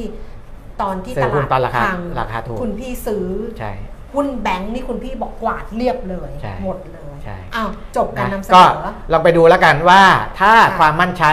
[0.83, 3.27] ตอนที่ซื้ตอหุ้ลานดตอนราคาพังราคาถูกคุณพี่ซื้อ
[3.59, 3.73] ใช่
[4.15, 10.03] หุ้นแบงค์นี่คุณพี่บอกกวาดเรียบเลยใช่หมดเลยใช่อ้าวจบการนำเสนก็อลองไปดูแล้วกันว่า
[10.41, 11.25] ถ้าค่ะความมั่นใจ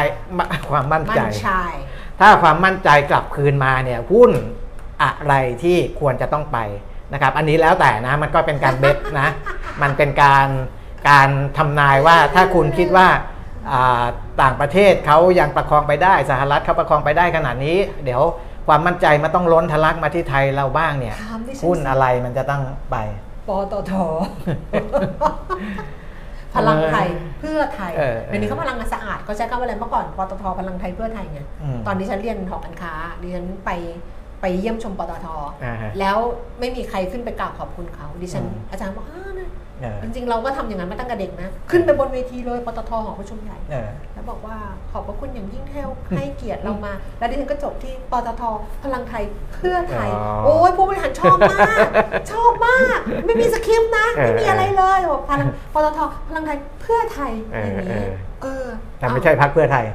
[0.71, 1.73] ความมั่นมั่ใจนชาย
[2.19, 4.31] ถ้าความมั่นใจกลับคืนมาเนี่ยหุ้น
[5.03, 5.33] อะไร
[5.63, 6.57] ที่ควรจะต้องไป
[7.13, 9.27] นะครับ อันนี้แล้วแต่นะมันก็เป็นการเบ็ดนะ
[9.81, 10.47] มันเป็นการ
[11.09, 13.07] การทำนายว่าถ้าคุณคิดว่า
[13.71, 14.05] อ่า
[14.41, 18.21] ต่างประเทศเขายังประคองไปได้สหรัฐเขาประคองไปได้ขนาดนี้ เดี๋ยว
[18.67, 22.95] ความมั่นใจมันต้องล้นทะลักมาที่ไทยเราบ้างเนี่ยถามดิฉันหุ้นสิอะไรมันจะต้องไป
[23.47, 23.93] ปตท
[26.55, 27.07] พลังไทย
[27.39, 33.71] เพื่อไทยเออเออเดี๋ยวนี้เขาพลังงานสะอาดเขาใช้คำว่าอะไรเมื่อก่อนปตทพลังไทยเพื่อไทยไงอืมตอนที่ฉันเรียนหอการค้าดิฉันไป
[34.41, 35.27] ไปเยี่ยมชมปตท
[35.63, 36.17] อ่าฮะแล้ว
[36.59, 39.68] ไม่มีใครขึ้นไปกล่าวขอบคุณเขาดิฉันอืมอาจารย์บอกอ้าวนะเออ
[40.03, 44.55] จริงๆเราก็ทำอย่างนั้นมาตั้งแต่เด็กนะ ขึ้นไปบนเวทีเลยปตทหอประชุมใหญ่เออแล้วบอกว่า
[44.91, 45.81] ขอบพระคุณอย่างยิ่งที่
[46.15, 48.41] ให้เกียรติเรามา แล้วดิฉันก็จบที่ปตท
[48.83, 49.23] พลังไทย
[49.53, 51.87] เพื่อไทยอ๋อโอ้ยผู้บริหารชอบมาก
[52.31, 55.99] ชอบมาก ไม่มีสคริปต์นะ ไม่มีอะไรเลยบอกพลังปตท
[56.29, 58.09] พลังไทยเพื่อไทยเอออย่างเอนี้อ
[58.41, 58.65] เออ
[58.99, 59.85] แต่ไม่ใช่พักเพื่อไทย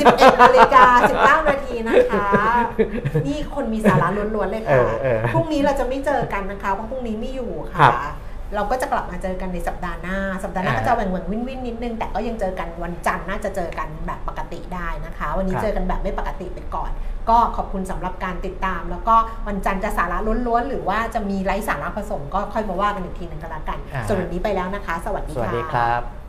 [0.00, 2.26] สิบเอ็ดนาฬิกาสิบเก้านาทีนะคะ
[3.26, 7.94] นี่คนมีสาระล้วนๆเลยค่ะเออเออพรุ่งนี้เราจะไม่เจอกันนะคะ เพราะพรุ่งนี้ไม่อยู่ครัค่ะบ
[8.54, 16.90] เราก็จะกลับมาเจอกันในสัปดาห์หน้า สัปดาห์หน้าอ่าก็จะแหว่งแหว่งวินวินนิดนึง แต่ก็ยังเจอกันวันจันทร์น่าจะเจอกันแบบปกติได้นะคะ วันนี้ครับเจอกันแบบไม่ปกติไปก่อน
[17.30, 19.14] ก็ขอบคุณสำหรับการติดตาม แล้วก็
[19.48, 26.21] วันจันทร์จะสาระล้วนๆ หรือว่าจะมีไร้สาระผสมก็ค่อยมาว่ากันอีกทีหนึ่งก็แล้วกันอ่าส่วนวันนี้ไปแล้วนะคะ สวัสดีสวัสดีค่ะครับ